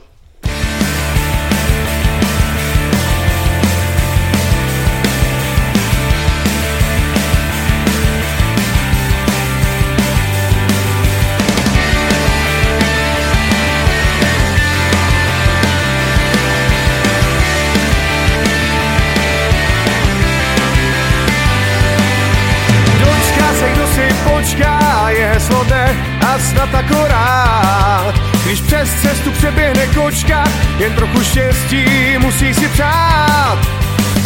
Cestu 29.21 29.31
přeběhne 29.31 29.87
kočka, 29.87 30.43
jen 30.79 30.93
trochu 30.93 31.23
štěstí 31.23 31.85
musí 32.17 32.53
si 32.53 32.67
přát. 32.67 33.59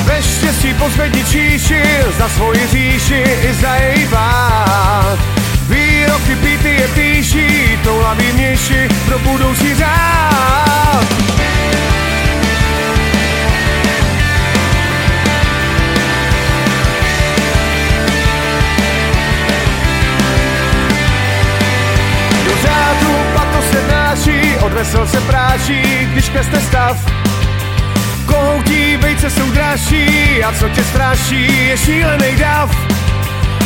Ve 0.04 0.24
štěstí 0.24 0.74
pozvedni 0.74 1.24
číši, 1.24 1.84
za 2.18 2.30
svoji 2.30 2.68
říši 2.68 3.24
i 3.50 3.54
za 3.54 3.76
její 3.76 4.06
vád. 4.06 5.20
Výroky 5.70 6.36
píty 6.36 6.70
je 6.70 6.88
píší, 6.88 7.80
toulaví 7.84 8.32
měši 8.34 8.90
pro 9.06 9.20
budoucí 9.20 9.76
řád. 9.76 11.06
Mysl 24.86 25.08
se 25.08 25.22
práší, 25.22 25.82
když 26.12 26.30
klesne 26.30 26.62
stav. 26.62 26.98
Kohoutí 28.26 28.98
vejce 28.98 29.30
jsou 29.30 29.52
dražší 29.52 30.44
a 30.44 30.54
co 30.60 30.70
tě 30.70 30.84
straší 30.84 31.68
je 31.68 31.78
šílený 31.78 32.36
dav. 32.36 32.76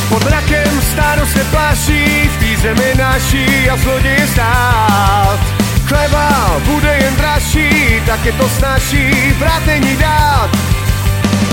Pod 0.09 0.23
rakem 0.23 0.81
stádo 0.91 1.25
se 1.25 1.43
pláší, 1.43 2.29
v 2.29 2.39
té 2.39 2.61
zemi 2.61 2.93
naší 2.97 3.69
a 3.69 3.77
zloděje 3.77 4.27
stát 4.27 5.39
Chleba 5.85 6.59
bude 6.65 6.97
jen 7.01 7.15
dražší, 7.15 8.01
tak 8.05 8.25
je 8.25 8.31
to 8.31 8.49
snaží, 8.49 9.33
brát 9.39 9.65
není 9.65 9.95
dát. 9.97 10.49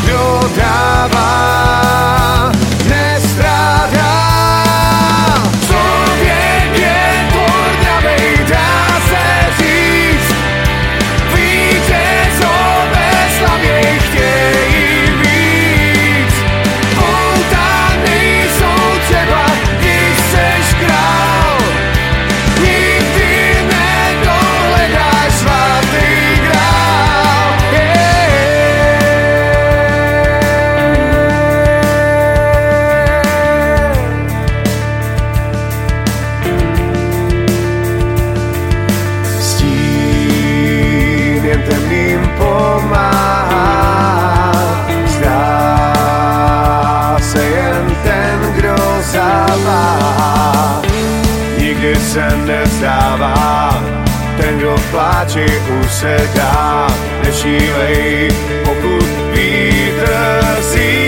Kdo 0.05 0.51
dává, 0.57 2.53
se 52.17 52.37
nezdává 52.37 53.85
ten, 54.41 54.59
kdo 54.59 54.77
v 54.77 54.91
pláči 54.91 55.47
usedá 55.81 56.87
Nešílej, 57.25 58.29
pokud 58.65 59.09
vítr 59.33 60.09
sílí 60.61 61.06